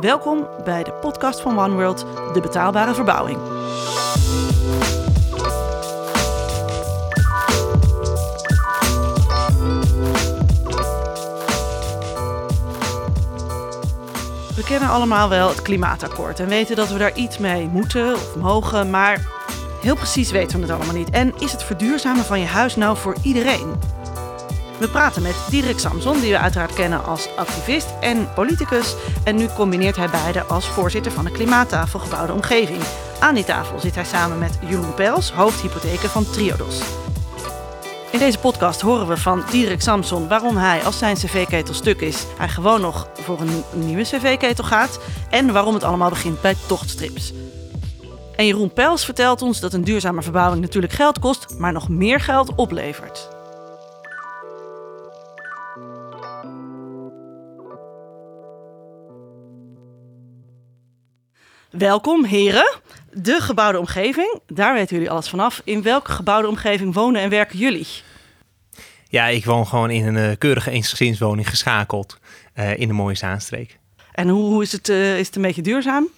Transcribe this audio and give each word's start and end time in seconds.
Welkom 0.00 0.48
bij 0.64 0.82
de 0.82 0.92
podcast 0.92 1.40
van 1.40 1.58
One 1.58 1.74
World, 1.74 2.06
de 2.32 2.40
betaalbare 2.40 2.94
verbouwing. 2.94 3.38
We 14.54 14.64
kennen 14.64 14.88
allemaal 14.88 15.28
wel 15.28 15.48
het 15.48 15.62
klimaatakkoord 15.62 16.40
en 16.40 16.48
weten 16.48 16.76
dat 16.76 16.88
we 16.88 16.98
daar 16.98 17.16
iets 17.16 17.38
mee 17.38 17.66
moeten 17.66 18.14
of 18.14 18.36
mogen, 18.36 18.90
maar 18.90 19.26
heel 19.80 19.96
precies 19.96 20.30
weten 20.30 20.56
we 20.56 20.66
het 20.66 20.74
allemaal 20.74 20.94
niet. 20.94 21.10
En 21.10 21.34
is 21.38 21.52
het 21.52 21.62
verduurzamen 21.62 22.24
van 22.24 22.40
je 22.40 22.46
huis 22.46 22.76
nou 22.76 22.96
voor 22.96 23.16
iedereen? 23.22 23.97
We 24.78 24.88
praten 24.88 25.22
met 25.22 25.34
Diederik 25.50 25.78
Samson, 25.78 26.20
die 26.20 26.30
we 26.30 26.38
uiteraard 26.38 26.74
kennen 26.74 27.04
als 27.04 27.28
activist 27.36 27.86
en 28.00 28.32
politicus. 28.34 28.94
En 29.24 29.36
nu 29.36 29.46
combineert 29.56 29.96
hij 29.96 30.10
beide 30.10 30.42
als 30.42 30.66
voorzitter 30.66 31.12
van 31.12 31.24
de 31.24 31.30
Klimaattafel 31.30 31.98
Gebouwde 31.98 32.32
Omgeving. 32.32 32.82
Aan 33.20 33.34
die 33.34 33.44
tafel 33.44 33.80
zit 33.80 33.94
hij 33.94 34.04
samen 34.04 34.38
met 34.38 34.58
Jeroen 34.68 34.94
Pels, 34.94 35.32
hoofdhypotheken 35.32 36.08
van 36.08 36.30
Triodos. 36.30 36.80
In 38.10 38.18
deze 38.18 38.38
podcast 38.38 38.80
horen 38.80 39.08
we 39.08 39.16
van 39.16 39.42
Diederik 39.50 39.80
Samson 39.80 40.28
waarom 40.28 40.56
hij, 40.56 40.84
als 40.84 40.98
zijn 40.98 41.16
cv-ketel 41.16 41.74
stuk 41.74 42.00
is, 42.00 42.24
hij 42.36 42.48
gewoon 42.48 42.80
nog 42.80 43.08
voor 43.14 43.40
een 43.40 43.64
nieuwe 43.72 44.02
cv-ketel 44.02 44.64
gaat. 44.64 44.98
En 45.30 45.52
waarom 45.52 45.74
het 45.74 45.84
allemaal 45.84 46.10
begint 46.10 46.40
bij 46.40 46.54
tochtstrips. 46.66 47.32
En 48.36 48.46
Jeroen 48.46 48.72
Pels 48.72 49.04
vertelt 49.04 49.42
ons 49.42 49.60
dat 49.60 49.72
een 49.72 49.84
duurzame 49.84 50.22
verbouwing 50.22 50.60
natuurlijk 50.60 50.92
geld 50.92 51.18
kost, 51.18 51.54
maar 51.58 51.72
nog 51.72 51.88
meer 51.88 52.20
geld 52.20 52.54
oplevert. 52.54 53.37
Welkom 61.70 62.24
heren, 62.24 62.80
de 63.12 63.40
gebouwde 63.40 63.78
omgeving. 63.78 64.40
Daar 64.46 64.74
weten 64.74 64.96
jullie 64.96 65.10
alles 65.10 65.28
vanaf. 65.28 65.60
In 65.64 65.82
welke 65.82 66.12
gebouwde 66.12 66.48
omgeving 66.48 66.94
wonen 66.94 67.22
en 67.22 67.30
werken 67.30 67.58
jullie? 67.58 67.86
Ja, 69.08 69.26
ik 69.26 69.44
woon 69.44 69.66
gewoon 69.66 69.90
in 69.90 70.06
een 70.06 70.30
uh, 70.30 70.36
keurige 70.38 70.70
eensgezinswoning 70.70 71.48
geschakeld 71.48 72.18
uh, 72.58 72.78
in 72.78 72.88
de 72.88 72.94
mooie 72.94 73.14
Zaanstreek. 73.14 73.78
En 74.12 74.28
hoe, 74.28 74.44
hoe 74.44 74.62
is, 74.62 74.72
het, 74.72 74.88
uh, 74.88 75.18
is 75.18 75.26
het 75.26 75.36
een 75.36 75.42
beetje 75.42 75.62
duurzaam? 75.62 76.08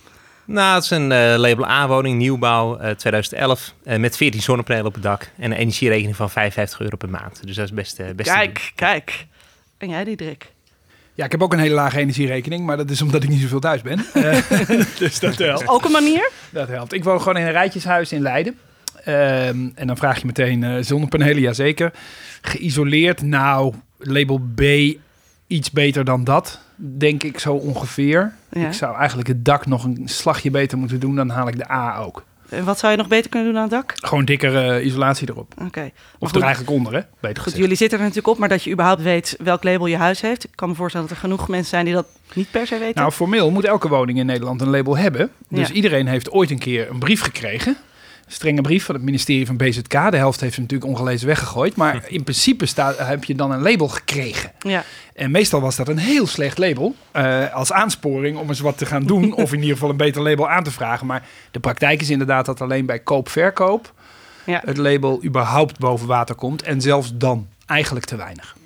Nou, 0.45 0.75
het 0.75 0.85
is 0.85 0.91
een 0.91 1.11
uh, 1.11 1.35
label 1.37 1.67
A-woning, 1.67 2.19
nieuwbouw, 2.19 2.81
uh, 2.81 2.91
2011, 2.91 3.75
uh, 3.85 3.97
met 3.97 4.17
14 4.17 4.43
zonnepanelen 4.43 4.87
op 4.87 4.95
het 4.95 5.03
dak 5.03 5.31
en 5.37 5.51
een 5.51 5.59
energierekening 5.59 6.17
van 6.17 6.31
55 6.31 6.81
euro 6.81 6.97
per 6.97 7.11
maand. 7.11 7.47
Dus 7.47 7.57
dat 7.57 7.65
is 7.65 7.73
best, 7.73 8.17
best 8.17 8.31
Kijk, 8.31 8.73
kijk. 8.75 9.27
En 9.79 9.89
jij, 9.89 10.05
Diederik? 10.05 10.53
Ja, 11.15 11.25
ik 11.25 11.31
heb 11.31 11.43
ook 11.43 11.53
een 11.53 11.59
hele 11.59 11.75
lage 11.75 11.99
energierekening, 11.99 12.67
maar 12.67 12.77
dat 12.77 12.91
is 12.91 13.03
omdat 13.03 13.23
ik 13.23 13.29
niet 13.29 13.41
zoveel 13.41 13.61
thuis 13.61 13.83
ben. 13.83 14.05
dus 14.99 15.21
dat 15.21 15.39
helpt. 15.39 15.69
Ook 15.69 15.85
een 15.85 15.93
manier? 15.93 16.31
Dat 16.51 16.69
helpt. 16.69 16.93
Ik 16.93 17.05
woon 17.05 17.19
gewoon 17.19 17.37
in 17.37 17.47
een 17.47 17.53
rijtjeshuis 17.53 18.13
in 18.13 18.23
Leiden. 18.23 18.59
Um, 19.09 19.73
en 19.75 19.87
dan 19.87 19.97
vraag 19.97 20.21
je 20.21 20.27
meteen 20.27 20.85
zonnepanelen, 20.85 21.41
jazeker. 21.41 21.93
Geïsoleerd, 22.41 23.23
nou, 23.23 23.75
label 23.99 24.41
B, 24.55 24.63
iets 25.47 25.71
beter 25.71 26.05
dan 26.05 26.25
dat 26.25 26.61
denk 26.81 27.23
ik 27.23 27.39
zo 27.39 27.55
ongeveer. 27.55 28.33
Ja. 28.51 28.67
Ik 28.67 28.73
zou 28.73 28.97
eigenlijk 28.97 29.29
het 29.29 29.45
dak 29.45 29.67
nog 29.67 29.85
een 29.85 30.03
slagje 30.05 30.51
beter 30.51 30.79
moeten 30.79 31.01
doen, 31.01 31.17
dan 31.17 31.29
haal 31.29 31.49
ik 31.49 31.57
de 31.57 31.71
A 31.71 31.99
ook. 31.99 32.25
En 32.51 32.65
wat 32.65 32.79
zou 32.79 32.93
je 32.93 32.99
nog 32.99 33.09
beter 33.09 33.31
kunnen 33.31 33.49
doen 33.49 33.57
aan 33.57 33.69
het 33.69 33.73
dak? 33.73 33.95
Gewoon 33.97 34.25
dikkere 34.25 34.81
uh, 34.81 34.87
isolatie 34.87 35.29
erop. 35.31 35.53
Oké. 35.53 35.67
Okay. 35.67 35.93
Of 36.19 36.29
goed, 36.29 36.37
er 36.37 36.43
eigenlijk 36.43 36.73
onder, 36.73 36.93
hè? 36.93 37.01
Beter 37.01 37.29
goed, 37.29 37.43
gezegd. 37.43 37.63
jullie 37.63 37.77
zitten 37.77 37.99
er 37.99 38.05
natuurlijk 38.05 38.33
op, 38.33 38.39
maar 38.39 38.49
dat 38.49 38.63
je 38.63 38.71
überhaupt 38.71 39.03
weet 39.03 39.37
welk 39.39 39.65
label 39.65 39.87
je 39.87 39.97
huis 39.97 40.21
heeft. 40.21 40.45
Ik 40.45 40.51
kan 40.55 40.69
me 40.69 40.75
voorstellen 40.75 41.07
dat 41.07 41.17
er 41.17 41.23
genoeg 41.23 41.49
mensen 41.49 41.69
zijn 41.69 41.85
die 41.85 41.95
dat 41.95 42.07
niet 42.35 42.51
per 42.51 42.67
se 42.67 42.79
weten. 42.79 43.01
Nou, 43.01 43.13
formeel 43.13 43.51
moet 43.51 43.65
elke 43.65 43.89
woning 43.89 44.19
in 44.19 44.27
Nederland 44.27 44.61
een 44.61 44.71
label 44.71 44.97
hebben. 44.97 45.31
Dus 45.49 45.69
ja. 45.69 45.75
iedereen 45.75 46.07
heeft 46.07 46.31
ooit 46.31 46.51
een 46.51 46.59
keer 46.59 46.91
een 46.91 46.99
brief 46.99 47.21
gekregen 47.21 47.77
strenge 48.33 48.61
brief 48.61 48.85
van 48.85 48.95
het 48.95 49.05
ministerie 49.05 49.47
van 49.47 49.57
BZK. 49.57 50.11
De 50.11 50.17
helft 50.17 50.41
heeft 50.41 50.55
ze 50.55 50.61
natuurlijk 50.61 50.91
ongelezen 50.91 51.27
weggegooid. 51.27 51.77
Maar 51.77 52.05
in 52.07 52.23
principe 52.23 52.67
staat, 52.67 52.99
heb 52.99 53.25
je 53.25 53.35
dan 53.35 53.51
een 53.51 53.63
label 53.63 53.89
gekregen. 53.89 54.53
Ja. 54.59 54.85
En 55.15 55.31
meestal 55.31 55.61
was 55.61 55.77
dat 55.77 55.89
een 55.89 55.99
heel 55.99 56.27
slecht 56.27 56.59
label. 56.59 56.95
Uh, 57.17 57.55
als 57.55 57.73
aansporing 57.73 58.37
om 58.37 58.49
eens 58.49 58.61
wat 58.61 58.79
te 58.79 58.87
gaan 58.87 59.05
doen. 59.05 59.33
of 59.45 59.53
in 59.53 59.59
ieder 59.59 59.75
geval 59.75 59.91
een 59.91 59.97
beter 59.97 60.23
label 60.23 60.49
aan 60.49 60.65
te 60.65 60.71
vragen. 60.71 61.07
Maar 61.07 61.27
de 61.51 61.61
praktijk 61.61 62.01
is 62.01 62.11
inderdaad 62.11 62.47
dat 62.47 62.61
alleen 62.61 62.87
bij 62.87 62.99
koop-verkoop... 62.99 63.93
Ja. 64.45 64.63
het 64.65 64.77
label 64.77 65.25
überhaupt 65.25 65.79
boven 65.79 66.07
water 66.07 66.35
komt. 66.35 66.63
En 66.63 66.81
zelfs 66.81 67.13
dan 67.15 67.49
eigenlijk 67.67 68.07
te 68.07 68.17
weinig. 68.17 68.57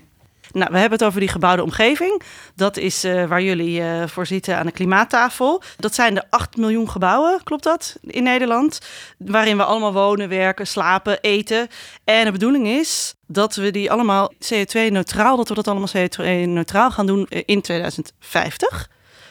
Nou, 0.55 0.73
we 0.73 0.79
hebben 0.79 0.99
het 0.99 1.07
over 1.07 1.21
die 1.21 1.29
gebouwde 1.29 1.63
omgeving. 1.63 2.23
Dat 2.55 2.77
is 2.77 3.05
uh, 3.05 3.27
waar 3.27 3.43
jullie 3.43 3.81
uh, 3.81 4.07
voor 4.07 4.27
zitten 4.27 4.57
aan 4.57 4.67
de 4.67 4.73
klimaattafel. 4.73 5.63
Dat 5.77 5.95
zijn 5.95 6.15
de 6.15 6.23
8 6.31 6.57
miljoen 6.57 6.91
gebouwen, 6.91 7.43
klopt 7.43 7.63
dat, 7.63 7.97
in 8.01 8.23
Nederland? 8.23 8.81
Waarin 9.19 9.57
we 9.57 9.65
allemaal 9.65 9.93
wonen, 9.93 10.29
werken, 10.29 10.67
slapen, 10.67 11.21
eten. 11.21 11.69
En 12.05 12.25
de 12.25 12.33
bedoeling 12.33 12.67
is 12.67 13.15
dat 13.27 13.55
we 13.55 13.71
die 13.71 13.91
allemaal 13.91 14.33
CO2-neutraal, 14.33 15.37
dat 15.37 15.49
we 15.49 15.55
dat 15.55 15.69
allemaal 15.69 15.89
CO2-neutraal 15.97 16.91
gaan 16.91 17.07
doen 17.07 17.27
in 17.29 17.61
2050. 17.61 18.91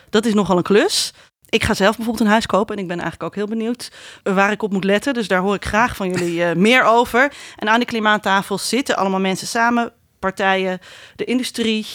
Dat 0.10 0.26
is 0.26 0.34
nogal 0.34 0.58
een 0.58 0.64
klus. 0.64 1.14
Ik 1.50 1.64
ga 1.64 1.74
zelf 1.74 1.96
bijvoorbeeld 1.96 2.26
een 2.26 2.32
huis 2.32 2.46
kopen 2.46 2.76
en 2.76 2.82
ik 2.82 2.88
ben 2.88 3.00
eigenlijk 3.00 3.30
ook 3.30 3.36
heel 3.36 3.58
benieuwd 3.58 3.92
waar 4.24 4.52
ik 4.52 4.64
op 4.64 4.72
moet 4.72 4.84
letten. 4.84 5.14
Dus 5.14 5.28
daar 5.28 5.42
hoor 5.42 5.56
ik 5.56 5.66
graag 5.66 5.96
van 5.96 6.10
jullie 6.10 6.56
meer 6.56 6.84
over. 6.84 7.34
En 7.56 7.70
aan 7.70 7.80
die 7.80 7.88
klimaattafel 7.88 8.58
zitten 8.58 8.96
allemaal 8.96 9.20
mensen 9.20 9.48
samen 9.48 9.94
partijen, 10.24 10.80
de 11.16 11.24
industrie, 11.24 11.86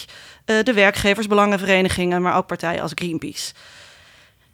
uh, 0.47 0.63
de 0.63 0.73
werkgeversbelangenverenigingen, 0.73 2.23
maar 2.23 2.37
ook 2.37 2.47
partijen 2.47 2.83
als 2.83 2.93
Greenpeace. 2.95 3.53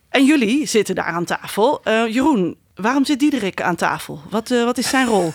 En 0.08 0.24
jullie 0.24 0.66
zitten 0.66 0.94
daar 0.94 1.04
aan 1.04 1.24
tafel. 1.24 1.80
Uh, 1.84 2.06
Jeroen, 2.06 2.56
waarom 2.74 3.04
zit 3.04 3.18
Diederik 3.18 3.62
aan 3.62 3.76
tafel? 3.76 4.20
Wat, 4.30 4.50
uh, 4.50 4.64
wat 4.64 4.78
is 4.78 4.88
zijn 4.88 5.06
rol? 5.06 5.32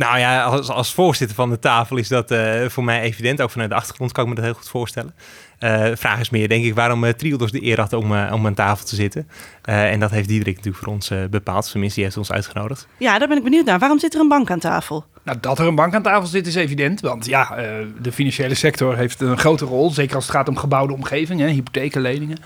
Nou 0.00 0.18
ja, 0.18 0.42
als, 0.42 0.68
als 0.68 0.94
voorzitter 0.94 1.36
van 1.36 1.50
de 1.50 1.58
tafel 1.58 1.96
is 1.96 2.08
dat 2.08 2.30
uh, 2.30 2.68
voor 2.68 2.84
mij 2.84 3.00
evident. 3.00 3.40
Ook 3.40 3.50
vanuit 3.50 3.70
de 3.70 3.76
achtergrond 3.76 4.12
kan 4.12 4.22
ik 4.22 4.28
me 4.28 4.34
dat 4.34 4.44
heel 4.44 4.54
goed 4.54 4.68
voorstellen. 4.68 5.14
Uh, 5.58 5.90
vraag 5.94 6.20
is 6.20 6.30
meer, 6.30 6.48
denk 6.48 6.64
ik, 6.64 6.74
waarom 6.74 7.04
uh, 7.04 7.10
Triodos 7.10 7.50
de 7.50 7.64
eer 7.64 7.80
had 7.80 7.92
om, 7.92 8.12
uh, 8.12 8.30
om 8.32 8.46
aan 8.46 8.54
tafel 8.54 8.86
te 8.86 8.94
zitten. 8.94 9.28
en 9.62 10.00
dat 10.00 10.10
heeft 10.10 10.28
Diederik 10.28 10.56
natuurlijk 10.56 10.84
voor 10.84 10.92
ons 10.92 11.12
bepaald. 11.30 11.70
Tenminste, 11.70 11.94
die 11.94 12.04
heeft 12.04 12.16
ons 12.16 12.32
uitgenodigd. 12.32 12.86
Ja, 12.96 13.18
daar 13.18 13.28
ben 13.28 13.36
ik 13.36 13.42
benieuwd 13.42 13.64
naar. 13.64 13.78
Waarom 13.78 13.98
zit 13.98 14.14
er 14.14 14.20
een 14.20 14.28
bank 14.28 14.50
aan 14.50 14.58
tafel? 14.58 15.04
Nou, 15.22 15.38
dat 15.40 15.58
er 15.58 15.66
een 15.66 15.74
bank 15.74 15.94
aan 15.94 16.02
tafel 16.02 16.26
zit 16.26 16.46
is 16.46 16.54
evident. 16.54 17.00
Want 17.00 17.26
ja, 17.26 17.54
de 18.00 18.12
financiële 18.12 18.54
sector 18.54 18.96
heeft 18.96 19.20
een 19.20 19.38
grote 19.38 19.64
rol. 19.64 19.90
Zeker 19.90 20.14
als 20.14 20.26
het 20.26 20.34
gaat 20.34 20.48
om 20.48 20.56
gebouwde 20.56 20.92
omgeving, 20.92 21.40
hè, 21.40 21.48
hypothekenleningen. 21.48 22.38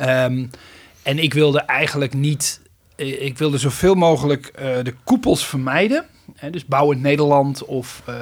Um, 0.00 0.50
en 1.02 1.18
ik 1.18 1.34
wilde 1.34 1.60
eigenlijk 1.60 2.14
niet... 2.14 2.60
Ik 2.96 3.38
wilde 3.38 3.58
zoveel 3.58 3.94
mogelijk 3.94 4.52
de 4.82 4.94
koepels 5.04 5.46
vermijden. 5.46 6.04
He, 6.36 6.50
dus 6.50 6.64
Bouwend 6.64 7.02
Nederland 7.02 7.64
of 7.64 8.02
uh, 8.08 8.14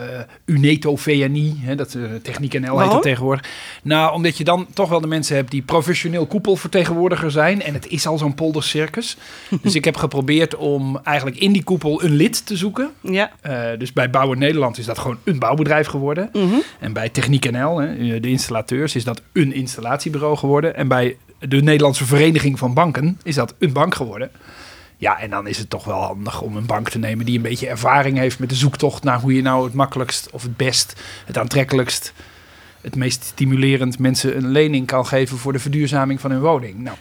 Uneto 0.45 0.97
VNI, 0.97 1.61
he, 1.61 1.75
dat 1.75 1.95
uh, 1.95 2.15
Techniek 2.23 2.61
NL 2.61 2.81
heet 2.81 2.91
dat 2.91 3.03
tegenwoordig. 3.03 3.45
Nou, 3.83 4.15
omdat 4.15 4.37
je 4.37 4.45
dan 4.45 4.67
toch 4.75 4.89
wel 4.89 5.01
de 5.01 5.07
mensen 5.07 5.37
hebt 5.37 5.51
die 5.51 5.63
professioneel 5.63 6.27
koepelvertegenwoordiger 6.27 7.31
zijn. 7.31 7.63
En 7.63 7.75
het 7.75 7.89
is 7.89 8.07
al 8.07 8.19
zo'n 8.19 8.35
poldercircus. 8.35 9.17
dus 9.63 9.75
ik 9.75 9.85
heb 9.85 9.97
geprobeerd 9.97 10.57
om 10.57 10.99
eigenlijk 11.03 11.37
in 11.37 11.53
die 11.53 11.65
koepel 11.65 12.03
een 12.03 12.15
lid 12.15 12.47
te 12.47 12.57
zoeken. 12.57 12.91
Ja. 13.01 13.31
Uh, 13.47 13.79
dus 13.79 13.93
bij 13.93 14.11
Bouwend 14.11 14.41
Nederland 14.41 14.79
is 14.79 14.87
dat 14.87 14.99
gewoon 14.99 15.19
een 15.25 15.39
bouwbedrijf 15.39 15.87
geworden. 15.87 16.29
Mm 16.33 16.51
-hmm. 16.51 16.63
En 16.79 16.93
bij 16.93 17.09
Techniek 17.09 17.51
NL, 17.51 17.81
he, 17.81 18.21
de 18.21 18.29
installateurs, 18.29 18.95
is 18.95 19.05
dat 19.05 19.23
een 19.33 19.53
installatiebureau 19.53 20.37
geworden. 20.37 20.77
En 20.77 20.89
bij 20.89 21.17
de 21.39 21.63
Nederlandse 21.63 22.05
Vereniging 22.05 22.59
van 22.59 22.75
Banken 22.75 23.19
is 23.23 23.35
dat 23.35 23.55
een 23.59 23.73
bank 23.73 23.95
geworden. 23.95 24.31
Ja, 25.01 25.19
en 25.19 25.31
dan 25.31 25.47
is 25.47 25.59
het 25.59 25.71
toch 25.71 25.85
wel 25.85 26.03
handig 26.03 26.41
om 26.41 26.57
een 26.57 26.67
bank 26.67 26.89
te 26.89 26.99
nemen 26.99 27.25
die 27.25 27.37
een 27.37 27.43
beetje 27.43 27.69
ervaring 27.69 28.19
heeft 28.19 28.39
met 28.39 28.49
de 28.49 28.55
zoektocht 28.55 29.03
naar 29.05 29.21
hoe 29.21 29.35
je 29.35 29.43
nou 29.43 29.65
het 29.65 29.75
makkelijkst 29.75 30.31
of 30.31 30.43
het 30.43 30.57
best, 30.57 31.01
het 31.27 31.39
aantrekkelijkst, 31.39 32.13
het 32.81 32.97
meest 32.97 33.25
stimulerend 33.25 33.99
mensen 33.99 34.37
een 34.37 34.51
lening 34.51 34.87
kan 34.87 35.07
geven 35.07 35.39
voor 35.39 35.53
de 35.53 35.59
verduurzaming 35.59 36.21
van 36.21 36.31
hun 36.31 36.41
woning. 36.41 36.79
Nou, 36.79 36.97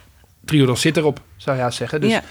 Triodos 0.45 0.81
zit 0.81 0.97
erop, 0.97 1.21
zou 1.37 1.63
je 1.63 1.71
zeggen. 1.71 2.01
Dus 2.01 2.11
ja. 2.11 2.23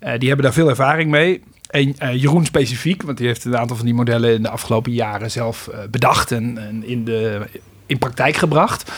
uh, 0.00 0.18
die 0.18 0.28
hebben 0.28 0.44
daar 0.46 0.54
veel 0.54 0.68
ervaring 0.68 1.10
mee. 1.10 1.42
En 1.70 1.94
uh, 2.02 2.14
Jeroen 2.14 2.44
specifiek, 2.44 3.02
want 3.02 3.18
die 3.18 3.26
heeft 3.26 3.44
een 3.44 3.58
aantal 3.58 3.76
van 3.76 3.84
die 3.84 3.94
modellen 3.94 4.34
in 4.34 4.42
de 4.42 4.50
afgelopen 4.50 4.92
jaren 4.92 5.30
zelf 5.30 5.68
uh, 5.70 5.78
bedacht 5.90 6.32
en, 6.32 6.58
en, 6.58 6.84
in, 6.84 7.04
de, 7.04 7.46
in 7.86 7.98
praktijk 7.98 8.36
gebracht. 8.36 8.92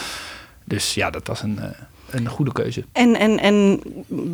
Dus 0.64 0.94
ja, 0.94 1.10
dat 1.10 1.26
was 1.26 1.42
een 1.42 1.60
een 2.10 2.28
goede 2.28 2.52
keuze. 2.52 2.84
En, 2.92 3.16
en, 3.16 3.38
en 3.38 3.80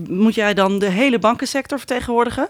moet 0.08 0.34
jij 0.34 0.54
dan 0.54 0.78
de 0.78 0.90
hele 0.90 1.18
bankensector 1.18 1.78
vertegenwoordigen? 1.78 2.48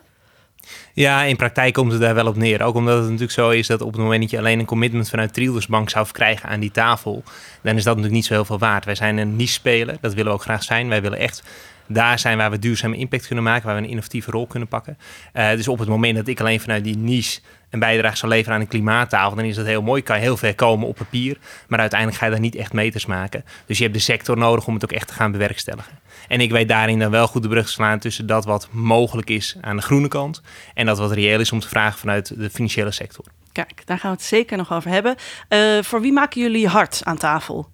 Ja, 0.92 1.22
in 1.22 1.36
praktijk 1.36 1.74
komt 1.74 1.92
het 1.92 2.00
daar 2.00 2.14
wel 2.14 2.26
op 2.26 2.36
neer. 2.36 2.62
Ook 2.62 2.74
omdat 2.74 2.94
het 2.94 3.04
natuurlijk 3.04 3.32
zo 3.32 3.50
is 3.50 3.66
dat 3.66 3.80
op 3.80 3.92
het 3.92 4.00
moment 4.00 4.20
dat 4.20 4.30
je 4.30 4.38
alleen 4.38 4.58
een 4.58 4.64
commitment 4.64 5.08
vanuit 5.08 5.32
Triodos 5.32 5.66
Bank 5.66 5.90
zou 5.90 6.06
krijgen 6.12 6.48
aan 6.48 6.60
die 6.60 6.70
tafel, 6.70 7.22
dan 7.62 7.76
is 7.76 7.84
dat 7.84 7.96
natuurlijk 7.96 8.14
niet 8.14 8.24
zo 8.24 8.34
heel 8.34 8.44
veel 8.44 8.58
waard. 8.58 8.84
Wij 8.84 8.94
zijn 8.94 9.16
een 9.16 9.36
niche-speler, 9.36 9.96
dat 10.00 10.14
willen 10.14 10.30
we 10.30 10.36
ook 10.38 10.42
graag 10.42 10.62
zijn. 10.62 10.88
Wij 10.88 11.02
willen 11.02 11.18
echt 11.18 11.42
daar 11.86 12.18
zijn 12.18 12.36
waar 12.36 12.50
we 12.50 12.58
duurzame 12.58 12.96
impact 12.96 13.26
kunnen 13.26 13.44
maken, 13.44 13.66
waar 13.66 13.76
we 13.76 13.82
een 13.82 13.88
innovatieve 13.88 14.30
rol 14.30 14.46
kunnen 14.46 14.68
pakken. 14.68 14.98
Uh, 15.34 15.50
dus 15.50 15.68
op 15.68 15.78
het 15.78 15.88
moment 15.88 16.16
dat 16.16 16.28
ik 16.28 16.40
alleen 16.40 16.60
vanuit 16.60 16.84
die 16.84 16.96
niche 16.96 17.40
een 17.70 17.78
bijdrage 17.78 18.16
zou 18.16 18.32
leveren 18.32 18.54
aan 18.54 18.60
een 18.60 18.68
klimaattafel, 18.68 19.36
dan 19.36 19.44
is 19.44 19.56
dat 19.56 19.66
heel 19.66 19.82
mooi. 19.82 20.02
Kan 20.02 20.16
je 20.16 20.22
heel 20.22 20.36
ver 20.36 20.54
komen 20.54 20.88
op 20.88 20.96
papier, 20.96 21.38
maar 21.68 21.78
uiteindelijk 21.78 22.20
ga 22.20 22.24
je 22.24 22.32
daar 22.32 22.40
niet 22.40 22.54
echt 22.54 22.72
meters 22.72 23.06
maken. 23.06 23.44
Dus 23.66 23.76
je 23.76 23.82
hebt 23.82 23.96
de 23.96 24.02
sector 24.02 24.36
nodig 24.36 24.66
om 24.66 24.74
het 24.74 24.84
ook 24.84 24.92
echt 24.92 25.08
te 25.08 25.14
gaan 25.14 25.32
bewerkstelligen. 25.32 25.98
En 26.28 26.40
ik 26.40 26.50
weet 26.50 26.68
daarin 26.68 26.98
dan 26.98 27.10
wel 27.10 27.26
goed 27.26 27.42
de 27.42 27.48
brug 27.48 27.66
te 27.66 27.72
slaan 27.72 27.98
tussen 27.98 28.26
dat 28.26 28.44
wat 28.44 28.68
mogelijk 28.70 29.30
is 29.30 29.56
aan 29.60 29.76
de 29.76 29.82
groene 29.82 30.08
kant 30.08 30.42
en 30.74 30.86
dat 30.86 30.98
wat 30.98 31.12
reëel 31.12 31.40
is 31.40 31.52
om 31.52 31.60
te 31.60 31.68
vragen 31.68 31.98
vanuit 31.98 32.40
de 32.40 32.50
financiële 32.50 32.90
sector. 32.90 33.24
Kijk, 33.52 33.82
daar 33.84 33.98
gaan 33.98 34.10
we 34.10 34.16
het 34.16 34.26
zeker 34.26 34.56
nog 34.56 34.72
over 34.72 34.90
hebben. 34.90 35.16
Uh, 35.48 35.82
voor 35.82 36.00
wie 36.00 36.12
maken 36.12 36.40
jullie 36.40 36.68
hard 36.68 37.00
aan 37.04 37.16
tafel? 37.16 37.68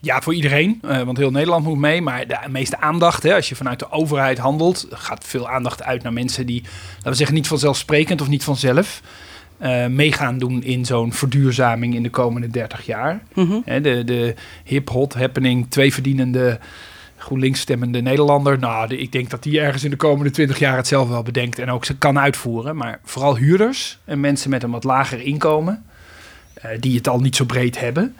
Ja, 0.00 0.20
voor 0.20 0.34
iedereen, 0.34 0.80
uh, 0.84 1.02
want 1.02 1.16
heel 1.18 1.30
Nederland 1.30 1.64
moet 1.64 1.78
mee. 1.78 2.02
Maar 2.02 2.26
de 2.26 2.38
meeste 2.48 2.80
aandacht, 2.80 3.22
hè, 3.22 3.34
als 3.34 3.48
je 3.48 3.56
vanuit 3.56 3.78
de 3.78 3.90
overheid 3.90 4.38
handelt, 4.38 4.86
gaat 4.90 5.24
veel 5.24 5.48
aandacht 5.48 5.82
uit 5.82 6.02
naar 6.02 6.12
mensen 6.12 6.46
die, 6.46 6.62
laten 6.96 7.10
we 7.10 7.14
zeggen, 7.14 7.36
niet 7.36 7.48
vanzelfsprekend 7.48 8.20
of 8.20 8.28
niet 8.28 8.44
vanzelf 8.44 9.02
uh, 9.62 9.86
meegaan 9.86 10.38
doen 10.38 10.62
in 10.62 10.84
zo'n 10.84 11.12
verduurzaming 11.12 11.94
in 11.94 12.02
de 12.02 12.10
komende 12.10 12.48
30 12.48 12.86
jaar. 12.86 13.20
Mm 13.34 13.46
-hmm. 13.46 13.82
de 13.82 14.02
de 14.04 14.34
hip, 14.64 14.88
hot, 14.88 15.14
happening, 15.14 15.70
twee 15.70 15.92
verdienende 15.92 16.58
GroenLinks 17.16 17.60
stemmende 17.60 18.00
Nederlander. 18.00 18.58
Nou, 18.58 18.94
ik 18.94 19.12
denk 19.12 19.30
dat 19.30 19.42
die 19.42 19.60
ergens 19.60 19.84
in 19.84 19.90
de 19.90 19.96
komende 19.96 20.30
20 20.30 20.58
jaar 20.58 20.76
het 20.76 20.86
zelf 20.86 21.08
wel 21.08 21.22
bedenkt 21.22 21.58
en 21.58 21.70
ook 21.70 21.84
ze 21.84 21.96
kan 21.96 22.18
uitvoeren. 22.18 22.76
Maar 22.76 23.00
vooral 23.04 23.36
huurders 23.36 23.98
en 24.04 24.20
mensen 24.20 24.50
met 24.50 24.62
een 24.62 24.70
wat 24.70 24.84
lager 24.84 25.20
inkomen, 25.20 25.84
uh, 26.64 26.70
die 26.80 26.96
het 26.96 27.08
al 27.08 27.20
niet 27.20 27.36
zo 27.36 27.44
breed 27.44 27.80
hebben. 27.80 28.16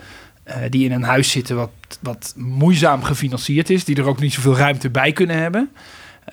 Uh, 0.50 0.56
die 0.68 0.84
in 0.84 0.92
een 0.92 1.02
huis 1.02 1.30
zitten 1.30 1.56
wat, 1.56 1.70
wat 2.00 2.34
moeizaam 2.36 3.02
gefinancierd 3.02 3.70
is, 3.70 3.84
die 3.84 3.96
er 3.96 4.06
ook 4.06 4.20
niet 4.20 4.32
zoveel 4.32 4.56
ruimte 4.56 4.90
bij 4.90 5.12
kunnen 5.12 5.36
hebben. 5.36 5.70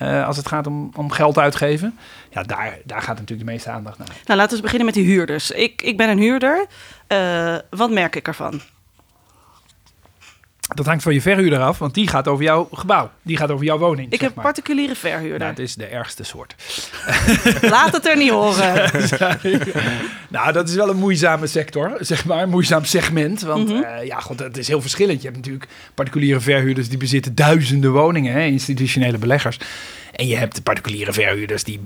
Uh, 0.02 0.26
als 0.26 0.36
het 0.36 0.48
gaat 0.48 0.66
om, 0.66 0.90
om 0.96 1.10
geld 1.10 1.38
uitgeven. 1.38 1.98
Ja, 2.30 2.42
daar, 2.42 2.78
daar 2.84 3.02
gaat 3.02 3.18
natuurlijk 3.18 3.46
de 3.46 3.52
meeste 3.52 3.70
aandacht 3.70 3.98
naar. 3.98 4.08
Nou, 4.24 4.38
laten 4.38 4.56
we 4.56 4.62
beginnen 4.62 4.86
met 4.86 4.94
die 4.94 5.04
huurders. 5.04 5.50
Ik, 5.50 5.82
ik 5.82 5.96
ben 5.96 6.08
een 6.08 6.18
huurder. 6.18 6.66
Uh, 7.08 7.56
wat 7.70 7.90
merk 7.90 8.16
ik 8.16 8.26
ervan? 8.26 8.60
Dat 10.74 10.86
hangt 10.86 11.02
van 11.02 11.14
je 11.14 11.20
verhuurder 11.20 11.58
af, 11.58 11.78
want 11.78 11.94
die 11.94 12.08
gaat 12.08 12.28
over 12.28 12.44
jouw 12.44 12.68
gebouw. 12.72 13.10
Die 13.22 13.36
gaat 13.36 13.50
over 13.50 13.64
jouw 13.64 13.78
woning. 13.78 14.12
Ik 14.12 14.20
heb 14.20 14.34
maar. 14.34 14.44
particuliere 14.44 14.94
verhuurder. 14.94 15.38
Nou, 15.38 15.54
dat 15.54 15.64
is 15.64 15.74
de 15.74 15.86
ergste 15.86 16.24
soort. 16.24 16.54
Laat 17.60 17.92
het 17.92 18.06
er 18.06 18.16
niet 18.16 18.30
horen. 18.30 18.90
nou, 20.28 20.52
dat 20.52 20.68
is 20.68 20.74
wel 20.74 20.88
een 20.88 20.96
moeizame 20.96 21.46
sector, 21.46 21.96
zeg 22.00 22.24
maar. 22.24 22.42
Een 22.42 22.48
moeizaam 22.48 22.84
segment. 22.84 23.40
Want 23.40 23.68
mm 23.68 23.74
-hmm. 23.74 23.84
uh, 23.84 24.06
ja, 24.06 24.20
god, 24.20 24.38
het 24.38 24.56
is 24.56 24.68
heel 24.68 24.80
verschillend. 24.80 25.20
Je 25.20 25.26
hebt 25.26 25.36
natuurlijk 25.36 25.70
particuliere 25.94 26.40
verhuurders 26.40 26.88
die 26.88 26.98
bezitten 26.98 27.34
duizenden 27.34 27.92
woningen, 27.92 28.32
hè, 28.32 28.44
institutionele 28.44 29.18
beleggers. 29.18 29.58
En 30.12 30.26
je 30.26 30.36
hebt 30.36 30.62
particuliere 30.62 31.12
verhuurders 31.12 31.64
die 31.64 31.80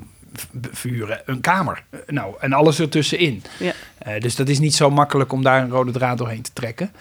vuren 0.72 1.22
een 1.26 1.40
kamer. 1.40 1.82
Nou, 2.06 2.34
en 2.40 2.52
alles 2.52 2.80
ertussenin. 2.80 3.42
Ja. 3.58 3.72
Uh, 4.06 4.20
dus 4.20 4.36
dat 4.36 4.48
is 4.48 4.58
niet 4.58 4.74
zo 4.74 4.90
makkelijk 4.90 5.32
om 5.32 5.42
daar 5.42 5.62
een 5.62 5.70
rode 5.70 5.92
draad 5.92 6.18
doorheen 6.18 6.42
te 6.42 6.50
trekken. 6.52 6.92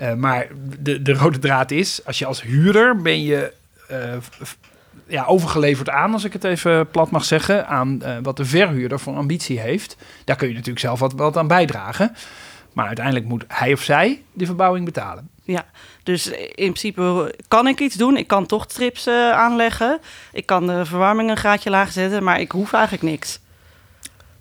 Uh, 0.00 0.14
maar 0.14 0.46
de, 0.78 1.02
de 1.02 1.12
rode 1.12 1.38
draad 1.38 1.70
is, 1.70 2.00
als 2.04 2.18
je 2.18 2.26
als 2.26 2.42
huurder 2.42 3.02
ben 3.02 3.22
je 3.22 3.52
uh, 3.90 3.98
ja, 5.06 5.24
overgeleverd 5.24 5.88
aan, 5.88 6.12
als 6.12 6.24
ik 6.24 6.32
het 6.32 6.44
even 6.44 6.88
plat 6.88 7.10
mag 7.10 7.24
zeggen, 7.24 7.66
aan 7.66 8.00
uh, 8.02 8.16
wat 8.22 8.36
de 8.36 8.44
verhuurder 8.44 9.00
voor 9.00 9.14
ambitie 9.14 9.60
heeft. 9.60 9.96
Daar 10.24 10.36
kun 10.36 10.48
je 10.48 10.54
natuurlijk 10.54 10.80
zelf 10.80 10.98
wat, 10.98 11.12
wat 11.12 11.36
aan 11.36 11.46
bijdragen. 11.46 12.14
Maar 12.72 12.86
uiteindelijk 12.86 13.26
moet 13.26 13.44
hij 13.48 13.72
of 13.72 13.82
zij 13.82 14.22
de 14.32 14.46
verbouwing 14.46 14.84
betalen. 14.84 15.28
Ja, 15.44 15.66
dus 16.02 16.26
in 16.30 16.72
principe 16.72 17.34
kan 17.48 17.66
ik 17.66 17.80
iets 17.80 17.94
doen. 17.94 18.16
Ik 18.16 18.26
kan 18.26 18.46
toch 18.46 18.64
strips 18.68 19.06
uh, 19.06 19.30
aanleggen. 19.30 19.98
Ik 20.32 20.46
kan 20.46 20.66
de 20.66 20.84
verwarming 20.84 21.30
een 21.30 21.36
graadje 21.36 21.70
lager 21.70 21.92
zetten, 21.92 22.24
maar 22.24 22.40
ik 22.40 22.50
hoef 22.50 22.72
eigenlijk 22.72 23.02
niks. 23.02 23.40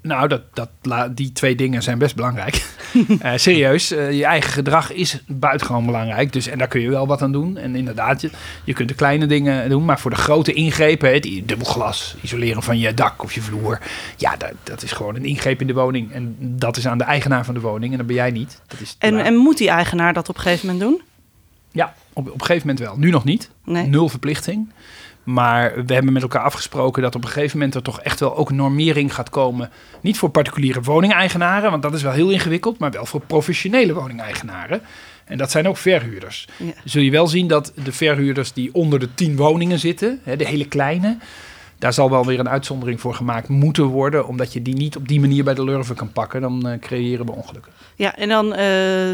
Nou, 0.08 0.28
dat, 0.28 0.42
dat, 0.54 0.70
die 1.18 1.32
twee 1.32 1.56
dingen 1.56 1.84
zijn 1.84 1.98
best 1.98 2.16
belangrijk. 2.16 2.66
uh, 2.94 3.32
serieus, 3.36 3.92
uh, 3.92 4.12
je 4.12 4.26
eigen 4.26 4.52
gedrag 4.52 4.92
is 4.92 5.24
buitengewoon 5.28 5.86
belangrijk. 5.86 6.34
Dus, 6.34 6.48
en 6.48 6.58
daar 6.58 6.68
kun 6.68 6.82
je 6.82 6.90
wel 6.90 7.08
wat 7.08 7.22
aan 7.22 7.32
doen. 7.32 7.58
En 7.58 7.76
inderdaad, 7.76 8.22
je, 8.22 8.30
je 8.64 8.74
kunt 8.74 8.90
de 8.90 8.96
kleine 8.96 9.26
dingen 9.26 9.70
doen. 9.70 9.86
Maar 9.86 10.00
voor 10.00 10.12
de 10.12 10.18
grote 10.18 10.54
ingrepen, 10.54 11.14
het 11.14 11.24
dubbel 11.24 11.66
glas, 11.66 12.16
isoleren 12.22 12.64
van 12.64 12.80
je 12.80 12.94
dak 12.94 13.24
of 13.24 13.34
je 13.34 13.42
vloer. 13.42 13.80
Ja, 14.18 14.36
dat, 14.36 14.54
dat 14.64 14.84
is 14.84 14.92
gewoon 14.92 15.16
een 15.16 15.26
ingreep 15.26 15.62
in 15.62 15.68
de 15.68 15.74
woning. 15.74 16.12
En 16.12 16.36
dat 16.40 16.78
is 16.78 16.88
aan 16.88 16.98
de 16.98 17.04
eigenaar 17.04 17.46
van 17.46 17.54
de 17.54 17.60
woning. 17.60 17.92
En 17.92 17.98
dat 17.98 18.08
ben 18.08 18.16
jij 18.16 18.32
niet. 18.32 18.62
Dat 18.68 18.80
is 18.80 18.96
en, 19.00 19.20
en 19.20 19.36
moet 19.36 19.58
die 19.58 19.70
eigenaar 19.70 20.14
dat 20.14 20.30
op 20.30 20.36
een 20.36 20.42
gegeven 20.42 20.68
moment 20.68 20.86
doen? 20.90 21.02
Ja, 21.72 21.94
op, 22.14 22.28
op 22.28 22.34
een 22.34 22.46
gegeven 22.46 22.68
moment 22.68 22.86
wel. 22.86 22.98
Nu 22.98 23.10
nog 23.10 23.24
niet. 23.24 23.50
Nee. 23.64 23.88
Nul 23.88 24.10
verplichting. 24.10 24.70
Maar 25.28 25.86
we 25.86 25.94
hebben 25.94 26.14
met 26.14 26.22
elkaar 26.22 26.42
afgesproken 26.42 27.02
dat 27.02 27.16
op 27.16 27.24
een 27.24 27.30
gegeven 27.30 27.58
moment 27.58 27.76
er 27.76 27.82
toch 27.82 28.02
echt 28.02 28.20
wel 28.20 28.38
ook 28.38 28.52
normering 28.52 29.14
gaat 29.14 29.30
komen. 29.30 29.70
Niet 30.02 30.18
voor 30.18 30.30
particuliere 30.30 30.82
woningeigenaren, 30.82 31.72
want 31.72 31.82
dat 31.82 31.94
is 31.94 32.02
wel 32.02 32.12
heel 32.12 32.30
ingewikkeld, 32.30 32.78
maar 32.78 32.92
wel 32.92 33.06
voor 33.06 33.22
professionele 33.22 33.94
woningeigenaren. 33.94 34.82
En 35.26 35.38
dat 35.38 35.52
zijn 35.52 35.68
ook 35.68 35.78
verhuurders. 35.78 36.48
Ja. 36.58 36.72
Zul 36.84 37.02
je 37.02 37.12
wel 37.12 37.28
zien 37.28 37.48
dat 37.48 37.72
de 37.84 37.92
verhuurders 37.92 38.54
die 38.54 38.74
onder 38.74 39.00
de 39.00 39.14
10 39.14 39.36
woningen 39.36 39.80
zitten, 39.80 40.22
de 40.24 40.46
hele 40.46 40.68
kleine, 40.68 41.18
daar 41.80 41.94
zal 41.94 42.10
wel 42.10 42.26
weer 42.26 42.40
een 42.40 42.50
uitzondering 42.50 43.02
voor 43.02 43.14
gemaakt 43.14 43.48
moeten 43.48 43.86
worden, 43.86 44.28
omdat 44.28 44.54
je 44.54 44.62
die 44.62 44.76
niet 44.76 44.96
op 44.96 45.08
die 45.08 45.20
manier 45.20 45.44
bij 45.44 45.54
de 45.54 45.64
lurven 45.64 45.96
kan 45.96 46.12
pakken. 46.12 46.42
Dan 46.42 46.68
uh, 46.68 46.80
creëren 46.80 47.26
we 47.26 47.32
ongelukken. 47.32 47.72
Ja, 47.96 48.16
en 48.16 48.30
dan 48.30 48.46
uh, 48.46 48.58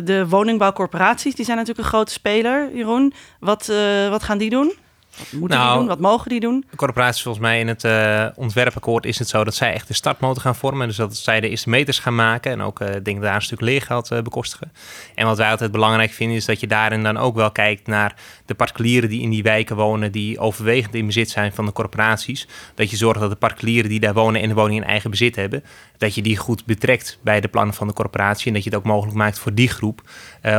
de 0.04 0.26
woningbouwcorporaties, 0.30 1.36
die 1.36 1.46
zijn 1.46 1.58
natuurlijk 1.58 1.86
een 1.86 1.94
grote 1.94 2.12
speler, 2.12 2.70
Jeroen. 2.76 3.14
Wat, 3.40 3.68
uh, 3.72 4.10
wat 4.10 4.24
gaan 4.24 4.38
die 4.38 4.50
doen? 4.50 4.74
Wat 5.18 5.32
moeten 5.32 5.58
nou, 5.58 5.70
die 5.70 5.78
doen? 5.78 5.88
Wat 5.88 6.00
mogen 6.00 6.30
die 6.30 6.40
doen? 6.40 6.66
De 6.70 6.76
corporaties 6.76 7.22
volgens 7.22 7.44
mij 7.44 7.60
in 7.60 7.68
het 7.68 7.84
uh, 7.84 8.26
ontwerpakkoord 8.36 9.06
is 9.06 9.20
het 9.20 9.28
zo 9.28 9.44
dat 9.44 9.56
zij 9.56 9.74
echt 9.74 9.88
de 9.88 9.94
startmotor 9.94 10.42
gaan 10.42 10.56
vormen. 10.56 10.88
Dus 10.88 10.96
dat 10.96 11.16
zij 11.16 11.40
de 11.40 11.50
eerste 11.50 11.70
meters 11.70 12.00
gaan 12.00 12.16
maken 12.16 12.52
en 12.52 12.62
ook 12.62 12.80
uh, 12.80 12.90
denk 13.04 13.22
daar 13.22 13.36
een 13.36 13.42
stuk 13.42 13.62
leergeld 13.62 14.12
uh, 14.12 14.22
bekostigen. 14.22 14.72
En 15.16 15.26
wat 15.26 15.38
wij 15.38 15.50
altijd 15.50 15.72
belangrijk 15.72 16.12
vinden 16.12 16.38
is 16.38 16.46
dat 16.46 16.60
je 16.60 16.68
daarin 16.68 17.04
dan 17.04 17.18
ook 17.18 17.36
wel 17.36 17.52
kijkt 17.52 17.88
naar 17.88 18.16
de 18.46 18.54
particulieren 18.54 19.10
die 19.10 19.22
in 19.22 19.30
die 19.30 19.44
wijken 19.44 19.76
wonen, 19.76 20.12
die 20.12 20.40
overwegend 20.40 20.96
in 20.96 21.06
bezit 21.06 21.30
zijn 21.30 21.54
van 21.54 21.66
de 21.66 21.72
corporaties. 21.72 22.48
Dat 22.76 22.90
je 22.90 22.98
zorgt 22.98 23.20
dat 23.20 23.30
de 23.30 23.36
particulieren 23.36 23.90
die 23.90 24.00
daar 24.00 24.14
wonen 24.14 24.42
en 24.42 24.48
de 24.48 24.56
woning 24.56 24.82
in 24.82 24.88
eigen 24.88 25.10
bezit 25.10 25.36
hebben, 25.36 25.64
dat 25.98 26.16
je 26.16 26.22
die 26.22 26.38
goed 26.38 26.66
betrekt 26.66 27.20
bij 27.22 27.42
de 27.42 27.48
plannen 27.48 27.76
van 27.76 27.88
de 27.88 27.94
corporatie. 27.94 28.48
En 28.48 28.54
dat 28.54 28.64
je 28.64 28.70
het 28.70 28.80
ook 28.80 28.86
mogelijk 28.86 29.18
maakt 29.18 29.40
voor 29.40 29.54
die 29.54 29.70
groep 29.70 30.02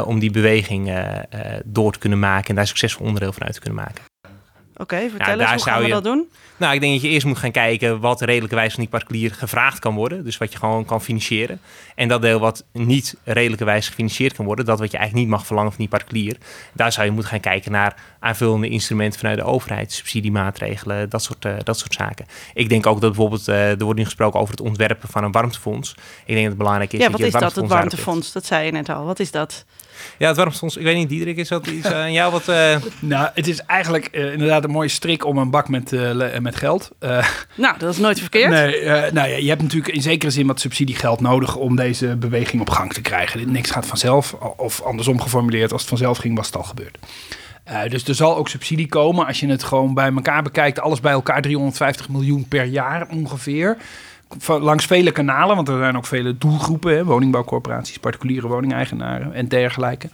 om 0.05 0.19
die 0.19 0.31
beweging 0.31 0.93
door 1.65 1.93
te 1.93 1.99
kunnen 1.99 2.19
maken 2.19 2.49
en 2.49 2.55
daar 2.55 2.67
succesvol 2.67 3.07
onderdeel 3.07 3.33
van 3.33 3.43
uit 3.43 3.55
te 3.55 3.61
kunnen 3.61 3.85
maken. 3.85 4.14
Oké, 4.77 4.83
okay, 4.83 5.11
vertel 5.11 5.39
ja, 5.39 5.53
eens, 5.53 5.63
hoe 5.63 5.73
gaan 5.73 5.81
we 5.81 5.87
je, 5.87 5.93
dat 5.93 6.05
doen? 6.05 6.29
Nou, 6.57 6.75
ik 6.75 6.81
denk 6.81 6.93
dat 6.93 7.03
je 7.03 7.09
eerst 7.09 7.27
moet 7.27 7.39
gaan 7.39 7.51
kijken 7.51 8.01
wat 8.01 8.21
redelijkerwijs 8.21 8.73
van 8.73 8.83
die 8.83 8.91
particulier 8.91 9.35
gevraagd 9.35 9.79
kan 9.79 9.95
worden. 9.95 10.25
Dus 10.25 10.39
wat 10.39 10.53
je 10.53 10.59
gewoon 10.59 10.85
kan 10.85 11.03
financieren. 11.03 11.61
En 11.95 12.09
dat 12.09 12.23
deel 12.23 12.39
wat 12.39 12.65
niet 12.73 13.17
redelijkerwijs 13.25 13.89
gefinancierd 13.89 14.35
kan 14.35 14.45
worden, 14.45 14.65
dat 14.65 14.79
wat 14.79 14.91
je 14.91 14.97
eigenlijk 14.97 15.27
niet 15.27 15.37
mag 15.37 15.47
verlangen 15.47 15.71
van 15.71 15.81
die 15.81 15.89
particulier. 15.89 16.37
Daar 16.73 16.93
zou 16.93 17.07
je 17.07 17.13
moeten 17.13 17.31
gaan 17.31 17.41
kijken 17.41 17.73
naar 17.73 17.97
aanvullende 18.19 18.69
instrumenten 18.69 19.21
vanuit 19.21 19.39
de 19.39 19.45
overheid, 19.45 19.93
subsidiemaatregelen, 19.93 21.11
dat 21.11 21.23
soort, 21.23 21.45
uh, 21.45 21.55
dat 21.63 21.79
soort 21.79 21.93
zaken. 21.93 22.27
Ik 22.55 22.69
denk 22.69 22.87
ook 22.87 23.01
dat 23.01 23.11
bijvoorbeeld, 23.11 23.49
uh, 23.49 23.71
er 23.71 23.85
wordt 23.85 23.99
nu 23.99 24.05
gesproken 24.05 24.41
over 24.41 24.55
het 24.55 24.63
ontwerpen 24.63 25.09
van 25.09 25.25
een 25.25 25.33
warmtefonds. 25.33 25.91
Ik 26.25 26.35
denk 26.35 26.39
dat 26.39 26.47
het 26.47 26.59
belangrijk 26.59 26.93
is 26.93 26.99
ja, 26.99 27.05
dat 27.05 27.13
wat 27.13 27.21
je 27.21 27.27
is 27.27 27.41
dat, 27.41 27.55
het 27.55 27.67
warmtefonds? 27.67 28.33
Dat 28.33 28.47
zei 28.47 28.65
je 28.65 28.73
net 28.73 28.89
al. 28.89 29.05
Wat 29.05 29.21
is 29.21 29.31
dat? 29.31 29.65
Ja, 30.19 30.29
het 30.29 30.37
warmtefonds. 30.37 30.77
Ik 30.77 30.85
weet 30.85 30.97
niet, 30.97 31.09
Diederik, 31.09 31.37
is 31.37 31.49
dat 31.49 31.67
iets 31.67 31.87
aan 31.87 32.13
jou 32.13 32.33
wat... 32.33 32.49
Uh... 32.49 32.77
Nou, 32.99 33.29
het 33.35 33.49
is 33.49 33.61
eigenlijk 33.61 34.09
uh, 34.13 34.33
inderdaad 34.33 34.65
een 34.65 34.71
mooie 34.71 34.89
strik 34.89 35.25
om 35.25 35.39
een 35.39 35.51
bak 35.51 35.69
met, 35.69 35.93
uh, 35.93 36.39
met 36.39 36.57
geld. 36.57 36.91
nou, 37.55 37.79
dat 37.79 37.93
is 37.93 37.99
nooit 37.99 38.21
verkeerd. 38.21 38.51
Nee, 38.51 38.83
nou 39.13 39.29
ja, 39.29 39.37
je 39.37 39.49
hebt 39.49 39.63
natuurlijk 39.63 39.95
in 39.95 40.03
zekere 40.03 40.31
zin 40.31 40.47
wat 40.47 40.61
subsidiegeld 40.61 41.21
nodig 41.21 41.57
om 41.57 41.77
deze 41.77 42.17
beweging 42.17 42.61
op 42.61 42.71
gang 42.71 42.93
te 42.93 43.01
krijgen. 43.01 43.53
Niks 43.53 43.71
gaat 43.71 43.87
vanzelf, 43.87 44.33
of 44.57 44.83
andersom 44.83 45.21
geformuleerd, 45.21 45.73
als 45.73 45.81
het 45.81 45.91
vanzelf 45.91 46.19
ging, 46.19 46.37
was 46.37 46.47
het 46.47 46.57
al 46.57 46.63
gebeurd. 46.63 46.99
Uh, 47.71 47.83
dus 47.89 48.05
er 48.09 48.15
zal 48.15 48.37
ook 48.37 48.49
subsidie 48.49 48.89
komen 48.89 49.27
als 49.27 49.41
je 49.41 49.49
het 49.49 49.63
gewoon 49.63 49.95
bij 49.95 50.13
elkaar 50.13 50.43
bekijkt. 50.43 50.81
Alles 50.81 51.01
bij 51.01 51.13
elkaar 51.13 51.43
350 51.43 52.09
miljoen 52.09 52.49
per 52.49 52.65
jaar 52.65 53.09
ongeveer 53.11 53.77
langs 54.47 54.87
vele 54.87 55.13
kanalen, 55.13 55.57
want 55.57 55.69
er 55.69 55.79
zijn 55.79 55.97
ook 55.97 56.07
vele 56.07 56.39
doelgroepen, 56.39 56.97
hè, 56.97 57.05
woningbouwcorporaties, 57.05 57.99
particuliere 57.99 58.49
woningeigenaren 58.49 59.33
en 59.33 59.49
dergelijke. 59.49 60.09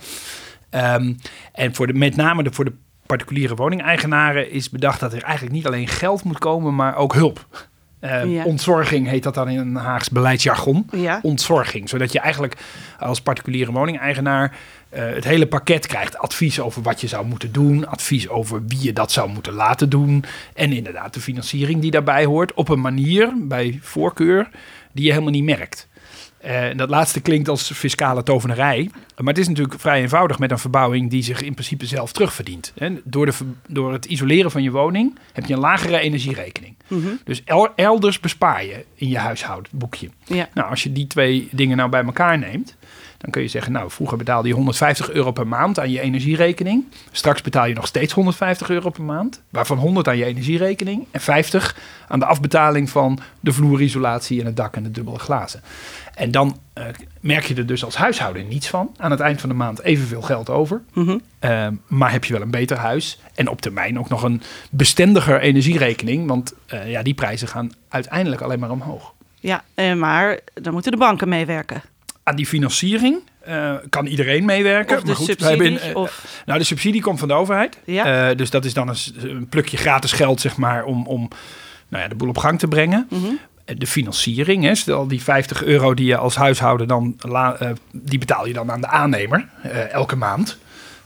Um, 0.71 1.17
en 1.53 1.75
voor 1.75 1.87
de, 1.87 1.93
met 1.93 2.17
name 2.17 2.47
voor 2.51 2.65
de 2.65 2.73
particuliere 3.07 3.55
woningeigenaren 3.55 4.51
is 4.51 4.71
bedacht 4.71 5.01
dat 5.01 5.13
er 5.13 5.23
eigenlijk 5.23 5.55
niet 5.55 5.67
alleen 5.67 5.89
geld 5.89 6.25
moet 6.25 6.39
komen, 6.39 6.75
maar 6.75 6.97
ook 6.97 7.15
hulp. 7.15 7.69
Uh, 8.01 8.35
ja. 8.35 8.45
Ontzorging 8.45 9.09
heet 9.09 9.23
dat 9.23 9.35
dan 9.35 9.49
in 9.49 9.59
een 9.59 9.75
Haags 9.77 10.11
beleidsjargon. 10.11 10.87
Ja. 10.97 11.19
Ontzorging, 11.23 11.89
zodat 11.89 12.13
je 12.13 12.21
eigenlijk 12.21 12.57
als 12.99 13.21
particuliere 13.21 13.73
woningeigenaar 13.73 14.57
uh, 14.95 15.15
het 15.15 15.25
hele 15.25 15.47
pakket 15.47 15.87
krijgt. 15.87 16.19
Advies 16.19 16.61
over 16.61 16.83
wat 16.83 17.01
je 17.01 17.07
zou 17.07 17.27
moeten 17.27 17.53
doen, 17.53 17.89
advies 17.89 18.29
over 18.29 18.63
wie 18.67 18.83
je 18.83 18.93
dat 18.93 19.13
zou 19.13 19.31
moeten 19.31 19.53
laten 19.53 19.89
doen. 19.89 20.25
En 20.55 20.73
inderdaad 20.73 21.15
de 21.15 21.21
financiering 21.21 21.81
die 21.81 21.91
daarbij 21.91 22.25
hoort 22.25 22.55
op 22.55 22.69
een 22.69 22.81
manier, 22.81 23.33
bij 23.39 23.79
voorkeur, 23.83 24.49
die 24.93 25.05
je 25.05 25.11
helemaal 25.11 25.33
niet 25.33 25.45
merkt. 25.45 25.89
Uh, 26.47 26.67
dat 26.77 26.91
laatste 26.91 27.21
klinkt 27.21 27.49
als 27.49 27.73
fiscale 27.73 28.23
tovenarij. 28.23 28.91
Maar 29.17 29.35
het 29.35 29.39
is 29.39 29.49
natuurlijk 29.49 29.81
vrij 29.81 30.01
eenvoudig 30.01 30.39
met 30.39 30.51
een 30.51 30.59
verbouwing 30.59 31.11
die 31.11 31.23
zich 31.23 31.43
in 31.43 31.53
principe 31.53 31.87
zelf 31.87 32.13
terugverdient. 32.13 32.73
door, 33.05 33.27
de, 33.27 33.33
door 33.69 33.93
het 33.93 34.05
isoleren 34.05 34.51
van 34.51 34.63
je 34.63 34.71
woning 34.71 35.19
heb 35.33 35.47
je 35.47 35.55
een 35.55 35.61
lagere 35.61 35.99
energierekening. 35.99 36.77
Mhm. 36.89 37.09
Dus 37.25 37.43
elders 37.77 38.21
bespaar 38.21 38.65
je 38.65 38.85
in 38.95 39.09
je 39.09 39.19
huishoudboekje. 39.19 40.09
Ja. 40.25 40.49
Nou, 40.55 40.71
als 40.71 40.83
je 40.83 40.93
die 40.93 41.07
twee 41.07 41.49
dingen 41.53 41.77
nou 41.77 41.91
bij 41.91 42.05
elkaar 42.05 42.39
neemt, 42.39 42.77
dan 43.21 43.31
kun 43.31 43.43
je 43.43 43.49
zeggen, 43.49 43.73
nou, 43.73 43.91
vroeger 43.91 44.19
betaalde 44.19 44.49
je 44.49 44.55
150 44.55 45.11
euro 45.11 45.33
per 45.33 45.47
maand 45.47 45.79
aan 45.81 45.91
je 45.91 46.01
energierekening. 46.01 46.85
Straks 47.11 47.43
betaal 47.43 47.67
je 47.67 47.75
nog 47.75 47.87
steeds 47.87 48.13
150 48.13 48.71
euro 48.71 48.91
per 48.91 49.03
maand. 49.03 49.43
Waarvan 49.51 49.79
100 49.79 50.09
aan 50.09 50.17
je 50.17 50.25
energierekening 50.25 51.07
en 51.11 51.21
50 51.21 51.77
aan 52.09 52.19
de 52.19 52.25
afbetaling 52.25 52.91
van 52.91 53.19
de 53.41 53.53
vloerisolatie 53.53 54.41
en 54.41 54.47
het 54.47 54.57
dak 54.57 54.77
en 54.77 54.83
de 54.83 54.91
dubbele 54.91 55.19
glazen. 55.19 55.63
En 56.15 56.31
dan 56.31 56.59
uh, 56.79 56.85
merk 57.21 57.45
je 57.45 57.55
er 57.55 57.67
dus 57.67 57.85
als 57.85 57.97
huishouden 57.97 58.49
niets 58.49 58.69
van. 58.69 58.95
Aan 58.97 59.11
het 59.11 59.21
eind 59.21 59.41
van 59.41 59.49
de 59.49 59.55
maand 59.55 59.83
evenveel 59.83 60.23
geld 60.23 60.51
over. 60.51 60.83
Mm 60.93 61.21
maar 61.87 62.13
heb 62.13 62.25
je 62.25 62.33
wel 62.33 62.43
een 62.43 62.51
beter 62.51 62.77
huis. 62.77 63.21
En 63.35 63.49
op 63.49 63.61
termijn 63.61 63.99
ook 63.99 64.09
nog 64.09 64.23
een 64.23 64.43
bestendiger 64.71 65.41
energierekening. 65.41 66.27
Want 66.27 66.55
uh, 66.75 66.91
ja, 66.91 67.03
die 67.03 67.15
prijzen 67.15 67.49
gaan 67.49 67.73
uiteindelijk 67.89 68.43
alleen 68.43 68.59
maar 68.59 68.71
omhoog. 68.71 69.15
Ja, 69.41 69.65
maar 69.95 70.39
dan 70.55 70.73
moeten 70.73 70.93
de 70.93 70.99
banken 70.99 71.29
meewerken 71.29 71.83
aan 72.31 72.37
die 72.37 72.47
financiering 72.47 73.21
uh, 73.49 73.75
kan 73.89 74.07
iedereen 74.07 74.45
meewerken. 74.45 74.97
Of 74.97 75.03
de 75.03 75.07
maar 75.07 75.17
goed, 75.17 75.27
subsidie, 75.27 75.79
hebben, 75.79 76.03
uh, 76.03 76.09
Nou, 76.47 76.59
de 76.59 76.65
subsidie 76.65 77.03
komt 77.03 77.19
van 77.19 77.29
de 77.29 77.35
overheid. 77.35 77.79
Ja. 77.85 78.31
Uh, 78.31 78.37
dus 78.37 78.51
dat 78.51 78.65
is 78.65 78.75
dan 78.75 78.89
een, 78.89 78.97
een, 79.23 79.49
plukje 79.49 79.77
gratis 79.77 80.13
geld, 80.13 80.41
zeg 80.41 80.57
maar, 80.57 80.85
om, 80.85 81.07
om 81.07 81.29
nou 81.89 82.03
ja, 82.03 82.09
de 82.09 82.15
boel 82.15 82.29
op 82.29 82.39
gang 82.39 82.59
te 82.59 82.69
brengen. 82.69 83.07
Mm 83.11 83.23
-hmm. 83.23 83.39
De 83.79 83.87
financiering, 83.87 84.65
hè, 84.65 84.75
stel 84.75 85.07
die 85.07 85.23
50 85.23 85.65
euro 85.65 85.95
die 85.95 86.07
je 86.07 86.17
als 86.17 86.37
huishouden 86.37 86.89
dan, 86.89 87.17
die 87.93 88.19
betaal 88.19 88.47
je 88.47 88.53
dan 88.53 88.71
aan 88.71 88.81
de 88.81 88.87
aannemer 88.87 89.49
elke 89.91 90.17
maand. 90.17 90.59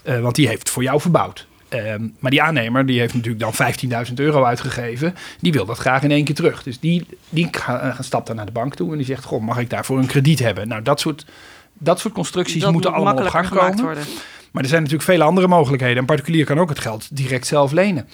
want 0.03 0.35
die 0.35 0.47
heeft 0.47 0.59
het 0.59 0.71
voor 0.71 0.83
jou 0.83 1.01
verbouwd. 1.01 1.47
Ehm, 1.75 2.09
maar 2.19 2.31
die 2.31 2.43
aannemer 2.43 2.87
die 2.87 2.99
heeft 3.01 3.15
natuurlijk 3.15 3.41
dan 3.41 3.55
15.000 4.09 4.15
euro 4.15 4.45
uitgegeven. 4.45 5.15
Die 5.41 5.53
wil 5.53 5.65
dat 5.65 5.79
graag 5.79 6.03
in 6.03 6.11
één 6.11 6.25
keer 6.25 6.35
terug. 6.35 6.63
Dus 6.63 6.81
die, 6.81 7.07
die 7.29 7.51
stapt 8.01 8.27
dan 8.27 8.37
naar 8.37 8.47
de 8.47 8.53
bank 8.53 8.75
toe 8.75 8.91
en 8.91 8.97
die 8.97 9.07
zegt: 9.07 9.25
Goh, 9.25 9.43
mag 9.43 9.59
ik 9.59 9.71
daarvoor 9.71 9.99
een 9.99 10.07
krediet 10.07 10.39
hebben? 10.39 10.69
Nou, 10.69 10.83
dat 10.83 11.01
soort, 11.01 11.27
dat 11.79 12.01
soort 12.01 12.15
constructies 12.15 12.67
moeten 12.67 12.93
allemaal 12.93 13.25
op 13.25 13.31
gang 13.31 13.49
komen. 13.49 13.83
Worden. 13.83 14.05
Maar 14.51 14.63
er 14.63 14.69
zijn 14.69 14.83
natuurlijk 14.83 15.11
vele 15.11 15.25
andere 15.25 15.49
mogelijkheden. 15.49 15.99
Een 15.99 16.05
particulier 16.05 16.45
kan 16.45 16.59
ook 16.59 16.69
het 16.69 16.79
geld 16.79 17.17
direct 17.17 17.47
zelf 17.47 17.73
lenen. 17.73 18.09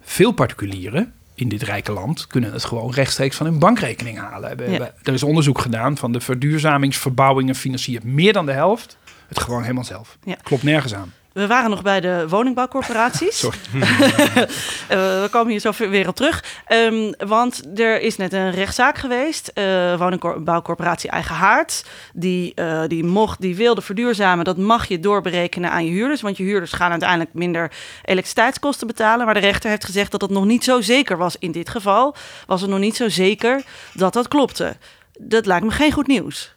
Veel 0.00 0.32
particulieren 0.32 1.12
in 1.34 1.48
dit 1.48 1.62
rijke 1.62 1.92
land 1.92 2.26
kunnen 2.26 2.52
het 2.52 2.64
gewoon 2.64 2.92
rechtstreeks 2.92 3.36
van 3.36 3.46
hun 3.46 3.58
bankrekening 3.58 4.18
halen. 4.18 4.58
Er 5.02 5.12
is 5.12 5.22
onderzoek 5.22 5.58
gedaan 5.58 5.96
van 5.96 6.12
de 6.12 6.20
verduurzamingsverbouwingen 6.20 7.54
financiert 7.54 8.04
meer 8.04 8.32
dan 8.32 8.46
de 8.46 8.52
helft 8.52 8.96
het 9.28 9.38
gewoon 9.40 9.62
helemaal 9.62 9.84
zelf. 9.84 10.18
Klopt 10.42 10.62
nergens 10.62 10.94
aan. 10.94 11.12
We 11.32 11.46
waren 11.46 11.70
nog 11.70 11.82
bij 11.82 12.00
de 12.00 12.24
woningbouwcorporaties. 12.28 13.38
Sorry. 13.44 13.58
Eh, 14.88 14.98
we 14.98 15.28
komen 15.30 15.50
hier 15.50 15.60
zo 15.60 15.72
weer 15.76 16.08
op 16.08 16.16
terug. 16.16 16.44
Um, 16.68 17.14
want 17.18 17.78
er 17.78 18.00
is 18.00 18.16
net 18.16 18.32
een 18.32 18.50
rechtszaak 18.50 18.98
geweest. 18.98 19.50
Uh, 19.54 19.98
woningbouwcorporatie 19.98 21.10
Eigen 21.10 21.34
Haard. 21.34 21.84
Die, 22.14 22.52
uh, 22.54 22.82
die, 22.86 23.04
mocht, 23.04 23.40
die 23.40 23.56
wilde 23.56 23.82
verduurzamen. 23.82 24.44
Dat 24.44 24.56
mag 24.56 24.88
je 24.88 25.00
doorberekenen 25.00 25.70
aan 25.70 25.84
je 25.84 25.90
huurders. 25.90 26.20
Want 26.20 26.36
je 26.36 26.42
huurders 26.42 26.72
gaan 26.72 26.90
uiteindelijk 26.90 27.34
minder 27.34 27.72
elektriciteitskosten 28.04 28.86
betalen. 28.86 29.24
Maar 29.24 29.34
de 29.34 29.40
rechter 29.40 29.70
heeft 29.70 29.84
gezegd 29.84 30.10
dat 30.10 30.20
het 30.20 30.30
nog 30.30 30.44
niet 30.44 30.64
zo 30.64 30.80
zeker 30.80 31.16
was. 31.16 31.36
In 31.38 31.52
dit 31.52 31.68
geval 31.68 32.14
was 32.46 32.60
het 32.60 32.70
nog 32.70 32.78
niet 32.78 32.96
zo 32.96 33.08
zeker 33.08 33.62
dat 33.94 34.12
dat 34.12 34.28
klopte. 34.28 34.76
Dat 35.18 35.46
lijkt 35.46 35.64
me 35.64 35.70
geen 35.70 35.92
goed 35.92 36.06
nieuws. 36.06 36.54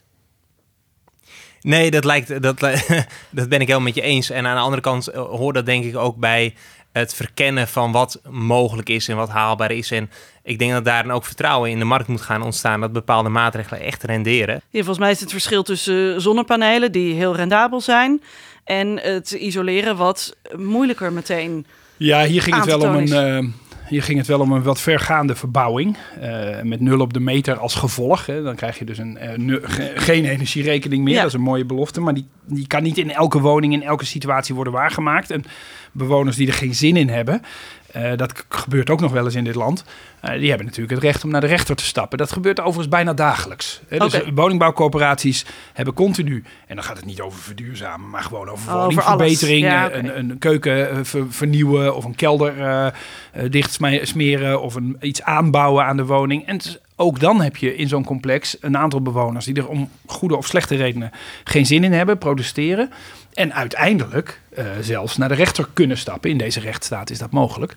Nee, 1.66 1.92
dat, 1.92 2.06
lijkt, 2.06 2.42
dat, 2.42 2.60
dat 3.30 3.50
ben 3.50 3.62
ik 3.62 3.68
helemaal 3.68 3.80
met 3.80 3.96
je 3.96 4.02
eens. 4.02 4.30
En 4.30 4.48
aan 4.48 4.56
de 4.56 4.62
andere 4.62 4.82
kant 4.82 5.08
eh, 5.08 5.22
hoort 5.22 5.56
dat 5.56 5.66
denk 5.66 5.84
ik 5.84 5.98
ook 5.98 6.16
bij 6.16 6.54
het 6.92 7.14
verkennen 7.14 7.68
van 7.68 7.92
wat 7.92 8.20
mogelijk 8.30 8.90
is 8.90 9.08
en 9.08 9.16
wat 9.16 9.30
haalbaar 9.30 9.72
is. 9.72 9.92
En 9.92 10.10
ik 10.44 10.60
denk 10.60 10.72
dat 10.72 10.86
daar 10.86 11.04
dan 11.04 11.12
ook 11.12 11.26
vertrouwen 11.26 11.70
in 11.70 11.80
de 11.80 11.86
markt 11.86 12.08
moet 12.08 12.22
gaan 12.22 12.42
ontstaan 12.42 12.82
dat 12.82 12.94
bepaalde 12.94 13.30
maatregelen 13.30 13.82
echt 13.82 14.04
renderen. 14.04 14.56
Ja, 14.56 14.78
volgens 14.78 14.98
mij 14.98 15.12
is 15.12 15.20
het 15.20 15.32
verschil 15.32 15.64
tussen 15.64 16.22
zonnepanelen 16.22 16.92
die 16.92 17.14
heel 17.14 17.36
rendabel 17.36 17.82
zijn 17.82 18.22
en 18.64 19.00
het 19.00 19.32
isoleren 19.32 19.98
wat 19.98 20.36
moeilijker 20.56 21.14
meteen. 21.14 21.66
Ja, 21.98 22.26
hier 22.26 22.42
ging 22.42 22.56
het 22.56 22.66
wel 22.66 22.82
om 22.82 22.96
een. 22.96 23.08
Uh, 23.08 23.50
hier 23.88 24.04
ging 24.04 24.18
het 24.18 24.28
wel 24.28 24.40
om 24.40 24.52
een 24.52 24.64
wat 24.64 24.82
vergaande 24.82 25.36
verbouwing. 25.36 25.98
Uh, 26.22 26.62
met 26.62 26.80
nul 26.80 27.00
op 27.00 27.14
de 27.14 27.20
meter 27.20 27.58
als 27.58 27.76
gevolg. 27.76 28.26
Hè. 28.26 28.44
Dan 28.44 28.56
krijg 28.56 28.80
je 28.80 28.86
dus 28.86 28.98
een, 28.98 29.18
uh, 29.48 29.58
geen 29.96 30.26
energierekening 30.26 31.04
meer. 31.04 31.18
Dat 31.18 31.26
is 31.26 31.34
een 31.34 31.42
mooie 31.42 31.66
belofte. 31.66 32.02
Maar 32.02 32.14
die, 32.14 32.28
die 32.46 32.68
kan 32.68 32.84
niet 32.84 32.98
in 32.98 33.12
elke 33.12 33.40
woning, 33.40 33.74
in 33.74 33.84
elke 33.84 34.06
situatie 34.06 34.56
worden 34.56 34.74
waargemaakt. 34.74 35.32
En 35.32 35.44
bewoners 35.92 36.36
die 36.36 36.48
er 36.48 36.54
geen 36.54 36.76
zin 36.76 36.96
in 36.96 37.10
hebben, 37.10 37.42
uh, 37.96 38.12
dat 38.16 38.46
gebeurt 38.50 38.90
ook 38.90 39.00
nog 39.00 39.12
wel 39.12 39.26
eens 39.26 39.36
in 39.36 39.44
dit 39.44 39.56
land. 39.56 39.84
Uh, 40.24 40.32
die 40.32 40.48
hebben 40.48 40.66
natuurlijk 40.66 40.94
het 40.94 41.04
recht 41.04 41.24
om 41.24 41.30
naar 41.30 41.42
de 41.42 41.48
rechter 41.48 41.76
te 41.76 41.86
stappen. 41.86 42.18
Dat 42.18 42.32
gebeurt 42.32 42.60
overigens 42.60 42.88
bijna 42.88 43.14
dagelijks. 43.14 43.82
Hè? 43.88 43.98
Dus 43.98 44.22
woningbouwcorporaties 44.34 45.46
hebben 45.74 45.94
continu, 45.94 46.44
en 46.68 46.76
dan 46.76 46.84
gaat 46.84 46.98
het 46.98 47.06
niet 47.06 47.22
over 47.22 47.40
verduurzamen, 47.40 48.10
maar 48.10 48.24
gewoon 48.24 48.50
over 48.50 48.74
oh, 48.74 48.82
woningverbetering, 48.82 49.66
ja, 49.66 49.86
okay. 49.86 50.00
een, 50.00 50.18
een, 50.18 50.38
keuken 50.38 50.98
uh, 50.98 51.00
ver, 51.04 51.26
vernieuwen 51.30 51.96
of 51.96 52.06
een 52.06 52.16
kelder 52.16 52.94
dicht 53.50 53.80
smeren 54.02 54.62
of 54.62 54.76
een, 54.76 54.98
iets 55.00 55.22
aanbouwen 55.22 55.86
aan 55.86 55.98
de 55.98 56.06
woning. 56.06 56.48
En 56.48 56.60
ook 56.96 57.20
dan 57.20 57.42
heb 57.42 57.58
je 57.58 57.76
in 57.76 57.88
zo'n 57.88 58.04
complex 58.04 58.58
een 58.62 58.78
aantal 58.78 59.02
bewoners 59.02 59.46
die 59.46 59.56
er 59.56 59.68
om 59.68 59.90
goede 60.06 60.38
of 60.38 60.46
slechte 60.46 60.76
redenen 60.76 61.12
geen 61.44 61.66
zin 61.66 61.84
in 61.84 61.94
hebben, 61.94 62.18
protesteren. 62.18 62.92
En 63.36 63.54
uiteindelijk 63.54 64.40
uh, 64.58 64.66
zelfs 64.82 65.18
naar 65.18 65.30
de 65.30 65.36
rechter 65.36 65.68
kunnen 65.74 65.98
stappen. 65.98 66.30
In 66.30 66.38
deze 66.38 66.60
rechtsstaat 66.60 67.10
is 67.10 67.18
dat 67.18 67.32
mogelijk. 67.32 67.74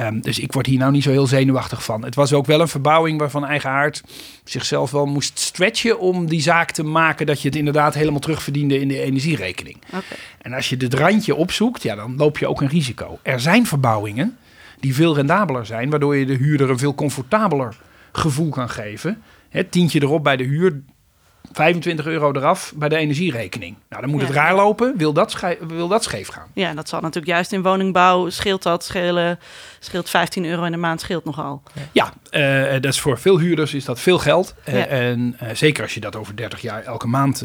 Um, 0.00 0.20
dus 0.20 0.38
ik 0.38 0.52
word 0.52 0.66
hier 0.66 0.78
nou 0.78 0.92
niet 0.92 1.02
zo 1.02 1.10
heel 1.10 1.26
zenuwachtig 1.26 1.84
van. 1.84 2.04
Het 2.04 2.14
was 2.14 2.32
ook 2.32 2.46
wel 2.46 2.60
een 2.60 2.68
verbouwing 2.68 3.18
waarvan 3.18 3.46
Eigenaard 3.46 4.02
zichzelf 4.44 4.90
wel 4.90 5.06
moest 5.06 5.38
stretchen 5.38 5.98
om 5.98 6.26
die 6.26 6.40
zaak 6.40 6.70
te 6.70 6.82
maken 6.82 7.26
dat 7.26 7.42
je 7.42 7.48
het 7.48 7.56
inderdaad 7.56 7.94
helemaal 7.94 8.20
terugverdiende 8.20 8.80
in 8.80 8.88
de 8.88 9.00
energierekening. 9.00 9.76
Okay. 9.86 10.18
En 10.42 10.52
als 10.52 10.68
je 10.68 10.76
het 10.76 10.94
randje 10.94 11.34
opzoekt, 11.34 11.82
ja, 11.82 11.94
dan 11.94 12.16
loop 12.16 12.38
je 12.38 12.46
ook 12.46 12.60
een 12.60 12.68
risico. 12.68 13.18
Er 13.22 13.40
zijn 13.40 13.66
verbouwingen 13.66 14.36
die 14.80 14.94
veel 14.94 15.14
rendabeler 15.14 15.66
zijn, 15.66 15.90
waardoor 15.90 16.16
je 16.16 16.26
de 16.26 16.36
huurder 16.36 16.70
een 16.70 16.78
veel 16.78 16.94
comfortabeler 16.94 17.76
gevoel 18.12 18.50
kan 18.50 18.70
geven. 18.70 19.22
Het 19.48 19.70
tientje 19.70 20.02
erop 20.02 20.24
bij 20.24 20.36
de 20.36 20.44
huur, 20.44 20.82
25 21.52 22.06
euro 22.06 22.32
eraf 22.32 22.72
bij 22.76 22.88
de 22.88 22.96
energierekening. 22.96 23.76
Nou, 23.88 24.02
dan 24.02 24.10
moet 24.10 24.20
het 24.20 24.30
raar 24.30 24.54
lopen. 24.54 24.96
Wil 24.96 25.12
dat, 25.12 25.56
wil 25.60 25.88
dat 25.88 26.04
scheef 26.04 26.28
gaan? 26.28 26.46
Ja, 26.52 26.74
dat 26.74 26.88
zal 26.88 27.00
natuurlijk 27.00 27.32
juist 27.32 27.52
in 27.52 27.62
woningbouw 27.62 28.28
scheelt 28.28 28.62
dat. 28.62 28.84
Schelen, 28.84 29.38
scheelt 29.78 30.10
15 30.10 30.44
euro 30.44 30.64
in 30.64 30.72
de 30.72 30.78
maand, 30.78 31.00
scheelt 31.00 31.24
nogal. 31.24 31.62
Ja, 31.92 32.12
uh, 32.30 32.72
dat 32.72 32.92
is 32.92 33.00
voor 33.00 33.18
veel 33.18 33.38
huurders 33.38 33.74
is 33.74 33.84
dat 33.84 34.00
veel 34.00 34.18
geld. 34.18 34.54
Uh, 34.68 34.92
en 34.92 35.36
uh, 35.42 35.48
zeker 35.52 35.82
als 35.82 35.94
je 35.94 36.00
dat 36.00 36.16
over 36.16 36.36
30 36.36 36.60
jaar 36.60 36.84
elke 36.84 37.06
maand 37.06 37.44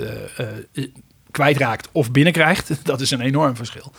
kwijtraakt 1.31 1.89
of 1.91 2.11
binnenkrijgt. 2.11 2.71
Dat 2.83 3.01
is 3.01 3.11
een 3.11 3.21
enorm 3.21 3.55
verschil. 3.55 3.91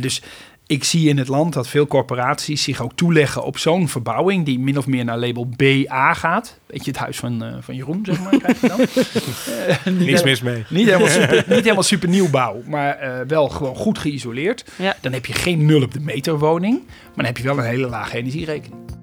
dus 0.00 0.22
ik 0.70 0.84
zie 0.84 1.08
in 1.08 1.18
het 1.18 1.28
land 1.28 1.52
dat 1.52 1.68
veel 1.68 1.86
corporaties 1.86 2.62
zich 2.62 2.82
ook 2.82 2.92
toeleggen 2.94 3.44
op 3.44 3.58
zo'n 3.58 3.88
verbouwing 3.88 4.44
die 4.44 4.58
min 4.58 4.78
of 4.78 4.86
meer 4.86 5.04
naar 5.04 5.18
label 5.18 5.48
BA 5.56 6.14
gaat. 6.14 6.58
Weet 6.66 6.84
je, 6.84 6.90
het 6.90 7.00
huis 7.00 7.16
van, 7.16 7.44
uh, 7.44 7.54
van 7.60 7.74
Jeroen, 7.74 8.00
zeg 8.04 8.20
maar, 8.20 8.38
krijg 8.38 8.60
je 8.60 8.68
dan. 8.68 8.80
uh, 9.94 10.00
Niks 10.06 10.22
mis 10.22 10.42
mee. 10.42 10.64
Niet 10.68 10.86
helemaal 10.86 11.08
super, 11.08 11.44
niet 11.54 11.62
helemaal 11.62 11.82
super 11.82 12.08
nieuwbouw, 12.08 12.62
maar 12.66 13.02
uh, 13.02 13.20
wel 13.26 13.48
gewoon 13.48 13.76
goed 13.76 13.98
geïsoleerd. 13.98 14.64
Ja. 14.76 14.96
Dan 15.00 15.12
heb 15.12 15.26
je 15.26 15.32
geen 15.32 15.66
nul 15.66 15.82
op 15.82 15.92
de 15.92 16.00
meter 16.00 16.38
woning, 16.38 16.82
maar 16.86 17.16
dan 17.16 17.24
heb 17.24 17.36
je 17.36 17.42
wel 17.42 17.58
een 17.58 17.64
hele 17.64 17.88
lage 17.88 18.16
energierekening. 18.16 18.99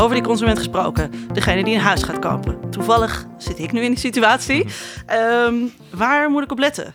Over 0.00 0.14
die 0.14 0.24
consument 0.24 0.58
gesproken, 0.58 1.10
degene 1.32 1.64
die 1.64 1.74
een 1.74 1.80
huis 1.80 2.02
gaat 2.02 2.18
kopen. 2.18 2.70
Toevallig 2.70 3.26
zit 3.38 3.58
ik 3.58 3.72
nu 3.72 3.80
in 3.80 3.90
die 3.90 3.98
situatie. 3.98 4.66
Um, 5.46 5.70
waar 5.90 6.30
moet 6.30 6.42
ik 6.42 6.50
op 6.50 6.58
letten? 6.58 6.94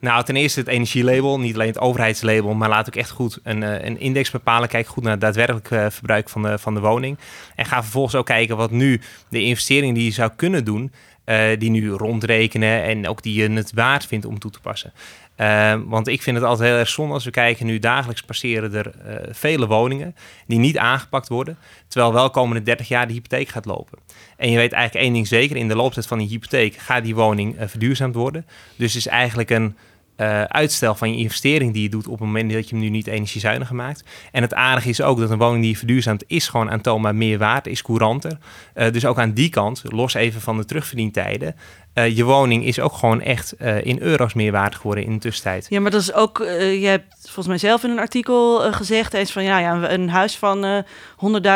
Nou, 0.00 0.24
ten 0.24 0.36
eerste 0.36 0.60
het 0.60 0.68
energielabel, 0.68 1.40
niet 1.40 1.54
alleen 1.54 1.66
het 1.66 1.78
overheidslabel, 1.78 2.54
maar 2.54 2.68
laat 2.68 2.86
ook 2.86 2.94
echt 2.94 3.10
goed 3.10 3.38
een, 3.42 3.62
eh, 3.62 3.84
een 3.84 4.00
index 4.00 4.30
bepalen. 4.30 4.68
Kijk 4.68 4.86
goed 4.86 5.02
naar 5.02 5.12
het 5.12 5.20
daadwerkelijk 5.20 5.70
uh, 5.70 5.86
verbruik 5.90 6.28
van 6.28 6.42
de, 6.42 6.58
van 6.58 6.74
de 6.74 6.80
woning. 6.80 7.18
En 7.54 7.64
ga 7.64 7.82
vervolgens 7.82 8.14
ook 8.14 8.26
kijken 8.26 8.56
wat 8.56 8.70
nu 8.70 9.00
de 9.28 9.42
investering 9.42 9.94
die 9.94 10.04
je 10.04 10.10
zou 10.10 10.30
kunnen 10.36 10.64
doen, 10.64 10.92
uh, 11.30 11.58
die 11.58 11.70
nu 11.70 11.90
rondrekenen 11.90 12.82
en 12.82 13.08
ook 13.08 13.22
die 13.22 13.42
je 13.42 13.50
het 13.50 13.72
waard 13.72 14.06
vindt 14.06 14.26
om 14.26 14.38
toe 14.38 14.50
te 14.50 14.60
passen. 14.60 14.92
Uh, 15.36 15.74
want 15.84 16.08
ik 16.08 16.22
vind 16.22 16.36
het 16.36 16.44
altijd 16.44 16.68
heel 16.68 16.78
erg 16.78 16.88
zonde 16.88 17.14
als 17.14 17.24
we 17.24 17.30
kijken, 17.30 17.66
nu 17.66 17.78
dagelijks 17.78 18.22
passeren 18.22 18.74
er 18.74 18.92
uh, 19.06 19.14
vele 19.30 19.66
woningen 19.66 20.14
die 20.46 20.58
niet 20.58 20.78
aangepakt 20.78 21.28
worden, 21.28 21.58
terwijl 21.88 22.12
wel 22.12 22.30
komende 22.30 22.62
30 22.62 22.88
jaar 22.88 23.06
de 23.06 23.12
hypotheek 23.12 23.48
gaat 23.48 23.64
lopen. 23.64 23.98
En 24.36 24.50
je 24.50 24.56
weet 24.56 24.72
eigenlijk 24.72 25.04
één 25.04 25.14
ding 25.14 25.26
zeker, 25.26 25.56
in 25.56 25.68
de 25.68 25.76
looptijd 25.76 26.06
van 26.06 26.18
die 26.18 26.28
hypotheek 26.28 26.76
gaat 26.76 27.04
die 27.04 27.14
woning 27.14 27.56
verduurzaamd 27.58 28.14
worden. 28.14 28.46
Dus 28.76 28.96
is 28.96 29.06
eigenlijk 29.06 29.50
een, 29.50 29.76
eh, 30.20 30.42
uitstel 30.42 30.94
van 30.94 31.10
je 31.12 31.22
investering 31.22 31.72
die 31.72 31.82
je 31.82 31.88
doet 31.88 32.06
op 32.06 32.18
het 32.18 32.26
moment 32.26 32.52
dat 32.52 32.68
je 32.68 32.74
hem 32.74 32.84
nu 32.84 32.90
niet 32.90 33.06
energiezuiniger 33.06 33.74
maakt. 33.74 34.04
En 34.32 34.42
het 34.42 34.54
aardige 34.54 34.88
is 34.88 35.02
ook 35.02 35.18
dat 35.18 35.30
een 35.30 35.38
woning 35.38 35.60
die 35.62 35.70
je 35.70 35.76
verduurzaamt 35.76 36.24
is 36.26 36.48
gewoon 36.48 36.70
aantoonbaar 36.70 37.14
meer 37.14 37.38
waard, 37.38 37.66
is 37.66 37.82
couranter. 37.82 38.38
Uh, 38.74 38.90
dus 38.90 39.04
ook 39.04 39.18
aan 39.18 39.32
die 39.32 39.48
kant, 39.48 39.82
los 39.84 40.14
even 40.14 40.40
van 40.40 40.56
de 40.56 40.64
terugverdientijden, 40.64 41.56
uh, 41.94 42.16
je 42.16 42.24
woning 42.24 42.64
is 42.64 42.80
ook 42.80 42.92
gewoon 42.92 43.20
echt 43.20 43.54
uh, 43.58 43.84
in 43.84 44.00
euro's 44.00 44.34
meer 44.34 44.52
waard 44.52 44.74
geworden 44.74 45.04
in 45.04 45.12
de 45.12 45.18
tussentijd. 45.18 45.66
Ja, 45.68 45.80
maar 45.80 45.90
dat 45.90 46.00
is 46.00 46.12
ook, 46.12 46.38
uh, 46.38 46.80
je 46.80 46.86
hebt 46.86 47.14
volgens 47.20 47.46
mij 47.46 47.58
zelf 47.58 47.84
in 47.84 47.90
een 47.90 47.98
artikel 47.98 48.72
gezegd 48.72 49.14
eens 49.14 49.32
van 49.32 49.42
ja, 49.42 49.58
ja, 49.58 49.90
een 49.90 50.08
huis 50.08 50.36
van 50.36 50.84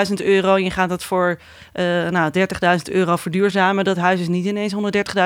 100.000 0.08 0.14
euro 0.14 0.54
en 0.54 0.64
je 0.64 0.70
gaat 0.70 0.88
dat 0.88 1.04
voor 1.04 1.40
nou, 2.10 2.30
30.000 2.38 2.92
euro 2.92 3.16
verduurzamen. 3.16 3.84
Dat 3.84 3.96
huis 3.96 4.20
is 4.20 4.28
niet 4.28 4.44
ineens 4.44 4.74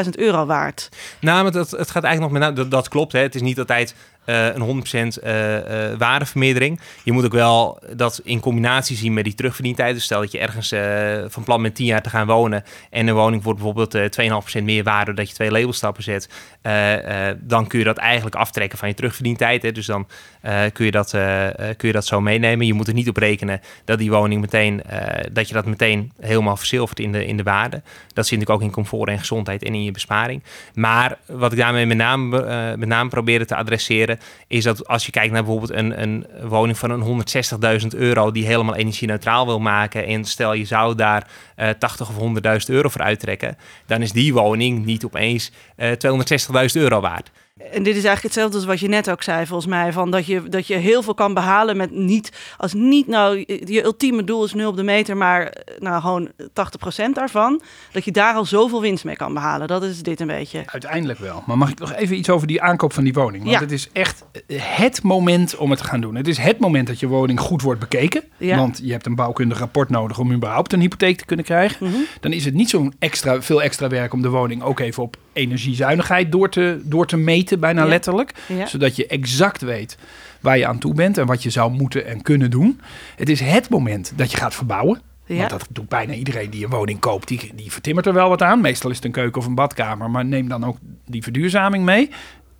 130.000 0.04 0.10
euro 0.10 0.46
waard. 0.46 0.88
Nou, 1.20 1.42
maar 1.42 1.52
dat, 1.52 1.70
het 1.70 1.90
gaat 1.90 2.04
eigenlijk 2.04 2.32
nog 2.32 2.42
met, 2.42 2.56
dat, 2.56 2.70
dat 2.70 2.88
klopt. 2.88 3.12
Hè. 3.12 3.20
Het 3.20 3.34
is 3.34 3.42
niet 3.42 3.58
altijd 3.58 3.94
uh, 4.28 4.54
een 4.54 4.82
100% 5.20 5.24
uh, 5.24 5.54
uh, 5.54 5.98
waardevermeerdering. 5.98 6.80
Je 7.04 7.12
moet 7.12 7.24
ook 7.24 7.32
wel 7.32 7.78
dat 7.96 8.20
in 8.24 8.40
combinatie 8.40 8.96
zien 8.96 9.12
met 9.12 9.24
die 9.24 9.34
terugverdientijd. 9.34 9.94
Dus 9.94 10.04
stel 10.04 10.20
dat 10.20 10.32
je 10.32 10.38
ergens 10.38 10.74
van 11.32 11.42
plan 11.44 11.62
bent 11.62 11.74
10 11.74 11.86
jaar 11.86 12.02
te 12.02 12.10
gaan 12.10 12.26
wonen 12.26 12.64
en 12.90 13.06
een 13.06 13.14
woning 13.14 13.42
wordt 13.42 13.60
bijvoorbeeld 13.60 14.20
2,5% 14.58 14.62
meer 14.62 14.84
waarde 14.84 15.14
dat 15.14 15.28
je 15.28 15.34
twee 15.34 15.50
labelstappen 15.50 16.02
zet, 16.02 16.28
dan 17.40 17.66
kun 17.66 17.78
je 17.78 17.84
dat 17.84 17.96
eigenlijk 17.96 18.36
aftrekken 18.36 18.78
van 18.78 18.88
je 18.88 18.94
terugverdientijd. 18.94 19.62
Hè. 19.62 19.72
Dus 19.72 19.86
dan 19.86 20.06
kun, 20.72 20.84
je 20.84 20.90
dat, 20.90 21.10
kun 21.76 21.88
je 21.88 21.92
dat 21.92 22.06
zo 22.06 22.20
meenemen. 22.20 22.66
Je 22.66 22.74
moet 22.74 22.88
er 22.88 22.94
niet 22.94 23.08
op 23.08 23.16
rekenen 23.16 23.60
dat 23.84 23.98
die 23.98 24.10
woning 24.10 24.40
meteen, 24.40 24.82
dat 25.32 25.48
je 25.48 25.54
dat 25.54 25.66
meteen 25.66 26.12
helemaal 26.20 26.56
verzilvert 26.56 27.00
in 27.00 27.12
de, 27.12 27.26
in 27.26 27.36
de 27.36 27.42
waarde. 27.42 27.82
Dat 28.12 28.26
zit 28.26 28.38
natuurlijk 28.38 28.50
ook 28.50 28.62
in 28.62 28.70
comfort 28.70 29.08
en 29.08 29.18
gezondheid 29.18 29.62
en 29.62 29.74
in 29.74 29.84
je 29.84 29.90
besparing. 29.90 30.42
Maar 30.74 31.18
wat 31.26 31.52
ik 31.52 31.58
daarmee 31.58 31.86
met 31.86 31.96
name, 31.96 32.76
met 32.76 32.88
name 32.88 33.08
probeerde 33.08 33.44
te 33.44 33.56
adresseren 33.56 34.17
is 34.46 34.64
dat 34.64 34.88
als 34.88 35.06
je 35.06 35.12
kijkt 35.12 35.32
naar 35.32 35.42
bijvoorbeeld 35.44 35.72
een, 35.72 36.02
een 36.02 36.26
woning 36.48 36.78
van 36.78 36.90
een 36.90 37.24
160.000 37.80 37.86
euro 37.88 38.30
die 38.30 38.46
helemaal 38.46 38.74
energie-neutraal 38.74 39.46
wil 39.46 39.60
maken 39.60 40.06
en 40.06 40.24
stel 40.24 40.52
je 40.52 40.64
zou 40.64 40.94
daar 40.94 41.26
uh, 41.56 41.68
80 41.78 42.08
of 42.08 42.14
100.000 42.16 42.66
euro 42.66 42.88
voor 42.88 43.02
uittrekken, 43.02 43.56
dan 43.86 44.02
is 44.02 44.12
die 44.12 44.32
woning 44.32 44.84
niet 44.84 45.04
opeens 45.04 45.52
uh, 45.76 45.90
260.000 45.90 46.72
euro 46.72 47.00
waard. 47.00 47.30
En 47.58 47.82
dit 47.82 47.96
is 47.96 48.04
eigenlijk 48.04 48.22
hetzelfde 48.22 48.56
als 48.56 48.66
wat 48.66 48.80
je 48.80 48.88
net 48.88 49.10
ook 49.10 49.22
zei, 49.22 49.46
volgens 49.46 49.68
mij. 49.68 49.92
Van 49.92 50.10
dat, 50.10 50.26
je, 50.26 50.42
dat 50.48 50.66
je 50.66 50.74
heel 50.74 51.02
veel 51.02 51.14
kan 51.14 51.34
behalen 51.34 51.76
met 51.76 51.90
niet. 51.90 52.32
Als 52.56 52.72
niet 52.72 53.06
nou 53.06 53.44
je 53.64 53.84
ultieme 53.84 54.24
doel 54.24 54.44
is 54.44 54.54
0 54.54 54.68
op 54.68 54.76
de 54.76 54.82
meter, 54.82 55.16
maar 55.16 55.46
eh, 55.46 55.80
nou 55.80 56.00
gewoon 56.00 56.28
80% 57.08 57.12
daarvan. 57.12 57.62
Dat 57.92 58.04
je 58.04 58.12
daar 58.12 58.34
al 58.34 58.44
zoveel 58.44 58.80
winst 58.80 59.04
mee 59.04 59.16
kan 59.16 59.34
behalen. 59.34 59.68
Dat 59.68 59.82
is 59.82 60.02
dit 60.02 60.20
een 60.20 60.26
beetje. 60.26 60.62
Uiteindelijk 60.66 61.18
wel. 61.18 61.42
Maar 61.46 61.58
mag 61.58 61.70
ik 61.70 61.78
nog 61.78 61.92
even 61.92 62.16
iets 62.16 62.30
over 62.30 62.46
die 62.46 62.62
aankoop 62.62 62.92
van 62.92 63.04
die 63.04 63.12
woning? 63.12 63.42
Want 63.42 63.54
ja. 63.54 63.60
het 63.60 63.72
is 63.72 63.88
echt 63.92 64.24
het 64.56 65.02
moment 65.02 65.56
om 65.56 65.70
het 65.70 65.78
te 65.78 65.84
gaan 65.84 66.00
doen. 66.00 66.14
Het 66.14 66.28
is 66.28 66.38
het 66.38 66.58
moment 66.58 66.86
dat 66.86 67.00
je 67.00 67.06
woning 67.06 67.40
goed 67.40 67.62
wordt 67.62 67.80
bekeken. 67.80 68.22
Ja. 68.36 68.56
Want 68.56 68.80
je 68.82 68.92
hebt 68.92 69.06
een 69.06 69.14
bouwkundig 69.14 69.58
rapport 69.58 69.88
nodig 69.88 70.18
om 70.18 70.32
überhaupt 70.32 70.72
een 70.72 70.80
hypotheek 70.80 71.18
te 71.18 71.24
kunnen 71.24 71.44
krijgen. 71.44 71.86
Mm 71.86 71.92
-hmm. 71.92 72.06
Dan 72.20 72.32
is 72.32 72.44
het 72.44 72.54
niet 72.54 72.70
zo'n 72.70 72.94
extra, 72.98 73.42
veel 73.42 73.62
extra 73.62 73.88
werk 73.88 74.12
om 74.12 74.22
de 74.22 74.28
woning 74.28 74.62
ook 74.62 74.80
even 74.80 75.02
op 75.02 75.16
energiezuinigheid 75.38 76.32
door 76.32 76.50
te, 76.50 76.80
door 76.84 77.06
te 77.06 77.16
meten, 77.16 77.60
bijna 77.60 77.82
ja. 77.82 77.88
letterlijk. 77.88 78.34
Ja. 78.46 78.66
Zodat 78.66 78.96
je 78.96 79.06
exact 79.06 79.60
weet 79.60 79.98
waar 80.40 80.58
je 80.58 80.66
aan 80.66 80.78
toe 80.78 80.94
bent 80.94 81.18
en 81.18 81.26
wat 81.26 81.42
je 81.42 81.50
zou 81.50 81.72
moeten 81.72 82.06
en 82.06 82.22
kunnen 82.22 82.50
doen. 82.50 82.80
Het 83.16 83.28
is 83.28 83.40
het 83.40 83.68
moment 83.68 84.12
dat 84.16 84.30
je 84.30 84.36
gaat 84.36 84.54
verbouwen. 84.54 85.00
Ja. 85.24 85.36
Want 85.36 85.50
dat 85.50 85.66
doet 85.70 85.88
bijna 85.88 86.12
iedereen 86.12 86.50
die 86.50 86.64
een 86.64 86.70
woning 86.70 87.00
koopt. 87.00 87.28
Die, 87.28 87.52
die 87.54 87.72
vertimmert 87.72 88.06
er 88.06 88.12
wel 88.12 88.28
wat 88.28 88.42
aan. 88.42 88.60
Meestal 88.60 88.90
is 88.90 88.96
het 88.96 89.04
een 89.04 89.12
keuken 89.12 89.40
of 89.40 89.46
een 89.46 89.54
badkamer. 89.54 90.10
Maar 90.10 90.24
neem 90.24 90.48
dan 90.48 90.64
ook 90.64 90.76
die 91.06 91.22
verduurzaming 91.22 91.84
mee. 91.84 92.10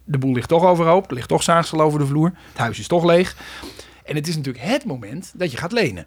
De 0.05 0.19
boel 0.19 0.33
ligt 0.33 0.49
toch 0.49 0.65
overhoop. 0.65 1.09
Er 1.09 1.15
ligt 1.15 1.29
toch 1.29 1.43
zaagsel 1.43 1.81
over 1.81 1.99
de 1.99 2.07
vloer. 2.07 2.33
Het 2.49 2.59
huis 2.59 2.79
is 2.79 2.87
toch 2.87 3.05
leeg. 3.05 3.37
En 4.05 4.15
het 4.15 4.29
is 4.29 4.37
natuurlijk 4.37 4.65
het 4.65 4.85
moment 4.85 5.33
dat 5.37 5.51
je 5.51 5.57
gaat 5.57 5.73
lenen. 5.73 6.07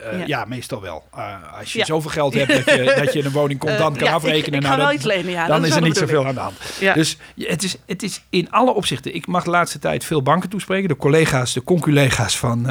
Uh, 0.00 0.18
ja. 0.18 0.26
ja. 0.26 0.44
meestal 0.44 0.80
wel. 0.80 1.04
Uh, 1.16 1.58
als 1.58 1.72
je 1.72 1.78
ja. 1.78 1.84
zoveel 1.84 2.10
geld 2.10 2.34
hebt 2.34 2.48
dat 2.48 2.76
je, 2.76 2.94
dat 3.04 3.12
je 3.12 3.24
een 3.24 3.30
woning 3.30 3.60
contant 3.60 3.92
uh, 3.92 3.98
kan 3.98 4.08
ja, 4.08 4.14
afrekenen, 4.14 4.58
ik, 4.58 4.64
ik 4.64 4.68
nou, 4.68 4.80
dan, 4.80 4.94
iets 4.94 5.04
lenen, 5.04 5.30
ja, 5.30 5.46
dan 5.46 5.64
is 5.64 5.74
er 5.74 5.82
niet 5.82 5.96
zoveel 5.96 6.26
aan 6.26 6.34
de 6.34 6.40
hand. 6.40 6.56
Dus 6.94 7.16
het 7.36 7.62
is, 7.62 7.76
het 7.86 8.02
is 8.02 8.22
in 8.30 8.50
alle 8.50 8.72
opzichten. 8.72 9.14
Ik 9.14 9.26
mag 9.26 9.44
de 9.44 9.50
laatste 9.50 9.78
tijd 9.78 10.04
veel 10.04 10.22
banken 10.22 10.48
toespreken. 10.48 10.88
De 10.88 10.96
collega's, 10.96 11.52
de 11.52 11.64
conculega's 11.64 12.38
van, 12.38 12.66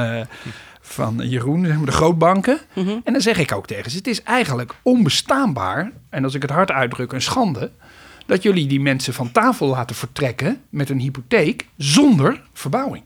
van 0.81 1.15
Jeroen, 1.23 1.65
zeg 1.65 1.75
maar 1.75 1.85
de 1.85 1.91
grootbanken. 1.91 2.59
Mm 2.73 2.85
-hmm. 2.85 3.01
En 3.03 3.13
dan 3.13 3.21
zeg 3.21 3.37
ik 3.37 3.51
ook 3.51 3.67
tegen 3.67 3.91
ze: 3.91 3.97
het 3.97 4.07
is 4.07 4.23
eigenlijk 4.23 4.75
onbestaanbaar. 4.81 5.91
En 6.09 6.23
als 6.23 6.33
ik 6.33 6.41
het 6.41 6.51
hard 6.51 6.71
uitdruk, 6.71 7.11
een 7.11 7.21
schande. 7.21 7.71
Dat 8.25 8.43
jullie 8.43 8.67
die 8.67 8.79
mensen 8.79 9.13
van 9.13 9.31
tafel 9.31 9.67
laten 9.67 9.95
vertrekken 9.95 10.61
met 10.69 10.89
een 10.89 10.99
hypotheek 10.99 11.67
zonder 11.77 12.41
verbouwing. 12.53 13.03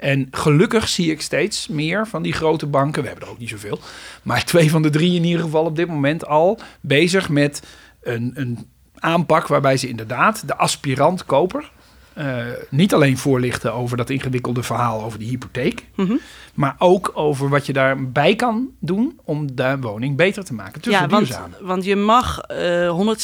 En 0.00 0.28
gelukkig 0.30 0.88
zie 0.88 1.10
ik 1.10 1.20
steeds 1.20 1.68
meer 1.68 2.06
van 2.06 2.22
die 2.22 2.32
grote 2.32 2.66
banken. 2.66 3.02
We 3.02 3.08
hebben 3.08 3.26
er 3.26 3.32
ook 3.32 3.38
niet 3.38 3.48
zoveel. 3.48 3.78
Maar 4.22 4.44
twee 4.44 4.70
van 4.70 4.82
de 4.82 4.90
drie 4.90 5.14
in 5.14 5.24
ieder 5.24 5.42
geval 5.42 5.64
op 5.64 5.76
dit 5.76 5.88
moment 5.88 6.26
al 6.26 6.58
bezig 6.80 7.28
met 7.28 7.62
een, 8.02 8.30
een 8.34 8.68
aanpak 8.98 9.46
waarbij 9.46 9.76
ze 9.76 9.88
inderdaad 9.88 10.46
de 10.46 10.56
aspirant 10.56 11.24
koper. 11.24 11.70
Uh, 12.18 12.44
niet 12.68 12.94
alleen 12.94 13.18
voorlichten 13.18 13.72
over 13.72 13.96
dat 13.96 14.10
ingewikkelde 14.10 14.62
verhaal 14.62 15.04
over 15.04 15.18
die 15.18 15.28
hypotheek. 15.28 15.84
Mm 15.94 16.06
-hmm. 16.06 16.20
Maar 16.54 16.74
ook 16.78 17.10
over 17.14 17.48
wat 17.48 17.66
je 17.66 17.72
daarbij 17.72 18.36
kan 18.36 18.68
doen 18.78 19.20
om 19.24 19.56
de 19.56 19.76
woning 19.80 20.16
beter 20.16 20.44
te 20.44 20.54
maken. 20.54 20.80
Ja, 20.90 21.06
want, 21.06 21.40
want, 21.60 21.84
je 21.84 21.96
mag 21.96 22.40
uh, 22.50 23.14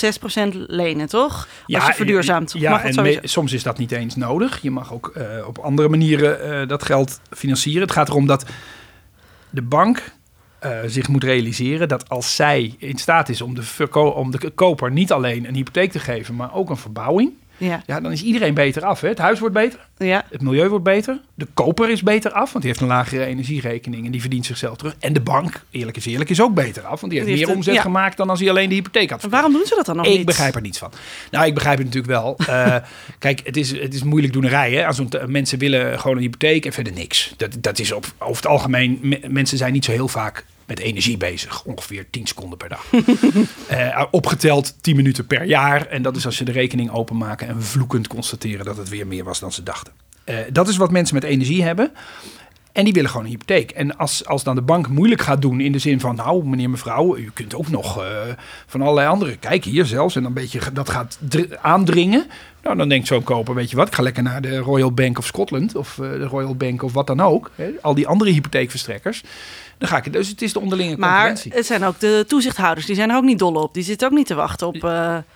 106% 0.52 0.56
lenen, 0.66 1.08
toch? 1.08 1.48
Ja, 1.66 1.78
Als 1.78 1.88
je 1.88 1.94
verduurzaamt. 1.94 2.52
Ja, 2.52 2.82
en 2.84 3.02
me, 3.02 3.18
soms 3.22 3.52
is 3.52 3.62
dat 3.62 3.78
niet 3.78 3.92
eens 3.92 4.16
nodig. 4.16 4.62
Je 4.62 4.70
mag 4.70 4.92
ook 4.92 5.12
uh, 5.16 5.46
op 5.46 5.58
andere 5.58 5.88
manieren 5.88 6.68
dat 6.68 6.82
geld 6.82 7.20
financieren. 7.30 7.82
Het 7.82 7.92
gaat 7.92 8.08
erom 8.08 8.26
dat 8.26 8.44
de 9.50 9.62
bank 9.62 10.14
uh, 10.64 10.78
zich 10.86 11.08
moet 11.08 11.24
realiseren 11.24 11.88
dat 11.88 12.08
als 12.08 12.36
zij 12.36 12.74
in 12.78 12.98
staat 12.98 13.28
is 13.28 13.40
om 13.40 13.54
de, 13.54 13.88
om 14.14 14.30
de 14.30 14.50
koper 14.50 14.90
niet 14.90 15.12
alleen 15.12 15.48
een 15.48 15.54
hypotheek 15.54 15.90
te 15.90 15.98
geven, 15.98 16.36
maar 16.36 16.54
ook 16.54 16.70
een 16.70 16.76
verbouwing. 16.76 17.32
Ja. 17.56 17.82
ja, 17.86 18.00
dan 18.00 18.12
is 18.12 18.22
iedereen 18.22 18.54
beter 18.54 18.84
af. 18.84 19.00
Hè? 19.00 19.08
Het 19.08 19.18
huis 19.18 19.38
wordt 19.38 19.54
beter, 19.54 19.88
ja. 19.96 20.24
het 20.30 20.42
milieu 20.42 20.68
wordt 20.68 20.84
beter, 20.84 21.20
de 21.34 21.46
koper 21.54 21.90
is 21.90 22.02
beter 22.02 22.32
af, 22.32 22.52
want 22.52 22.64
die 22.64 22.66
heeft 22.66 22.80
een 22.80 22.86
lagere 22.86 23.24
energierekening 23.24 24.04
en 24.06 24.12
die 24.12 24.20
verdient 24.20 24.46
zichzelf 24.46 24.76
terug. 24.76 24.96
En 24.98 25.12
de 25.12 25.20
bank, 25.20 25.64
eerlijk 25.70 25.96
is 25.96 26.06
eerlijk, 26.06 26.30
is 26.30 26.40
ook 26.40 26.54
beter 26.54 26.82
af, 26.82 27.00
want 27.00 27.12
die 27.12 27.20
heeft, 27.20 27.36
die 27.36 27.46
meer 27.46 27.56
omzet 27.56 27.74
ja. 27.74 27.80
gemaakt 27.80 28.16
dan 28.16 28.30
als 28.30 28.40
hij 28.40 28.50
alleen 28.50 28.68
de 28.68 28.74
hypotheek 28.74 29.10
had. 29.10 29.22
Waarom 29.22 29.52
doen 29.52 29.66
ze 29.66 29.74
dat 29.74 29.86
dan 29.86 29.96
nog 29.96 30.04
ik 30.04 30.10
niet? 30.10 30.20
Ik 30.20 30.26
begrijp 30.26 30.54
er 30.54 30.60
niets 30.60 30.78
van. 30.78 30.92
Nou, 31.30 31.46
ik 31.46 31.54
begrijp 31.54 31.78
het 31.78 31.86
natuurlijk 31.86 32.12
wel. 32.12 32.36
uh, 32.40 32.76
kijk, 33.18 33.40
het 33.44 33.56
is, 33.56 33.70
het 33.70 33.94
is 33.94 34.02
moeilijk 34.02 34.32
doenerij. 34.32 34.72
Hè? 34.72 34.86
Als 34.86 35.00
mensen 35.26 35.58
willen 35.58 36.00
gewoon 36.00 36.16
een 36.16 36.22
hypotheek 36.22 36.66
en 36.66 36.72
verder 36.72 36.92
niks. 36.92 37.34
Dat, 37.36 37.56
dat 37.60 37.78
is 37.78 37.92
op, 37.92 38.06
over 38.18 38.36
het 38.36 38.46
algemeen, 38.46 38.98
me, 39.02 39.20
mensen 39.28 39.58
zijn 39.58 39.72
niet 39.72 39.84
zo 39.84 39.92
heel 39.92 40.08
vaak 40.08 40.44
met 40.66 40.78
energie 40.78 41.16
bezig. 41.16 41.64
Ongeveer 41.64 42.06
10 42.10 42.26
seconden 42.26 42.58
per 42.58 42.68
dag. 42.68 42.86
uh, 43.70 44.04
opgeteld 44.10 44.74
10 44.80 44.96
minuten 44.96 45.26
per 45.26 45.44
jaar. 45.44 45.86
En 45.86 46.02
dat 46.02 46.16
is 46.16 46.26
als 46.26 46.36
ze 46.36 46.44
de 46.44 46.52
rekening 46.52 46.90
openmaken 46.90 47.48
en 47.48 47.62
vloekend 47.62 48.08
constateren 48.08 48.64
dat 48.64 48.76
het 48.76 48.88
weer 48.88 49.06
meer 49.06 49.24
was 49.24 49.40
dan 49.40 49.52
ze 49.52 49.62
dachten. 49.62 49.92
Uh, 50.24 50.36
dat 50.52 50.68
is 50.68 50.76
wat 50.76 50.90
mensen 50.90 51.14
met 51.14 51.24
energie 51.24 51.62
hebben. 51.62 51.92
En 52.76 52.84
die 52.84 52.92
willen 52.92 53.10
gewoon 53.10 53.24
een 53.24 53.30
hypotheek. 53.30 53.70
En 53.70 53.96
als, 53.96 54.26
als 54.26 54.44
dan 54.44 54.54
de 54.54 54.62
bank 54.62 54.88
moeilijk 54.88 55.20
gaat 55.20 55.42
doen 55.42 55.60
in 55.60 55.72
de 55.72 55.78
zin 55.78 56.00
van... 56.00 56.14
nou, 56.14 56.46
meneer, 56.46 56.70
mevrouw, 56.70 57.16
u 57.16 57.30
kunt 57.34 57.54
ook 57.54 57.68
nog 57.68 58.02
uh, 58.02 58.04
van 58.66 58.82
allerlei 58.82 59.08
andere... 59.08 59.36
kijk 59.36 59.64
hier 59.64 59.84
zelfs, 59.84 60.16
en 60.16 60.22
dan 60.22 60.30
een 60.30 60.42
beetje 60.42 60.72
dat 60.72 60.88
gaat 60.88 61.18
aandringen... 61.60 62.26
nou, 62.62 62.76
dan 62.76 62.88
denkt 62.88 63.06
zo'n 63.06 63.22
koper, 63.22 63.54
weet 63.54 63.70
je 63.70 63.76
wat... 63.76 63.88
ik 63.88 63.94
ga 63.94 64.02
lekker 64.02 64.22
naar 64.22 64.40
de 64.40 64.56
Royal 64.56 64.92
Bank 64.92 65.18
of 65.18 65.26
Scotland... 65.26 65.76
of 65.76 65.94
de 65.94 66.24
Royal 66.24 66.54
Bank 66.54 66.82
of 66.82 66.92
wat 66.92 67.06
dan 67.06 67.20
ook. 67.20 67.50
Al 67.82 67.94
die 67.94 68.06
andere 68.06 68.30
hypotheekverstrekkers... 68.30 69.22
Dan 69.78 69.88
ga 69.88 69.96
ik, 69.96 70.12
dus 70.12 70.28
het 70.28 70.42
is 70.42 70.52
de 70.52 70.60
onderlinge 70.60 70.96
maar 70.96 71.10
concurrentie. 71.10 71.48
Maar 71.48 71.58
het 71.58 71.66
zijn 71.66 71.84
ook 71.84 72.00
de 72.00 72.24
toezichthouders, 72.28 72.86
die 72.86 72.94
zijn 72.94 73.10
er 73.10 73.16
ook 73.16 73.24
niet 73.24 73.38
dol 73.38 73.54
op. 73.54 73.74
Die 73.74 73.82
zitten 73.82 74.08
ook 74.08 74.14
niet 74.14 74.26
te 74.26 74.34
wachten 74.34 74.66
op... 74.66 74.74
Uh, 74.74 74.80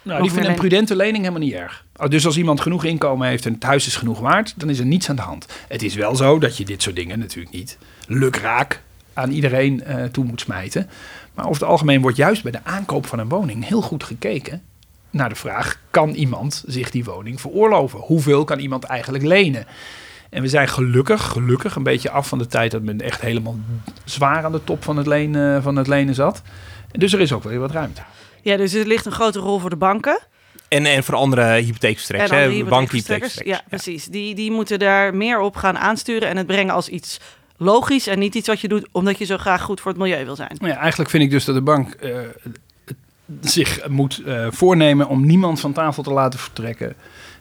nou, 0.02 0.22
die 0.22 0.30
vinden 0.30 0.50
een 0.50 0.56
prudente 0.56 0.96
lening 0.96 1.18
helemaal 1.18 1.42
niet 1.42 1.52
erg. 1.52 1.84
Dus 2.08 2.26
als 2.26 2.36
iemand 2.36 2.60
genoeg 2.60 2.84
inkomen 2.84 3.28
heeft 3.28 3.46
en 3.46 3.52
het 3.52 3.62
huis 3.62 3.86
is 3.86 3.96
genoeg 3.96 4.20
waard, 4.20 4.54
dan 4.56 4.70
is 4.70 4.78
er 4.78 4.84
niets 4.84 5.08
aan 5.08 5.16
de 5.16 5.22
hand. 5.22 5.46
Het 5.68 5.82
is 5.82 5.94
wel 5.94 6.16
zo 6.16 6.38
dat 6.38 6.56
je 6.56 6.64
dit 6.64 6.82
soort 6.82 6.96
dingen 6.96 7.18
natuurlijk 7.18 7.54
niet 7.54 7.78
lukraak 8.06 8.82
aan 9.14 9.30
iedereen 9.30 9.82
uh, 9.88 10.04
toe 10.04 10.24
moet 10.24 10.40
smijten. 10.40 10.90
Maar 11.34 11.44
over 11.46 11.60
het 11.60 11.70
algemeen 11.70 12.00
wordt 12.00 12.16
juist 12.16 12.42
bij 12.42 12.52
de 12.52 12.64
aankoop 12.64 13.06
van 13.06 13.18
een 13.18 13.28
woning 13.28 13.66
heel 13.66 13.82
goed 13.82 14.04
gekeken 14.04 14.62
naar 15.10 15.28
de 15.28 15.34
vraag: 15.34 15.80
kan 15.90 16.10
iemand 16.10 16.64
zich 16.66 16.90
die 16.90 17.04
woning 17.04 17.40
veroorloven? 17.40 17.98
Hoeveel 17.98 18.44
kan 18.44 18.58
iemand 18.58 18.84
eigenlijk 18.84 19.24
lenen? 19.24 19.66
En 20.30 20.42
we 20.42 20.48
zijn 20.48 20.68
gelukkig, 20.68 21.22
gelukkig 21.22 21.76
een 21.76 21.82
beetje 21.82 22.10
af 22.10 22.28
van 22.28 22.38
de 22.38 22.46
tijd 22.46 22.70
dat 22.70 22.82
men 22.82 23.00
echt 23.00 23.20
helemaal 23.20 23.58
zwaar 24.04 24.44
aan 24.44 24.52
de 24.52 24.64
top 24.64 24.84
van 24.84 24.96
het 24.96 25.06
lenen, 25.06 25.62
van 25.62 25.76
het 25.76 25.86
lenen 25.86 26.14
zat. 26.14 26.42
Dus 26.92 27.12
er 27.12 27.20
is 27.20 27.32
ook 27.32 27.42
weer 27.42 27.58
wat 27.58 27.70
ruimte. 27.70 28.02
Ja, 28.42 28.56
dus 28.56 28.72
er 28.72 28.86
ligt 28.86 29.06
een 29.06 29.12
grote 29.12 29.38
rol 29.38 29.58
voor 29.58 29.70
de 29.70 29.76
banken. 29.76 30.20
En, 30.68 30.86
en 30.86 31.04
voor 31.04 31.14
andere 31.14 31.42
hypotheekverstrekkers, 31.42 32.30
hè? 32.30 32.64
bankhypotheekverstrekkers. 32.64 33.58
Ja, 33.58 33.62
precies. 33.68 34.04
Die, 34.04 34.34
die 34.34 34.50
moeten 34.50 34.78
daar 34.78 35.14
meer 35.14 35.40
op 35.40 35.56
gaan 35.56 35.78
aansturen 35.78 36.28
en 36.28 36.36
het 36.36 36.46
brengen 36.46 36.74
als 36.74 36.88
iets 36.88 37.20
logisch 37.56 38.06
en 38.06 38.18
niet 38.18 38.34
iets 38.34 38.48
wat 38.48 38.60
je 38.60 38.68
doet 38.68 38.88
omdat 38.92 39.18
je 39.18 39.24
zo 39.24 39.36
graag 39.36 39.62
goed 39.62 39.80
voor 39.80 39.90
het 39.90 40.00
milieu 40.00 40.24
wil 40.24 40.36
zijn. 40.36 40.56
Ja, 40.60 40.76
eigenlijk 40.76 41.10
vind 41.10 41.22
ik 41.22 41.30
dus 41.30 41.44
dat 41.44 41.54
de 41.54 41.62
bank 41.62 41.96
uh, 42.00 42.18
zich 43.40 43.88
moet 43.88 44.22
uh, 44.26 44.46
voornemen 44.50 45.08
om 45.08 45.26
niemand 45.26 45.60
van 45.60 45.72
tafel 45.72 46.02
te 46.02 46.12
laten 46.12 46.38
vertrekken 46.38 46.94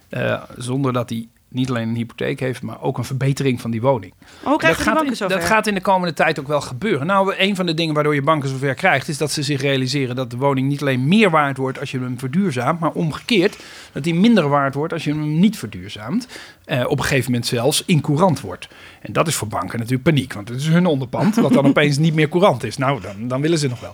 uh, 0.09 0.43
zonder 0.57 0.93
dat 0.93 1.09
hij 1.09 1.27
niet 1.49 1.69
alleen 1.69 1.89
een 1.89 1.95
hypotheek 1.95 2.39
heeft, 2.39 2.61
maar 2.61 2.81
ook 2.81 2.97
een 2.97 3.03
verbetering 3.03 3.61
van 3.61 3.71
die 3.71 3.81
woning. 3.81 4.13
Dat, 4.43 4.77
gaat 4.77 5.03
in, 5.03 5.15
zover? 5.15 5.35
dat 5.35 5.45
gaat 5.45 5.67
in 5.67 5.73
de 5.73 5.81
komende 5.81 6.13
tijd 6.13 6.39
ook 6.39 6.47
wel 6.47 6.61
gebeuren. 6.61 7.07
Nou, 7.07 7.33
een 7.37 7.55
van 7.55 7.65
de 7.65 7.73
dingen 7.73 7.93
waardoor 7.93 8.15
je 8.15 8.21
banken 8.21 8.49
zover 8.49 8.73
krijgt, 8.73 9.07
is 9.07 9.17
dat 9.17 9.31
ze 9.31 9.43
zich 9.43 9.61
realiseren 9.61 10.15
dat 10.15 10.31
de 10.31 10.37
woning 10.37 10.67
niet 10.67 10.81
alleen 10.81 11.07
meer 11.07 11.29
waard 11.29 11.57
wordt 11.57 11.79
als 11.79 11.91
je 11.91 11.99
hem 11.99 12.19
verduurzaamt, 12.19 12.79
maar 12.79 12.91
omgekeerd 12.91 13.57
dat 13.91 14.03
die 14.03 14.15
minder 14.15 14.49
waard 14.49 14.73
wordt 14.73 14.93
als 14.93 15.03
je 15.03 15.09
hem 15.09 15.39
niet 15.39 15.57
verduurzaamt. 15.57 16.27
Eh, 16.65 16.85
op 16.87 16.97
een 16.97 17.03
gegeven 17.03 17.31
moment 17.31 17.47
zelfs 17.49 17.83
incourant 17.85 18.41
wordt. 18.41 18.67
En 19.01 19.13
dat 19.13 19.27
is 19.27 19.35
voor 19.35 19.47
banken 19.47 19.77
natuurlijk 19.77 20.03
paniek, 20.03 20.33
want 20.33 20.49
het 20.49 20.59
is 20.59 20.67
hun 20.67 20.85
onderpand, 20.85 21.35
wat 21.35 21.53
dan 21.53 21.65
opeens 21.73 21.97
niet 21.97 22.13
meer 22.13 22.29
courant 22.29 22.63
is. 22.63 22.77
Nou, 22.77 23.01
dan, 23.01 23.27
dan 23.27 23.41
willen 23.41 23.57
ze 23.57 23.67
nog 23.67 23.79
wel. 23.79 23.93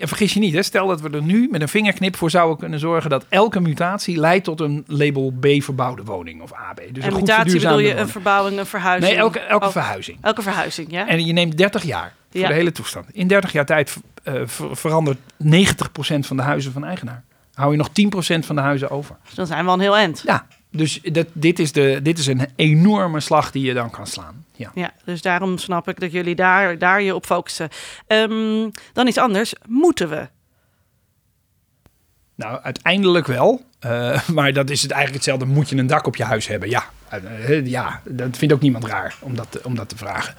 En 0.00 0.08
vergis 0.08 0.34
je 0.34 0.40
niet, 0.40 0.54
hè, 0.54 0.62
stel 0.62 0.86
dat 0.86 1.00
we 1.00 1.10
er 1.10 1.22
nu 1.22 1.48
met 1.50 1.60
een 1.62 1.68
vingerknip 1.68 2.16
voor 2.16 2.30
zouden 2.30 2.58
kunnen 2.58 2.78
zorgen 2.78 3.10
dat 3.10 3.24
elke 3.28 3.60
mutatie 3.60 4.16
leidt 4.16 4.44
tot 4.44 4.60
een 4.60 4.84
label 4.86 5.32
B 5.40 5.46
verbouwde 5.62 6.04
woning 6.04 6.42
of 6.42 6.52
AB. 6.52 6.76
Dus 6.76 6.86
en 6.86 6.94
een 6.94 7.02
goed 7.02 7.20
mutatie 7.20 7.26
bedoel 7.44 7.60
verduurzaamde 7.60 7.82
je 7.82 7.94
een 7.94 8.08
verbouwing, 8.08 8.58
een 8.58 8.66
verhuizing? 8.66 9.10
Nee, 9.12 9.20
elke, 9.20 9.38
elke 9.38 9.66
Oh, 9.66 9.72
verhuizing. 9.72 10.18
elke 10.20 10.42
verhuizing, 10.42 10.90
ja? 10.90 11.08
En 11.08 11.26
je 11.26 11.32
neemt 11.32 11.56
30 11.56 11.82
jaar 11.82 12.12
voor 12.30 12.40
Ja. 12.40 12.48
de 12.48 12.54
hele 12.54 12.72
toestand. 12.72 13.06
In 13.12 13.26
30 13.26 13.52
jaar 13.52 13.66
tijd 13.66 13.96
eh, 14.22 14.34
ver- 14.44 14.76
verandert 14.76 15.18
90% 15.36 16.26
van 16.26 16.36
de 16.36 16.42
huizen 16.42 16.72
van 16.72 16.80
de 16.80 16.86
eigenaar. 16.88 17.24
Hou 17.54 17.70
je 17.70 17.76
nog 17.78 17.88
10% 17.88 18.46
van 18.46 18.56
de 18.56 18.62
huizen 18.62 18.90
over. 18.90 19.16
Dus 19.26 19.34
dan 19.34 19.46
zijn 19.46 19.62
we 19.64 19.68
al 19.70 19.74
een 19.74 19.80
heel 19.80 19.96
eind. 19.96 20.22
Ja, 20.26 20.46
dus 20.78 21.00
dat, 21.02 21.26
dit, 21.32 21.58
is 21.58 21.72
de, 21.72 22.00
dit 22.02 22.18
is 22.18 22.26
een 22.26 22.46
enorme 22.56 23.20
slag 23.20 23.50
die 23.50 23.64
je 23.64 23.74
dan 23.74 23.90
kan 23.90 24.06
slaan. 24.06 24.44
Ja. 24.56 24.70
Ja, 24.74 24.92
dus 25.04 25.22
daarom 25.22 25.58
snap 25.58 25.88
ik 25.88 26.00
dat 26.00 26.12
jullie 26.12 26.34
daar, 26.34 26.78
daar 26.78 27.02
je 27.02 27.14
op 27.14 27.26
focussen. 27.26 27.68
Ehm, 28.06 28.70
dan 28.92 29.06
iets 29.06 29.18
anders. 29.18 29.52
Moeten 29.66 30.08
we? 30.08 30.28
Nou, 32.34 32.60
uiteindelijk 32.62 33.26
wel. 33.26 33.62
Eh, 33.78 34.28
maar 34.36 34.52
dat 34.52 34.70
is 34.70 34.82
het 34.82 34.90
eigenlijk 34.90 35.24
hetzelfde. 35.24 35.54
Moet 35.54 35.68
je 35.68 35.76
een 35.76 35.86
dak 35.86 36.06
op 36.06 36.16
je 36.16 36.24
huis 36.24 36.46
hebben? 36.46 36.70
Ja, 36.70 36.90
Eh, 37.08 37.66
ja 37.66 38.00
dat 38.04 38.36
vindt 38.36 38.54
ook 38.54 38.60
niemand 38.60 38.84
raar 38.84 39.16
om 39.20 39.36
dat, 39.36 39.60
om 39.62 39.74
dat 39.74 39.88
te 39.88 39.96
vragen. 39.96 40.34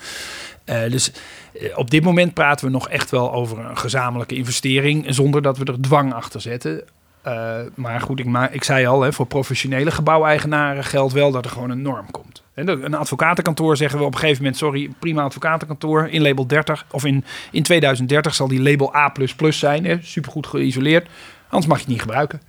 Eh, 0.63 0.89
dus 0.89 1.11
eh, 1.53 1.77
op 1.77 1.91
dit 1.91 2.03
moment 2.03 2.33
praten 2.33 2.65
we 2.65 2.71
nog 2.71 2.89
echt 2.89 3.09
wel 3.09 3.33
over 3.33 3.59
een 3.59 3.77
gezamenlijke 3.77 4.35
investering. 4.35 5.05
Zonder 5.09 5.41
dat 5.41 5.57
we 5.57 5.65
er 5.65 5.81
dwang 5.81 6.13
achter 6.13 6.41
zetten. 6.41 6.83
Eh, 7.21 7.59
maar 7.75 8.01
goed, 8.01 8.19
ik, 8.19 8.25
ma 8.25 8.49
ik 8.49 8.63
zei 8.63 8.85
al, 8.85 9.01
hè, 9.01 9.13
voor 9.13 9.25
professionele 9.25 9.91
gebouweigenaren 9.91 10.83
geldt 10.83 11.13
wel 11.13 11.31
dat 11.31 11.45
er 11.45 11.51
gewoon 11.51 11.69
een 11.69 11.81
norm 11.81 12.11
komt. 12.11 12.43
En 12.53 12.67
een 12.85 12.93
advocatenkantoor 12.93 13.77
zeggen 13.77 13.99
we 13.99 14.05
op 14.05 14.13
een 14.13 14.19
gegeven 14.19 14.41
moment, 14.41 14.57
sorry, 14.57 14.89
prima 14.99 15.23
advocatenkantoor 15.23 16.07
in 16.07 16.21
label 16.21 16.47
30 16.47 16.85
of 16.91 17.05
in, 17.05 17.25
in 17.51 17.63
2030 17.63 18.35
zal 18.35 18.47
die 18.47 18.61
label 18.61 18.95
A++ 18.95 19.11
zijn, 19.49 19.85
hè, 19.85 19.97
supergoed 20.01 20.47
geïsoleerd. 20.47 21.07
Anders 21.43 21.65
mag 21.65 21.77
je 21.77 21.83
het 21.83 21.91
niet 21.91 22.01
gebruiken. 22.01 22.41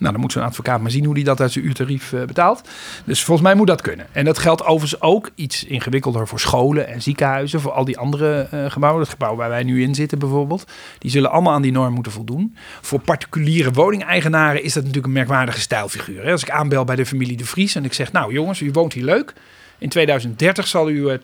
Nou, 0.00 0.12
dan 0.12 0.20
moet 0.20 0.32
zo'n 0.32 0.42
advocaat 0.42 0.80
maar 0.80 0.90
zien 0.90 1.04
hoe 1.04 1.14
hij 1.14 1.22
dat 1.22 1.40
uit 1.40 1.52
zijn 1.52 1.64
uurtarief 1.64 2.12
eh, 2.12 2.24
betaalt. 2.24 2.68
Dus 3.04 3.24
volgens 3.24 3.46
mij 3.46 3.56
moet 3.56 3.66
dat 3.66 3.80
kunnen. 3.80 4.06
En 4.12 4.24
dat 4.24 4.38
geldt 4.38 4.62
overigens 4.62 5.00
ook 5.00 5.30
iets 5.34 5.64
ingewikkelder 5.64 6.28
voor 6.28 6.40
scholen 6.40 6.88
en 6.88 7.02
ziekenhuizen. 7.02 7.60
Voor 7.60 7.72
al 7.72 7.84
die 7.84 7.98
andere 7.98 8.48
eh, 8.50 8.70
gebouwen. 8.70 9.00
Het 9.00 9.10
gebouw 9.10 9.36
waar 9.36 9.48
wij 9.48 9.62
nu 9.62 9.82
in 9.82 9.94
zitten 9.94 10.18
bijvoorbeeld. 10.18 10.70
Die 10.98 11.10
zullen 11.10 11.30
allemaal 11.30 11.52
aan 11.52 11.62
die 11.62 11.72
norm 11.72 11.94
moeten 11.94 12.12
voldoen. 12.12 12.56
Voor 12.80 13.00
particuliere 13.00 13.70
woningeigenaren 13.70 14.62
is 14.62 14.72
dat 14.72 14.82
natuurlijk 14.82 15.06
een 15.06 15.18
merkwaardige 15.18 15.60
stijlfiguur. 15.60 16.24
Hè? 16.24 16.32
Als 16.32 16.42
ik 16.42 16.50
aanbel 16.50 16.84
bij 16.84 16.96
de 16.96 17.06
familie 17.06 17.36
De 17.36 17.44
Vries 17.44 17.74
en 17.74 17.84
ik 17.84 17.92
zeg... 17.92 18.12
Nou 18.12 18.32
jongens, 18.32 18.60
u 18.60 18.70
woont 18.72 18.92
hier 18.92 19.04
leuk. 19.04 19.34
In 19.78 19.88
2030 19.88 20.66
zal 20.66 20.90
u 20.90 21.08
eh, 21.08 21.18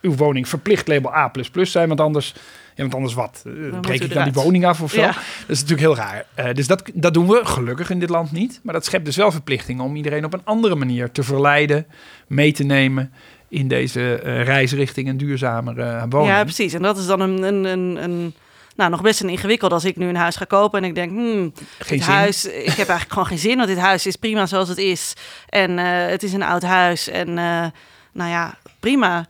uw 0.00 0.14
woning 0.14 0.48
verplicht 0.48 0.88
label 0.88 1.14
A++ 1.14 1.30
zijn. 1.52 1.88
Want 1.88 2.00
anders... 2.00 2.34
Want 2.76 2.94
anders 2.94 3.14
wat? 3.14 3.42
Eh, 3.46 3.52
moet 3.52 3.80
breek 3.80 4.02
ik 4.02 4.12
dan 4.12 4.24
die 4.24 4.32
woning 4.32 4.66
af 4.66 4.80
of 4.80 4.90
zo? 4.90 5.00
Ja. 5.00 5.06
Dat 5.06 5.16
is 5.46 5.60
natuurlijk 5.60 5.80
heel 5.80 5.96
raar. 5.96 6.26
Eh, 6.34 6.54
dus 6.54 6.66
dat, 6.66 6.90
dat 6.94 7.14
doen 7.14 7.26
we 7.26 7.40
gelukkig 7.44 7.90
in 7.90 7.98
dit 7.98 8.08
land 8.08 8.32
niet. 8.32 8.60
Maar 8.62 8.74
dat 8.74 8.84
schept 8.84 9.04
dus 9.04 9.16
wel 9.16 9.30
verplichtingen 9.30 9.84
om 9.84 9.96
iedereen 9.96 10.24
op 10.24 10.32
een 10.32 10.44
andere 10.44 10.74
manier 10.74 11.12
te 11.12 11.22
verleiden, 11.22 11.86
mee 12.26 12.52
te 12.52 12.64
nemen 12.64 13.12
in 13.48 13.68
deze 13.68 14.14
eh, 14.14 14.42
reis 14.42 14.72
richting 14.72 15.08
een 15.08 15.16
duurzamere 15.16 15.82
eh, 15.82 16.02
woning. 16.08 16.30
Ja, 16.30 16.42
precies. 16.42 16.72
En 16.72 16.82
dat 16.82 16.98
is 16.98 17.06
dan 17.06 17.20
een, 17.20 17.42
een, 17.42 17.64
een, 17.64 18.02
een 18.02 18.34
nou, 18.76 18.90
nog 18.90 19.02
best 19.02 19.20
een 19.20 19.28
ingewikkeld 19.28 19.72
als 19.72 19.84
ik 19.84 19.96
nu 19.96 20.08
een 20.08 20.16
huis 20.16 20.36
ga 20.36 20.44
kopen 20.44 20.82
en 20.82 20.88
ik 20.88 20.94
denk, 20.94 21.10
hmm, 21.10 21.52
Geen 21.78 21.96
dit 21.96 22.06
zin. 22.06 22.14
huis, 22.14 22.44
ik 22.44 22.52
heb 22.52 22.76
eigenlijk 22.76 23.12
gewoon 23.12 23.26
geen 23.26 23.38
zin, 23.38 23.56
want 23.56 23.68
dit 23.68 23.78
huis 23.78 24.06
is 24.06 24.16
prima 24.16 24.46
zoals 24.46 24.68
het 24.68 24.78
is. 24.78 25.12
En 25.48 25.78
eh, 25.78 26.10
het 26.10 26.22
is 26.22 26.32
een 26.32 26.42
oud 26.42 26.62
huis 26.62 27.08
en 27.08 27.28
eh, 27.28 27.66
nou 28.12 28.30
ja, 28.30 28.58
prima. 28.80 29.26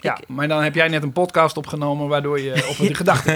Ja, 0.00 0.18
maar 0.26 0.48
dan 0.48 0.62
heb 0.62 0.74
jij 0.74 0.88
net 0.88 1.02
een 1.02 1.12
podcast 1.12 1.56
opgenomen 1.56 2.08
waardoor 2.08 2.40
je 2.40 2.66
op 2.68 2.78
een 2.78 2.94
gedachte. 3.04 3.32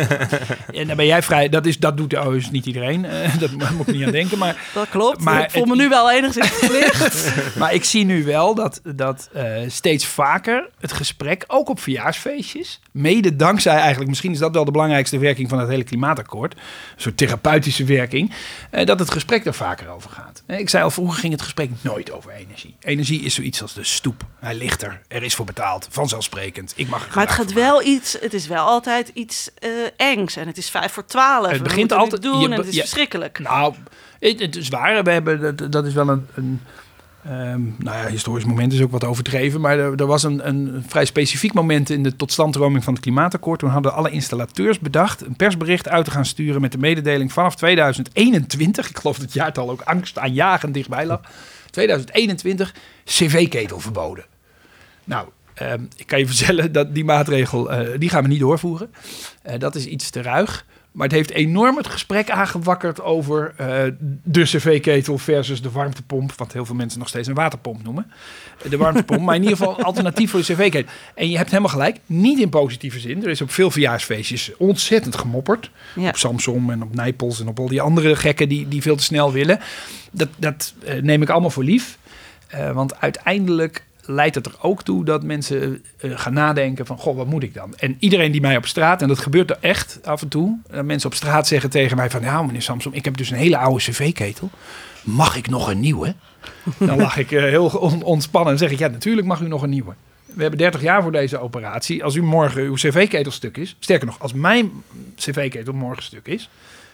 En 0.74 0.86
dan 0.86 0.96
ben 0.96 1.06
jij 1.06 1.22
vrij. 1.22 1.48
Dat, 1.48 1.66
is, 1.66 1.78
dat 1.78 1.96
doet 1.96 2.10
dus 2.10 2.50
niet 2.50 2.66
iedereen. 2.66 3.04
Eh, 3.04 3.38
dat 3.38 3.50
moet 3.50 3.88
ik 3.88 3.94
niet 3.94 4.04
aan 4.04 4.12
denken. 4.12 4.38
Maar 4.38 4.56
Dat 4.74 4.88
klopt. 4.88 5.20
Maar 5.20 5.42
ik 5.44 5.50
voel 5.50 5.60
het- 5.62 5.70
me 5.70 5.76
nu 5.76 5.88
wel 5.88 6.10
enigszins 6.10 6.48
verplicht. 6.48 7.32
Maar 7.58 7.74
ik 7.74 7.84
zie 7.84 8.04
nu 8.04 8.24
wel 8.24 8.54
dat, 8.54 8.80
dat 8.84 9.28
eh, 9.32 9.44
steeds 9.66 10.06
vaker 10.06 10.68
het 10.80 10.92
gesprek, 10.92 11.44
ook 11.46 11.68
op 11.68 11.80
verjaarsfeestjes, 11.80 12.80
mede 12.90 13.36
dankzij 13.36 13.76
eigenlijk, 13.76 14.08
misschien 14.08 14.32
is 14.32 14.38
dat 14.38 14.54
wel 14.54 14.64
de 14.64 14.70
belangrijkste 14.70 15.18
werking 15.18 15.48
van 15.48 15.58
het 15.58 15.68
hele 15.68 15.84
klimaatakkoord, 15.84 16.52
een 16.54 16.60
soort 16.96 17.16
therapeutische 17.16 17.84
werking, 17.84 18.32
eh, 18.70 18.86
dat 18.86 18.98
het 18.98 19.10
gesprek 19.10 19.46
er 19.46 19.54
vaker 19.54 19.88
over 19.88 20.10
gaat. 20.10 20.42
Ik 20.46 20.68
zei 20.68 20.84
al, 20.84 20.90
vroeger 20.90 21.18
ging 21.20 21.32
het 21.32 21.42
gesprek 21.42 21.70
nooit 21.80 22.12
over 22.12 22.30
energie. 22.32 22.76
Energie 22.80 23.20
is 23.22 23.34
zoiets 23.34 23.62
als 23.62 23.74
de 23.74 23.84
stoep. 23.84 24.24
Hij 24.40 24.54
ligt 24.54 24.82
er, 24.82 25.00
er 25.08 25.22
is 25.22 25.34
voor 25.34 25.46
betaald, 25.46 25.88
vanzelfsprekend. 25.90 26.59
Ik 26.76 26.88
mag 26.88 27.14
Maar 27.14 27.24
het 27.24 27.34
gaat 27.34 27.46
maken. 27.46 27.60
wel 27.62 27.82
iets, 27.82 28.16
het 28.20 28.34
is 28.34 28.46
wel 28.46 28.64
altijd 28.66 29.10
iets 29.14 29.50
eh, 29.58 29.70
engs. 29.96 30.36
En 30.36 30.46
het 30.46 30.56
is 30.58 30.70
vijf 30.70 30.92
voor 30.92 31.04
twaalf. 31.04 31.50
Het 31.50 31.62
begint 31.62 31.92
altijd- 31.92 32.22
doen 32.22 32.40
je 32.40 32.48
en 32.48 32.52
het 32.52 32.66
is 32.66 32.78
verschrikkelijk. 32.78 33.38
Nou, 33.38 33.74
het, 34.20 34.40
het 34.40 34.56
is 34.56 34.68
waar. 34.68 35.04
We 35.04 35.10
hebben, 35.10 35.56
dat, 35.56 35.72
dat 35.72 35.86
is 35.86 35.92
wel 35.92 36.08
een, 36.08 36.26
een 36.34 36.60
ehm, 37.24 37.62
nou 37.78 37.96
ja, 37.96 38.06
historisch 38.06 38.44
moment 38.44 38.72
is 38.72 38.82
ook 38.82 38.90
wat 38.90 39.04
overdreven. 39.04 39.60
Maar 39.60 39.78
er, 39.78 39.94
er 39.96 40.06
was 40.06 40.22
een, 40.22 40.48
een 40.48 40.84
vrij 40.86 41.04
specifiek 41.04 41.52
moment 41.52 41.90
in 41.90 42.02
de 42.02 42.16
totstandkoming 42.16 42.84
van 42.84 42.92
het 42.92 43.02
klimaatakkoord. 43.02 43.58
Toen 43.58 43.70
hadden 43.70 43.94
alle 43.94 44.10
installateurs 44.10 44.78
bedacht 44.78 45.26
een 45.26 45.36
persbericht 45.36 45.88
uit 45.88 46.04
te 46.04 46.10
gaan 46.10 46.24
sturen 46.24 46.60
met 46.60 46.72
de 46.72 46.78
mededeling 46.78 47.32
vanaf 47.32 47.54
2021. 47.56 48.88
Ik 48.90 48.98
geloof 48.98 49.16
dat 49.16 49.24
het 49.24 49.34
jaartal 49.34 49.70
ook 49.70 49.80
angstaanjagend 49.80 50.74
dichtbij 50.74 51.06
lag. 51.06 51.20
2021 51.70 52.74
cv-ketel 53.04 53.80
verboden. 53.80 54.24
Nou, 55.04 55.28
ehm, 55.60 55.82
ik 55.96 56.06
kan 56.06 56.18
je 56.18 56.26
vertellen 56.32 56.72
dat 56.72 56.94
die 56.94 57.04
maatregel, 57.04 57.72
eh, 57.72 57.98
die 57.98 58.08
gaan 58.08 58.22
we 58.22 58.28
niet 58.28 58.40
doorvoeren. 58.40 58.90
Eh, 59.42 59.58
dat 59.58 59.74
is 59.74 59.86
iets 59.86 60.10
te 60.10 60.22
ruig. 60.22 60.64
Maar 60.92 61.06
het 61.06 61.16
heeft 61.16 61.30
enorm 61.30 61.76
het 61.76 61.86
gesprek 61.86 62.30
aangewakkerd 62.30 63.00
over 63.00 63.52
eh, 63.56 63.82
de 64.22 64.42
cv-ketel 64.42 65.18
versus 65.18 65.62
de 65.62 65.70
warmtepomp. 65.70 66.32
Wat 66.36 66.52
heel 66.52 66.64
veel 66.64 66.74
mensen 66.74 66.98
nog 66.98 67.08
steeds 67.08 67.28
een 67.28 67.34
waterpomp 67.34 67.82
noemen. 67.82 68.12
De 68.68 68.76
warmtepomp, 68.76 69.20
maar 69.20 69.34
in 69.34 69.42
ieder 69.42 69.56
geval 69.56 69.82
alternatief 69.82 70.30
voor 70.30 70.40
de 70.40 70.46
cv-ketel. 70.46 70.92
En 71.14 71.30
je 71.30 71.36
hebt 71.36 71.50
helemaal 71.50 71.70
gelijk, 71.70 72.00
niet 72.06 72.38
in 72.38 72.48
positieve 72.48 73.00
zin. 73.00 73.22
Er 73.22 73.30
is 73.30 73.40
op 73.40 73.50
veel 73.50 73.70
verjaarsfeestjes 73.70 74.56
ontzettend 74.56 75.16
gemopperd. 75.16 75.70
Ja. 75.94 76.08
Op 76.08 76.16
Samsung 76.16 76.70
en 76.70 76.82
op 76.82 76.94
Nijpels 76.94 77.40
en 77.40 77.48
op 77.48 77.58
al 77.58 77.68
die 77.68 77.80
andere 77.80 78.16
gekken 78.16 78.48
die, 78.48 78.68
die 78.68 78.82
veel 78.82 78.96
te 78.96 79.02
snel 79.02 79.32
willen. 79.32 79.60
Dat, 80.10 80.28
dat 80.36 80.74
neem 81.00 81.22
ik 81.22 81.28
allemaal 81.28 81.50
voor 81.50 81.64
lief. 81.64 81.98
Want 82.72 83.00
uiteindelijk 83.00 83.84
leidt 84.10 84.34
het 84.34 84.46
er 84.46 84.54
ook 84.60 84.82
toe 84.82 85.04
dat 85.04 85.22
mensen 85.22 85.82
eh, 85.98 86.10
gaan 86.14 86.32
nadenken 86.32 86.86
van... 86.86 86.98
goh, 86.98 87.16
wat 87.16 87.26
moet 87.26 87.42
ik 87.42 87.54
dan? 87.54 87.74
En 87.76 87.96
iedereen 87.98 88.32
die 88.32 88.40
mij 88.40 88.56
op 88.56 88.66
straat, 88.66 89.02
en 89.02 89.08
dat 89.08 89.18
gebeurt 89.18 89.50
er 89.50 89.58
echt 89.60 89.98
af 90.04 90.22
en 90.22 90.28
toe... 90.28 90.58
dat 90.70 90.84
mensen 90.84 91.08
op 91.10 91.14
straat 91.16 91.46
zeggen 91.46 91.70
tegen 91.70 91.96
mij 91.96 92.10
van... 92.10 92.22
ja, 92.22 92.42
meneer 92.42 92.62
Samsom, 92.62 92.92
ik 92.92 93.04
heb 93.04 93.16
dus 93.16 93.30
een 93.30 93.36
hele 93.36 93.56
oude 93.56 93.78
cv-ketel. 93.84 94.50
Mag 95.02 95.36
ik 95.36 95.48
nog 95.48 95.68
een 95.70 95.80
nieuwe? 95.80 96.14
Dan 96.78 96.96
lach 96.98 97.16
ik 97.16 97.32
eh, 97.32 97.42
heel 97.42 97.66
on- 97.66 98.02
ontspannen 98.02 98.52
en 98.52 98.58
zeg 98.58 98.70
ik... 98.70 98.78
ja, 98.78 98.88
natuurlijk 98.88 99.26
mag 99.26 99.40
u 99.40 99.48
nog 99.48 99.62
een 99.62 99.70
nieuwe. 99.70 99.92
We 100.34 100.40
hebben 100.42 100.58
30 100.58 100.82
jaar 100.82 101.02
voor 101.02 101.12
deze 101.12 101.38
operatie. 101.38 102.04
Als 102.04 102.14
u 102.14 102.22
morgen 102.22 102.62
uw 102.62 102.74
cv-ketel 102.74 103.32
stuk 103.32 103.56
is... 103.56 103.76
sterker 103.78 104.06
nog, 104.06 104.18
als 104.18 104.32
mijn 104.32 104.70
cv-ketel 105.16 105.72
morgen 105.72 106.02
stuk 106.02 106.26
is... 106.26 106.48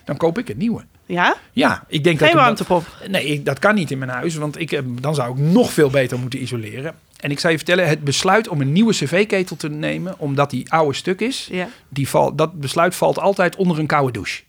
dan 0.05 0.17
koop 0.17 0.39
ik 0.39 0.49
een 0.49 0.59
nieuwe. 0.59 0.85
Ja? 1.07 1.37
Ja, 1.53 1.85
ik 1.89 2.05
denk 2.05 2.19
dat... 2.19 2.29
Geen 2.29 2.37
warmtepomp. 2.37 2.87
Nee, 3.09 3.25
ik- 3.25 3.45
dat 3.45 3.59
kan 3.59 3.75
niet 3.75 3.91
in 3.91 3.99
mijn 3.99 4.11
huis, 4.11 4.35
want 4.37 4.61
ik, 4.61 4.73
eh, 4.73 4.81
dan 5.01 5.15
zou 5.15 5.31
ik 5.33 5.39
nog 5.39 5.73
veel 5.73 5.91
beter 5.91 6.19
moeten 6.19 6.43
isoleren. 6.43 6.95
En 7.27 7.33
ik 7.33 7.39
zou 7.39 7.53
je 7.53 7.59
vertellen, 7.59 7.89
het 7.89 8.05
besluit 8.05 8.49
om 8.49 8.61
een 8.61 8.73
nieuwe 8.73 8.93
cv-ketel 8.93 9.57
te 9.57 9.69
nemen, 9.69 10.19
omdat 10.19 10.51
die 10.51 10.73
oude 10.73 10.95
stuk 10.95 11.21
is, 11.21 11.49
Ja. 11.51 11.69
die 11.89 12.09
val, 12.09 12.35
dat 12.35 12.61
besluit 12.61 12.95
valt 12.95 13.19
altijd 13.19 13.57
onder 13.57 13.79
een 13.79 13.87
koude 13.87 14.13
douche. 14.13 14.43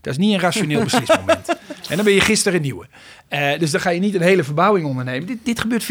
Dat 0.00 0.12
is 0.12 0.18
niet 0.18 0.34
een 0.34 0.40
rationeel 0.40 0.82
beslismoment. 0.82 1.48
en 1.90 1.96
dan 1.96 2.04
ben 2.04 2.14
je 2.14 2.20
gisteren 2.20 2.56
een 2.56 2.62
nieuwe. 2.64 2.86
Eh, 3.28 3.58
dus 3.58 3.70
dan 3.70 3.80
ga 3.80 3.90
je 3.90 4.00
niet 4.00 4.14
een 4.14 4.20
hele 4.20 4.44
verbouwing 4.44 4.86
ondernemen. 4.86 5.26
Dit, 5.26 5.38
dit 5.42 5.60
gebeurt 5.60 5.84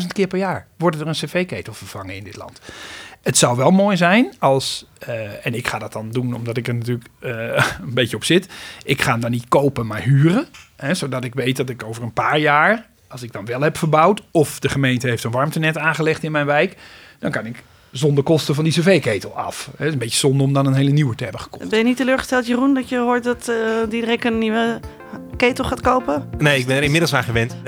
400.000 0.00 0.06
keer 0.12 0.26
per 0.26 0.38
jaar. 0.38 0.66
Wordt 0.78 1.00
er 1.00 1.06
een 1.06 1.12
cv-ketel 1.12 1.74
vervangen 1.74 2.16
in 2.16 2.24
dit 2.24 2.36
land. 2.36 2.60
Het 3.22 3.38
zou 3.38 3.56
wel 3.56 3.70
mooi 3.70 3.96
zijn 3.96 4.32
als, 4.38 4.86
eh, 4.98 5.46
en 5.46 5.54
ik 5.54 5.68
ga 5.68 5.78
dat 5.78 5.92
dan 5.92 6.10
doen 6.10 6.34
omdat 6.34 6.56
ik 6.56 6.68
er 6.68 6.74
natuurlijk 6.74 7.08
eh, 7.18 7.30
een 7.80 7.94
beetje 7.94 8.16
op 8.16 8.24
zit. 8.24 8.48
Ik 8.84 9.02
ga 9.02 9.10
hem 9.10 9.20
dan 9.20 9.30
niet 9.30 9.48
kopen, 9.48 9.86
maar 9.86 10.02
huren. 10.02 10.46
Hè, 10.76 10.94
zodat 10.94 11.24
ik 11.24 11.34
weet 11.34 11.56
dat 11.56 11.68
ik 11.68 11.82
over 11.84 12.02
een 12.02 12.12
paar 12.12 12.38
jaar, 12.38 12.86
als 13.16 13.24
ik 13.24 13.32
dan 13.32 13.44
wel 13.44 13.60
heb 13.60 13.78
verbouwd, 13.78 14.22
of 14.30 14.58
de 14.58 14.68
gemeente 14.68 15.08
heeft 15.08 15.24
een 15.24 15.30
warmtenet 15.30 15.78
aangelegd 15.78 16.22
in 16.22 16.32
mijn 16.32 16.46
wijk, 16.46 16.76
dan 17.18 17.30
kan 17.30 17.46
ik 17.46 17.62
zonder 17.90 18.24
kosten 18.24 18.54
van 18.54 18.64
die 18.64 18.72
cv-ketel 18.72 19.36
af. 19.36 19.70
Het 19.76 19.86
is 19.86 19.92
een 19.92 19.98
beetje 19.98 20.18
zonde 20.18 20.42
om 20.42 20.52
dan 20.52 20.66
een 20.66 20.74
hele 20.74 20.90
nieuwe 20.90 21.14
te 21.14 21.22
hebben 21.22 21.40
gekocht. 21.40 21.68
Ben 21.68 21.78
je 21.78 21.84
niet 21.84 21.96
teleurgesteld, 21.96 22.46
Jeroen, 22.46 22.74
dat 22.74 22.88
je 22.88 22.98
hoort 22.98 23.24
dat 23.24 23.48
uh, 23.90 24.16
een 24.20 24.38
nieuwe 24.38 24.80
ketel 25.36 25.64
gaat 25.64 25.80
kopen? 25.80 26.28
Nee, 26.38 26.58
ik 26.58 26.66
ben 26.66 26.76
er 26.76 26.82
inmiddels 26.82 27.14
aan 27.14 27.24
gewend. 27.24 27.56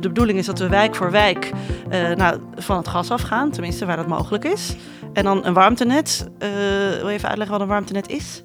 De 0.00 0.08
bedoeling 0.08 0.38
is 0.38 0.46
dat 0.46 0.58
we 0.58 0.68
wijk 0.68 0.94
voor 0.94 1.10
wijk 1.10 1.50
eh, 1.90 2.10
nou, 2.10 2.40
van 2.56 2.76
het 2.76 2.88
gas 2.88 3.10
afgaan, 3.10 3.50
tenminste 3.50 3.86
waar 3.86 3.96
dat 3.96 4.06
mogelijk 4.06 4.44
is. 4.44 4.76
En 5.12 5.24
dan 5.24 5.44
een 5.44 5.54
warmtenet. 5.54 6.28
Uh, 6.38 6.48
wil 6.98 7.08
je 7.08 7.14
even 7.14 7.28
uitleggen 7.28 7.56
wat 7.56 7.60
een 7.60 7.72
warmtenet 7.72 8.08
is? 8.08 8.42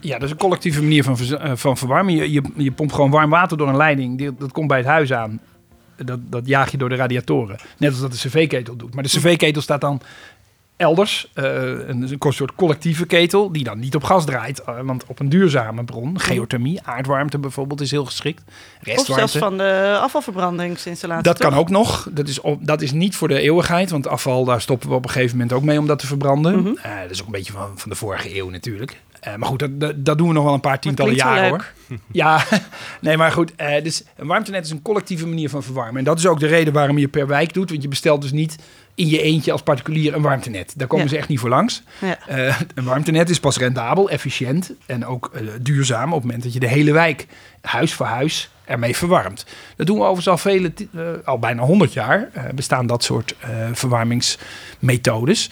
Ja, 0.00 0.14
dat 0.14 0.22
is 0.22 0.30
een 0.30 0.36
collectieve 0.36 0.82
manier 0.82 1.04
van, 1.04 1.16
ver, 1.16 1.56
van 1.56 1.76
verwarmen. 1.76 2.14
Je, 2.14 2.32
je, 2.32 2.42
je, 2.56 2.72
pompt 2.72 2.92
gewoon 2.92 3.10
warm 3.10 3.30
water 3.30 3.56
door 3.56 3.68
een 3.68 3.76
leiding. 3.76 4.38
Dat 4.38 4.52
komt 4.52 4.68
bij 4.68 4.78
het 4.78 4.86
huis 4.86 5.12
aan. 5.12 5.40
Dat, 5.96 6.18
dat 6.30 6.46
jaag 6.46 6.70
je 6.70 6.76
door 6.76 6.88
de 6.88 6.94
radiatoren. 6.94 7.56
Net 7.78 7.90
als 7.90 8.00
dat 8.00 8.12
de 8.12 8.16
cv-ketel 8.16 8.76
doet. 8.76 8.94
Maar 8.94 9.02
de 9.02 9.08
cv-ketel 9.08 9.62
staat 9.62 9.80
dan 9.80 10.00
elders. 10.76 11.30
Uh, 11.34 11.44
een, 11.44 12.16
een 12.18 12.32
soort 12.32 12.54
collectieve 12.54 13.06
ketel 13.06 13.52
die 13.52 13.64
dan 13.64 13.78
niet 13.78 13.94
op 13.94 14.04
gas 14.04 14.24
draait. 14.24 14.62
Uh, 14.68 14.80
want 14.80 15.04
op 15.06 15.18
een 15.20 15.28
duurzame 15.28 15.84
bron, 15.84 16.20
geothermie, 16.20 16.80
aardwarmte 16.82 17.38
bijvoorbeeld, 17.38 17.80
is 17.80 17.90
heel 17.90 18.04
geschikt. 18.04 18.42
Restwarmte. 18.80 19.10
Of 19.12 19.16
zelfs 19.16 19.36
van 19.36 19.56
de 19.58 19.98
afvalverbrandingsinstallatie. 20.00 21.22
Dat 21.22 21.40
toch? 21.40 21.50
kan 21.50 21.58
ook 21.58 21.68
nog. 21.68 22.08
Dat 22.10 22.28
is, 22.28 22.40
op, 22.40 22.66
dat 22.66 22.82
is 22.82 22.92
niet 22.92 23.16
voor 23.16 23.28
de 23.28 23.40
eeuwigheid. 23.40 23.90
Want 23.90 24.06
afval, 24.06 24.44
daar 24.44 24.60
stoppen 24.60 24.88
we 24.88 24.94
op 24.94 25.04
een 25.04 25.10
gegeven 25.10 25.36
moment 25.36 25.52
ook 25.52 25.62
mee 25.62 25.78
om 25.78 25.86
dat 25.86 25.98
te 25.98 26.06
verbranden. 26.06 26.58
Mm 26.58 26.64
-hmm. 26.64 26.78
uh, 26.86 27.00
dat 27.00 27.10
is 27.10 27.20
ook 27.20 27.26
een 27.26 27.32
beetje 27.32 27.52
van, 27.52 27.70
van 27.74 27.90
de 27.90 27.96
vorige 27.96 28.36
eeuw 28.36 28.50
natuurlijk. 28.50 29.00
maar 29.36 29.48
goed, 29.48 29.58
dat, 29.58 29.80
dat, 29.80 30.04
dat, 30.04 30.18
doen 30.18 30.28
we 30.28 30.34
nog 30.34 30.44
wel 30.44 30.54
een 30.54 30.60
paar 30.60 30.80
tientallen 30.80 31.14
jaren 31.14 31.48
hoor. 31.48 31.72
ja, 32.12 32.44
nee, 33.00 33.16
maar 33.16 33.32
goed. 33.32 33.52
dus 33.82 34.04
een 34.16 34.26
warmtenet 34.26 34.64
is 34.64 34.70
een 34.70 34.82
collectieve 34.82 35.26
manier 35.26 35.50
van 35.50 35.62
verwarmen. 35.62 35.96
En 35.96 36.04
dat 36.04 36.18
is 36.18 36.26
ook 36.26 36.40
de 36.40 36.46
reden 36.46 36.72
waarom 36.72 36.98
je 36.98 37.08
per 37.08 37.26
wijk 37.26 37.52
doet. 37.52 37.70
Want 37.70 37.82
je 37.82 37.88
bestelt 37.88 38.22
dus 38.22 38.32
niet 38.32 38.56
in 38.94 39.08
je 39.08 39.22
eentje 39.22 39.52
als 39.52 39.62
particulier 39.62 40.14
een 40.14 40.22
warmtenet. 40.22 40.78
Daar 40.78 40.86
komen 40.86 41.04
ja. 41.04 41.10
ze 41.10 41.18
echt 41.18 41.28
niet 41.28 41.38
voor 41.38 41.48
langs. 41.48 41.82
Ja. 42.00 42.18
Uh, 42.30 42.60
een 42.74 42.84
warmtenet 42.84 43.30
is 43.30 43.40
pas 43.40 43.56
rendabel, 43.56 44.10
efficiënt 44.10 44.72
en 44.86 45.06
ook 45.06 45.30
uh, 45.34 45.50
duurzaam 45.60 46.08
op 46.08 46.14
het 46.14 46.24
moment 46.24 46.42
dat 46.42 46.52
je 46.52 46.60
de 46.60 46.68
hele 46.68 46.92
wijk 46.92 47.26
huis 47.60 47.94
voor 47.94 48.06
huis 48.06 48.50
ermee 48.64 48.96
verwarmt. 48.96 49.46
Dat 49.76 49.86
doen 49.86 49.96
we 49.96 50.02
overigens 50.02 50.28
al, 50.28 50.38
vele, 50.38 50.72
uh, 50.92 51.02
al 51.24 51.38
bijna 51.38 51.62
100 51.62 51.92
jaar. 51.92 52.30
bestaan 52.54 52.86
dat 52.86 53.04
soort 53.04 53.36
verwarmingsmethodes. 53.72 55.50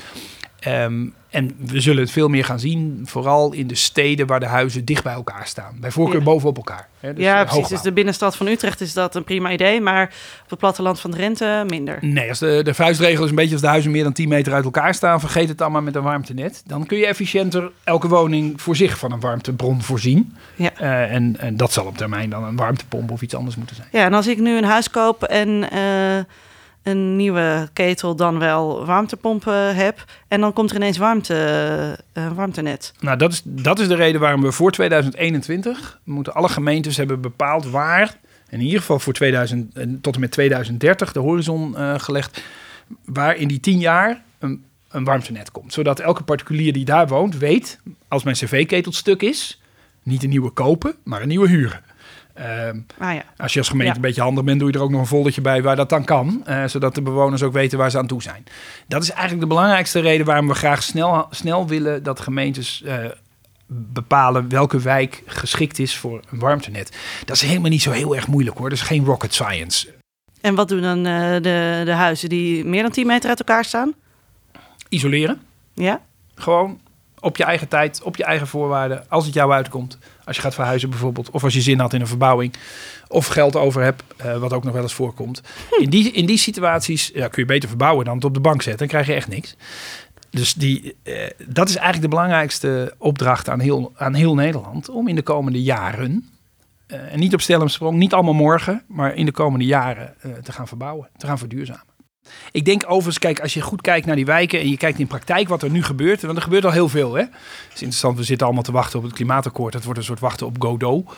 Um, 0.68 1.14
en 1.32 1.50
we 1.58 1.80
zullen 1.80 2.02
het 2.02 2.10
veel 2.10 2.28
meer 2.28 2.44
gaan 2.44 2.60
zien, 2.60 3.02
vooral 3.04 3.52
in 3.52 3.66
de 3.66 3.74
steden 3.74 4.26
waar 4.26 4.40
de 4.40 4.46
huizen 4.46 4.84
dicht 4.84 5.02
bij 5.02 5.12
elkaar 5.12 5.46
staan. 5.46 5.76
Bij 5.80 5.90
voorkeur 5.90 6.18
ja. 6.18 6.24
bovenop 6.24 6.56
elkaar. 6.56 6.88
Hè, 7.00 7.14
dus 7.14 7.24
ja, 7.24 7.44
precies. 7.44 7.68
Dus 7.68 7.80
de 7.80 7.92
binnenstad 7.92 8.36
van 8.36 8.46
Utrecht 8.46 8.80
is 8.80 8.92
dat 8.92 9.14
een 9.14 9.24
prima 9.24 9.50
idee, 9.50 9.80
maar 9.80 10.02
op 10.42 10.50
het 10.50 10.58
platteland 10.58 11.00
van 11.00 11.10
Drenthe 11.10 11.64
minder. 11.68 11.98
Nee, 12.00 12.28
als 12.28 12.38
de, 12.38 12.60
de 12.64 12.74
vuistregel 12.74 13.24
is 13.24 13.30
een 13.30 13.36
beetje 13.36 13.52
als 13.52 13.60
de 13.60 13.66
huizen 13.66 13.90
meer 13.90 14.02
dan 14.02 14.12
10 14.12 14.28
meter 14.28 14.52
uit 14.52 14.64
elkaar 14.64 14.94
staan, 14.94 15.20
vergeet 15.20 15.48
het 15.48 15.58
dan 15.58 15.72
maar 15.72 15.82
met 15.82 15.94
een 15.94 16.02
warmtenet. 16.02 16.62
Dan 16.66 16.86
kun 16.86 16.98
je 16.98 17.06
efficiënter 17.06 17.70
elke 17.84 18.08
woning 18.08 18.60
voor 18.60 18.76
zich 18.76 18.98
van 18.98 19.12
een 19.12 19.20
warmtebron 19.20 19.82
voorzien. 19.82 20.36
Ja. 20.54 20.70
Uh, 20.80 21.14
en, 21.14 21.36
en 21.38 21.56
dat 21.56 21.72
zal 21.72 21.86
op 21.86 21.96
termijn 21.96 22.30
dan 22.30 22.44
een 22.44 22.56
warmtepomp 22.56 23.10
of 23.10 23.22
iets 23.22 23.34
anders 23.34 23.56
moeten 23.56 23.76
zijn. 23.76 23.88
Ja, 23.92 24.04
en 24.04 24.14
als 24.14 24.26
ik 24.26 24.38
nu 24.38 24.56
een 24.56 24.64
huis 24.64 24.90
koop 24.90 25.22
en... 25.22 25.48
Uh, 25.72 26.18
een 26.82 27.16
nieuwe 27.16 27.68
ketel 27.72 28.16
dan 28.16 28.38
wel 28.38 28.86
warmtepompen 28.86 29.76
heb. 29.76 30.04
En 30.28 30.40
dan 30.40 30.52
komt 30.52 30.70
er 30.70 30.76
ineens 30.76 30.98
warmte, 30.98 31.98
uh, 32.14 32.32
warmtenet. 32.32 32.92
Nou, 33.00 33.18
dat 33.18 33.32
is, 33.32 33.42
dat 33.44 33.78
is 33.78 33.88
de 33.88 33.94
reden 33.94 34.20
waarom 34.20 34.42
we 34.42 34.52
voor 34.52 34.70
2021 34.70 36.00
moeten 36.04 36.34
alle 36.34 36.48
gemeentes 36.48 36.96
hebben 36.96 37.20
bepaald 37.20 37.70
waar, 37.70 38.14
in 38.48 38.60
ieder 38.60 38.80
geval 38.80 38.98
voor 38.98 39.12
2000, 39.12 39.74
tot 40.00 40.14
en 40.14 40.20
met 40.20 40.30
2030, 40.30 41.12
de 41.12 41.20
horizon 41.20 41.74
uh, 41.76 41.98
gelegd, 41.98 42.42
waar 43.04 43.36
in 43.36 43.48
die 43.48 43.60
10 43.60 43.78
jaar 43.78 44.22
een, 44.38 44.64
een 44.88 45.04
warmtenet 45.04 45.50
komt. 45.50 45.72
Zodat 45.72 46.00
elke 46.00 46.22
particulier 46.22 46.72
die 46.72 46.84
daar 46.84 47.08
woont 47.08 47.38
weet, 47.38 47.80
als 48.08 48.22
mijn 48.22 48.36
cv-ketel 48.36 48.92
stuk 48.92 49.22
is, 49.22 49.60
niet 50.02 50.22
een 50.22 50.28
nieuwe 50.28 50.50
kopen, 50.50 50.94
maar 51.02 51.22
een 51.22 51.28
nieuwe 51.28 51.48
huren. 51.48 51.80
Uh, 52.38 52.68
ah, 52.98 53.14
ja. 53.14 53.24
Als 53.36 53.52
je 53.52 53.58
als 53.58 53.68
gemeente 53.68 53.90
ja. 53.90 53.96
een 53.96 54.06
beetje 54.06 54.22
handig 54.22 54.44
bent, 54.44 54.58
doe 54.58 54.70
je 54.70 54.74
er 54.76 54.82
ook 54.82 54.90
nog 54.90 55.00
een 55.00 55.06
foldertje 55.06 55.40
bij 55.40 55.62
waar 55.62 55.76
dat 55.76 55.88
dan 55.88 56.04
kan. 56.04 56.44
Uh, 56.48 56.64
zodat 56.64 56.94
de 56.94 57.02
bewoners 57.02 57.42
ook 57.42 57.52
weten 57.52 57.78
waar 57.78 57.90
ze 57.90 57.98
aan 57.98 58.06
toe 58.06 58.22
zijn. 58.22 58.44
Dat 58.88 59.02
is 59.02 59.10
eigenlijk 59.10 59.40
de 59.40 59.46
belangrijkste 59.46 60.00
reden 60.00 60.26
waarom 60.26 60.48
we 60.48 60.54
graag 60.54 60.82
snel, 60.82 61.26
snel 61.30 61.66
willen 61.66 62.02
dat 62.02 62.20
gemeentes 62.20 62.82
uh, 62.84 62.94
bepalen 63.66 64.48
welke 64.48 64.80
wijk 64.80 65.22
geschikt 65.26 65.78
is 65.78 65.96
voor 65.96 66.20
een 66.30 66.38
warmtenet. 66.38 66.96
Dat 67.24 67.36
is 67.36 67.42
helemaal 67.42 67.70
niet 67.70 67.82
zo 67.82 67.90
heel 67.90 68.16
erg 68.16 68.26
moeilijk 68.26 68.58
hoor. 68.58 68.68
Dat 68.68 68.78
is 68.78 68.84
geen 68.84 69.04
rocket 69.04 69.34
science. 69.34 69.94
En 70.40 70.54
wat 70.54 70.68
doen 70.68 70.82
dan 70.82 70.98
uh, 70.98 71.32
de, 71.32 71.82
de 71.84 71.92
huizen 71.92 72.28
die 72.28 72.64
meer 72.64 72.82
dan 72.82 72.90
10 72.90 73.06
meter 73.06 73.28
uit 73.28 73.38
elkaar 73.38 73.64
staan? 73.64 73.94
Isoleren. 74.88 75.40
Ja. 75.74 76.00
Gewoon 76.34 76.80
op 77.20 77.36
je 77.36 77.44
eigen 77.44 77.68
tijd, 77.68 78.02
op 78.02 78.16
je 78.16 78.24
eigen 78.24 78.46
voorwaarden, 78.46 79.04
als 79.08 79.24
het 79.24 79.34
jou 79.34 79.52
uitkomt. 79.52 79.98
Als 80.24 80.36
je 80.36 80.42
gaat 80.42 80.54
verhuizen 80.54 80.90
bijvoorbeeld, 80.90 81.30
of 81.30 81.44
als 81.44 81.54
je 81.54 81.60
zin 81.60 81.78
had 81.78 81.92
in 81.92 82.00
een 82.00 82.06
verbouwing, 82.06 82.54
of 83.08 83.26
geld 83.26 83.56
over 83.56 83.82
hebt, 83.82 84.02
uh, 84.24 84.36
wat 84.36 84.52
ook 84.52 84.64
nog 84.64 84.72
wel 84.72 84.82
eens 84.82 84.94
voorkomt. 84.94 85.42
Hm. 85.68 85.82
In, 85.82 85.90
die, 85.90 86.12
in 86.12 86.26
die 86.26 86.38
situaties 86.38 87.10
ja, 87.14 87.28
kun 87.28 87.42
je 87.42 87.48
beter 87.48 87.68
verbouwen 87.68 88.04
dan 88.04 88.14
het 88.14 88.24
op 88.24 88.34
de 88.34 88.40
bank 88.40 88.62
zetten, 88.62 88.78
dan 88.78 88.88
krijg 88.88 89.06
je 89.06 89.14
echt 89.14 89.28
niks. 89.28 89.56
Dus 90.30 90.54
die, 90.54 90.96
uh, 91.04 91.14
dat 91.46 91.68
is 91.68 91.74
eigenlijk 91.74 92.02
de 92.02 92.16
belangrijkste 92.16 92.94
opdracht 92.98 93.48
aan 93.48 93.60
heel, 93.60 93.92
aan 93.96 94.14
heel 94.14 94.34
Nederland, 94.34 94.88
om 94.88 95.08
in 95.08 95.14
de 95.14 95.22
komende 95.22 95.62
jaren, 95.62 96.30
uh, 96.88 97.12
en 97.12 97.18
niet 97.18 97.34
op 97.34 97.40
stel 97.40 97.68
sprong, 97.68 97.96
niet 97.96 98.12
allemaal 98.12 98.34
morgen, 98.34 98.82
maar 98.86 99.14
in 99.14 99.26
de 99.26 99.32
komende 99.32 99.64
jaren 99.64 100.14
te 100.42 100.52
gaan 100.52 100.68
verbouwen, 100.68 101.08
te 101.16 101.26
gaan 101.26 101.38
verduurzamen. 101.38 101.91
Ik 102.52 102.64
denk 102.64 102.82
overigens, 102.86 103.18
kijk, 103.18 103.40
als 103.40 103.54
je 103.54 103.60
goed 103.60 103.80
kijkt 103.80 104.06
naar 104.06 104.16
die 104.16 104.24
wijken 104.24 104.60
en 104.60 104.68
je 104.68 104.76
kijkt 104.76 104.98
in 104.98 105.06
praktijk 105.06 105.48
wat 105.48 105.62
er 105.62 105.70
nu 105.70 105.82
gebeurt, 105.82 106.22
want 106.22 106.36
er 106.36 106.42
gebeurt 106.42 106.64
al 106.64 106.70
heel 106.70 106.88
veel. 106.88 107.14
Hè? 107.14 107.20
Het 107.20 107.30
is 107.74 107.80
interessant, 107.80 108.16
we 108.16 108.24
zitten 108.24 108.46
allemaal 108.46 108.64
te 108.64 108.72
wachten 108.72 108.98
op 108.98 109.04
het 109.04 109.14
klimaatakkoord. 109.14 109.74
Het 109.74 109.84
wordt 109.84 109.98
een 109.98 110.04
soort 110.04 110.20
wachten 110.20 110.46
op 110.46 110.56
Godot. 110.58 111.10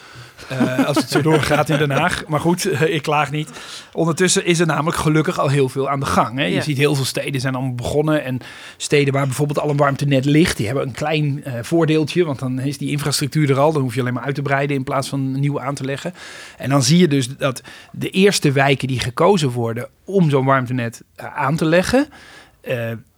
Uh, 0.52 0.84
als 0.86 0.96
het 0.96 1.10
zo 1.10 1.22
doorgaat 1.30 1.68
in 1.68 1.78
Den 1.78 1.90
Haag. 1.90 2.24
Maar 2.26 2.40
goed, 2.40 2.66
uh, 2.66 2.82
ik 2.82 3.02
klaag 3.02 3.30
niet. 3.30 3.50
Ondertussen 3.92 4.44
is 4.44 4.60
er 4.60 4.66
namelijk 4.66 4.96
gelukkig 4.96 5.38
al 5.38 5.48
heel 5.48 5.68
veel 5.68 5.90
aan 5.90 6.00
de 6.00 6.06
gang. 6.06 6.38
Hè? 6.38 6.44
Je 6.44 6.54
ja. 6.54 6.60
ziet 6.60 6.76
heel 6.76 6.94
veel 6.94 7.04
steden 7.04 7.40
zijn 7.40 7.54
allemaal 7.54 7.74
begonnen. 7.74 8.24
En 8.24 8.38
steden 8.76 9.12
waar 9.12 9.26
bijvoorbeeld 9.26 9.58
al 9.58 9.70
een 9.70 9.76
warmtenet 9.76 10.24
ligt, 10.24 10.56
die 10.56 10.66
hebben 10.66 10.86
een 10.86 10.92
klein 10.92 11.42
uh, 11.46 11.52
voordeeltje. 11.62 12.24
Want 12.24 12.38
dan 12.38 12.58
is 12.58 12.78
die 12.78 12.90
infrastructuur 12.90 13.50
er 13.50 13.58
al. 13.58 13.72
Dan 13.72 13.82
hoef 13.82 13.94
je 13.94 14.00
alleen 14.00 14.14
maar 14.14 14.24
uit 14.24 14.34
te 14.34 14.42
breiden 14.42 14.76
in 14.76 14.84
plaats 14.84 15.08
van 15.08 15.20
een 15.20 15.40
nieuwe 15.40 15.60
aan 15.60 15.74
te 15.74 15.84
leggen. 15.84 16.14
En 16.58 16.70
dan 16.70 16.82
zie 16.82 16.98
je 16.98 17.08
dus 17.08 17.36
dat 17.36 17.62
de 17.92 18.10
eerste 18.10 18.52
wijken 18.52 18.88
die 18.88 19.00
gekozen 19.00 19.50
worden 19.50 19.88
om 20.04 20.30
zo'n 20.30 20.44
warmtenet 20.44 20.93
aan 21.16 21.56
te 21.56 21.64
leggen 21.64 22.08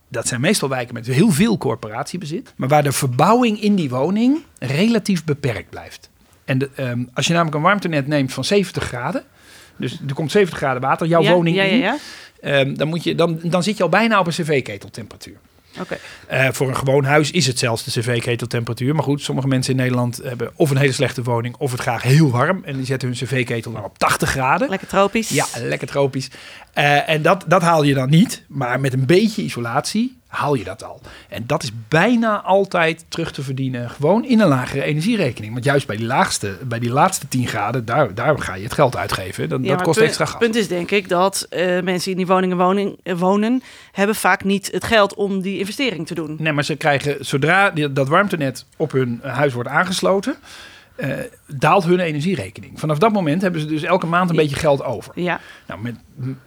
dat 0.09 0.29
zijn 0.29 0.41
meestal 0.41 0.69
wijken 0.69 0.95
met 0.95 1.07
heel 1.07 1.31
veel 1.31 1.59
corporatiebezit, 1.59 2.53
maar 2.57 2.69
waar 2.69 2.83
de 2.83 2.93
verbouwing 2.93 3.61
in 3.61 3.75
die 3.75 3.89
woning 3.89 4.43
relatief 4.59 5.25
beperkt 5.25 5.71
blijft. 5.71 6.11
En 6.45 6.59
de, 6.59 6.71
um, 6.81 7.11
als 7.15 7.27
je 7.27 7.33
namelijk 7.33 7.57
een 7.57 7.63
warmtenet 7.63 8.07
neemt 8.07 8.33
van 8.33 8.45
70 8.45 8.85
graden, 8.85 9.25
dus 9.77 10.01
er 10.09 10.15
komt 10.15 10.31
70 10.31 10.59
graden 10.59 10.83
water 10.83 11.07
jouw 11.07 11.23
ja, 11.23 11.33
woning 11.33 11.57
ja, 11.57 11.63
ja, 11.63 11.75
ja. 11.75 11.97
in, 12.41 12.69
um, 12.69 12.77
dan, 12.77 12.89
moet 12.89 13.05
je, 13.05 13.15
dan, 13.15 13.39
dan 13.43 13.63
zit 13.63 13.77
je 13.77 13.83
al 13.83 13.89
bijna 13.89 14.19
op 14.19 14.27
een 14.27 14.33
cv-keteltemperatuur. 14.33 15.37
Okay. 15.81 15.99
Uh, 16.33 16.53
voor 16.53 16.69
een 16.69 16.77
gewoon 16.77 17.05
huis 17.05 17.31
is 17.31 17.47
het 17.47 17.59
zelfs 17.59 17.85
de 17.85 18.01
cv-keteltemperatuur. 18.01 18.95
Maar 18.95 19.05
goed, 19.05 19.23
sommige 19.23 19.49
mensen 19.49 19.73
in 19.73 19.79
Nederland 19.79 20.21
hebben 20.23 20.51
of 20.55 20.71
een 20.71 20.77
hele 20.77 20.93
slechte 20.93 21.23
woning 21.23 21.57
of 21.59 21.71
het 21.71 21.81
graag 21.81 22.03
heel 22.03 22.31
warm. 22.31 22.65
En 22.65 22.77
die 22.77 22.87
zetten 22.87 23.09
hun 23.09 23.17
cv-ketel 23.17 23.73
dan 23.73 23.85
op 23.85 23.99
80 23.99 24.31
graden. 24.31 24.69
Lekker 24.69 24.89
tropisch. 24.89 25.29
Ja, 25.29 25.47
lekker 25.61 25.87
tropisch. 25.89 26.31
Uh, 26.79 27.09
en 27.09 27.23
dat, 27.23 27.45
dat 27.47 27.63
haal 27.63 27.83
je 27.83 27.95
dan 27.95 28.11
niet. 28.11 28.43
Maar 28.49 28.81
met 28.81 28.93
een 28.93 29.07
beetje 29.07 29.43
isolatie 29.43 30.17
haal 30.37 30.55
je 30.55 30.65
dat 30.65 30.85
al. 30.85 31.01
En 31.29 31.45
dat 31.47 31.63
is 31.63 31.71
bijna 31.89 32.41
altijd 32.41 33.05
terug 33.09 33.33
te 33.33 33.43
verdienen 33.43 33.91
gewoon 33.91 34.25
in 34.25 34.41
een 34.41 34.49
lagere 34.49 34.83
energierekening. 34.83 35.53
Want 35.53 35.65
juist 35.65 35.87
bij 35.87 35.97
die, 35.97 36.07
laagste, 36.07 36.57
bij 36.65 36.79
die 36.79 36.91
laatste 36.91 37.29
10 37.29 37.47
graden, 37.47 37.85
daar, 37.85 38.15
daar 38.15 38.39
ga 38.39 38.55
je 38.55 38.63
het 38.63 38.73
geld 38.73 38.97
uitgeven. 38.97 39.49
Dat, 39.49 39.61
ja, 39.63 39.75
dat 39.75 39.83
kost 39.83 39.99
extra 39.99 40.25
gas. 40.25 40.35
Het 40.35 40.43
punt 40.43 40.55
is 40.55 40.69
denk 40.69 40.91
ik 40.91 41.09
dat 41.09 41.47
uh, 41.51 41.59
mensen 41.61 41.99
die 42.01 42.11
in 42.11 42.17
die 42.17 42.27
woningen 42.27 42.57
wonen, 42.57 42.97
wonen, 43.17 43.63
hebben 43.93 44.17
vaak 44.17 44.45
niet 44.45 44.73
het 44.73 44.85
geld 44.85 45.15
om 45.15 45.41
die 45.41 45.59
investering 45.59 46.07
te 46.07 46.15
doen. 46.15 46.37
Nee, 46.39 46.53
maar 46.53 46.65
ze 46.65 46.77
krijgen 46.77 47.25
zodra 47.25 47.71
dat 47.71 48.09
warmtenet 48.09 48.65
op 48.77 48.93
hun 48.93 49.21
huis 49.23 49.53
wordt 49.53 49.69
aangesloten... 49.69 50.37
Uh, 50.97 51.15
daalt 51.47 51.85
hun 51.85 52.01
energierekening. 52.01 52.81
Vanaf 52.81 52.99
dat 52.99 53.13
moment 53.13 53.43
hebben 53.43 53.61
ze 53.61 53.67
dus 53.67 53.83
elke 53.83 54.07
maand 54.07 54.31
een 54.31 54.37
beetje 54.37 54.57
geld 54.57 54.85
over. 54.85 55.13
Ja. 55.15 55.41
Nou, 55.67 55.81
met, 55.81 55.95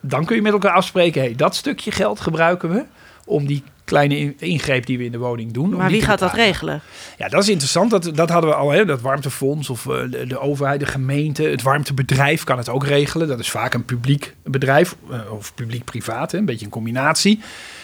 dan 0.01 0.25
kun 0.25 0.35
je 0.35 0.41
met 0.41 0.51
elkaar 0.51 0.73
afspreken, 0.73 1.21
hey, 1.21 1.35
dat 1.35 1.55
stukje 1.55 1.91
geld 1.91 2.19
gebruiken 2.19 2.69
we 2.69 2.85
om 3.25 3.45
die 3.45 3.63
kleine 3.89 4.35
ingreep 4.37 4.85
die 4.85 4.97
we 4.97 5.03
in 5.03 5.11
de 5.11 5.17
woning 5.17 5.51
doen. 5.51 5.69
Maar 5.69 5.89
wie 5.89 6.01
gaat 6.01 6.19
dat 6.19 6.33
regelen? 6.33 6.81
Ja, 7.17 7.27
dat 7.27 7.43
is 7.43 7.49
interessant. 7.49 7.91
Dat, 7.91 8.11
dat 8.15 8.29
hadden 8.29 8.49
we 8.49 8.55
al, 8.55 8.69
hè, 8.69 8.85
dat 8.85 9.01
warmtefonds 9.01 9.69
of 9.69 9.85
uh, 9.85 10.11
de, 10.11 10.27
de, 10.27 10.39
overheid, 10.39 10.79
de 10.79 10.85
gemeente, 10.85 11.43
het 11.43 11.61
warmtebedrijf 11.61 12.43
kan 12.43 12.57
het 12.57 12.69
ook 12.69 12.85
regelen. 12.85 13.27
Dat 13.27 13.39
is 13.39 13.49
vaak 13.49 13.73
een 13.73 13.85
publiek 13.85 14.35
bedrijf 14.43 14.95
uh, 15.11 15.31
of 15.31 15.53
publiek-privaat, 15.53 16.33
een 16.33 16.45
beetje 16.45 16.65
een 16.65 16.71
combinatie. 16.71 17.39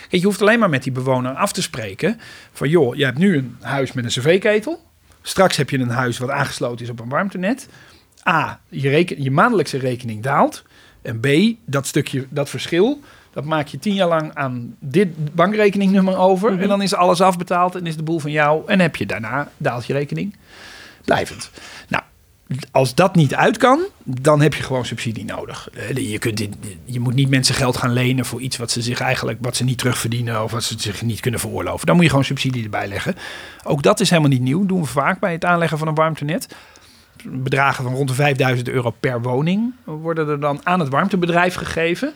Kijk, 0.09 0.21
je 0.21 0.27
hoeft 0.27 0.41
alleen 0.41 0.59
maar 0.59 0.69
met 0.69 0.83
die 0.83 0.91
bewoner 0.91 1.33
af 1.33 1.51
te 1.51 1.61
spreken 1.61 2.19
van 2.51 2.69
joh, 2.69 2.95
je 2.95 3.05
hebt 3.05 3.17
nu 3.17 3.37
een 3.37 3.57
huis 3.61 3.93
met 3.93 4.03
een 4.03 4.21
cv-ketel. 4.21 4.83
Straks 5.21 5.57
heb 5.57 5.69
je 5.69 5.77
een 5.77 5.89
huis 5.89 6.17
wat 6.17 6.29
aangesloten 6.29 6.85
is 6.85 6.91
op 6.91 6.99
een 6.99 7.09
warmtenet. 7.09 7.67
A, 8.27 8.59
je, 8.69 8.89
reken, 8.89 9.23
je 9.23 9.31
maandelijkse 9.31 9.77
rekening 9.77 10.23
daalt. 10.23 10.63
En 11.01 11.19
B, 11.19 11.27
dat 11.65 11.87
stukje, 11.87 12.25
dat 12.29 12.49
verschil, 12.49 12.99
dat 13.35 13.45
maak 13.45 13.67
je 13.67 13.79
tien 13.79 13.93
jaar 13.93 14.07
lang 14.07 14.33
aan 14.33 14.75
dit 14.79 15.35
bankrekeningnummer 15.35 16.17
over. 16.17 16.47
Mm 16.49 16.53
-hmm. 16.53 16.63
En 16.63 16.69
dan 16.69 16.81
is 16.81 16.93
alles 16.93 17.21
afbetaald 17.21 17.75
en 17.75 17.85
is 17.85 17.95
de 17.95 18.03
boel 18.03 18.19
van 18.19 18.31
jou. 18.31 18.63
En 18.67 18.79
heb 18.79 18.95
je 18.95 19.05
daarna, 19.05 19.51
daalt 19.57 19.85
je 19.85 19.93
rekening, 19.93 20.35
blijvend. 21.05 21.51
Nou, 21.87 22.03
als 22.71 22.95
dat 22.95 23.15
niet 23.15 23.35
uit 23.35 23.57
kan, 23.57 23.79
dan 24.03 24.41
heb 24.41 24.53
je 24.53 24.63
gewoon 24.63 24.85
subsidie 24.85 25.25
nodig. 25.25 25.69
Eh, 25.69 26.11
Je, 26.11 26.19
kunt 26.19 26.37
dit, 26.37 26.55
je 26.85 26.99
moet 26.99 27.13
niet 27.13 27.29
mensen 27.29 27.55
geld 27.55 27.77
gaan 27.77 27.93
lenen 27.93 28.25
voor 28.25 28.41
iets 28.41 28.57
wat 28.57 28.71
ze 28.71 28.81
zich 28.81 28.99
eigenlijk 28.99 29.37
wat 29.41 29.55
ze 29.55 29.63
niet 29.63 29.77
terugverdienen 29.77 30.43
of 30.43 30.51
wat 30.51 30.63
ze 30.63 30.75
zich 30.77 31.01
niet 31.01 31.19
kunnen 31.19 31.39
veroorloven. 31.39 31.85
Dan 31.85 31.95
moet 31.95 32.03
je 32.03 32.09
gewoon 32.09 32.25
subsidie 32.25 32.63
erbij 32.63 32.87
leggen. 32.87 33.15
Ook 33.63 33.83
dat 33.83 33.99
is 33.99 34.09
helemaal 34.09 34.31
niet 34.31 34.41
nieuw. 34.41 34.65
Doen 34.65 34.81
we 34.81 34.87
vaak 34.87 35.19
bij 35.19 35.31
het 35.31 35.45
aanleggen 35.45 35.77
van 35.77 35.87
een 35.87 35.95
warmtenet. 35.95 36.55
Bedragen 37.23 37.83
van 37.83 37.93
rond 37.93 38.07
de 38.07 38.13
5000 38.13 38.69
euro 38.69 38.89
per 38.99 39.21
woning 39.21 39.73
worden 39.83 40.27
er 40.27 40.39
dan 40.39 40.59
aan 40.63 40.79
het 40.79 40.89
warmtebedrijf 40.89 41.55
gegeven 41.55 42.13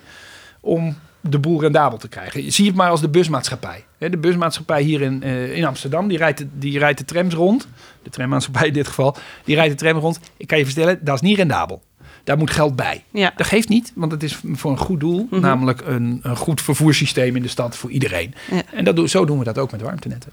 om 0.60 0.96
de 1.22 1.40
boel 1.40 1.62
rendabel 1.62 1.98
te 1.98 2.08
krijgen. 2.08 2.44
Je 2.44 2.52
ziet 2.52 2.68
het 2.68 2.76
maar 2.76 2.90
als 2.90 3.02
de 3.02 3.10
busmaatschappij. 3.10 3.86
De 3.98 4.18
busmaatschappij 4.18 4.82
hier 4.82 5.02
in, 5.02 5.24
eh, 5.24 5.56
in 5.56 5.66
Amsterdam, 5.66 6.08
die 6.08 6.18
rijdt, 6.18 6.38
de, 6.38 6.48
die 6.54 6.80
rijdt 6.80 6.98
de 6.98 7.06
trams 7.06 7.34
rond. 7.34 7.68
De 8.04 8.10
trammaatschappij 8.10 8.68
in 8.68 8.74
dit 8.74 8.88
geval, 8.88 9.16
die 9.44 9.56
rijdt 9.56 9.80
de 9.80 9.86
tram 9.86 9.98
rond. 9.98 10.20
Ik 10.38 10.48
kan 10.48 10.58
je 10.58 10.66
vertellen, 10.66 11.00
dat 11.02 11.16
is 11.16 11.22
niet 11.22 11.38
rendabel. 11.38 11.82
Daar 12.24 12.38
moet 12.38 12.52
geld 12.52 12.76
bij. 12.76 13.04
Ja. 13.12 13.34
Dat 13.36 13.48
geeft 13.48 13.70
niet, 13.70 13.92
want 13.96 14.12
het 14.12 14.24
is 14.24 14.40
voor 14.54 14.72
een 14.72 14.78
goed 14.78 15.00
doel. 15.00 15.28
Mhm. 15.30 15.42
Namelijk 15.42 15.82
een, 15.86 16.20
een 16.24 16.36
goed 16.36 16.62
vervoerssysteem 16.62 17.36
in 17.36 17.42
de 17.42 17.48
stad 17.48 17.78
voor 17.78 17.90
iedereen. 17.90 18.34
Ja. 18.52 18.62
En 18.74 18.84
dat 18.84 18.96
doen, 18.96 19.10
zo 19.10 19.26
doen 19.26 19.38
we 19.38 19.44
dat 19.44 19.58
ook 19.58 19.72
met 19.72 19.82
warmtenetten. 19.82 20.32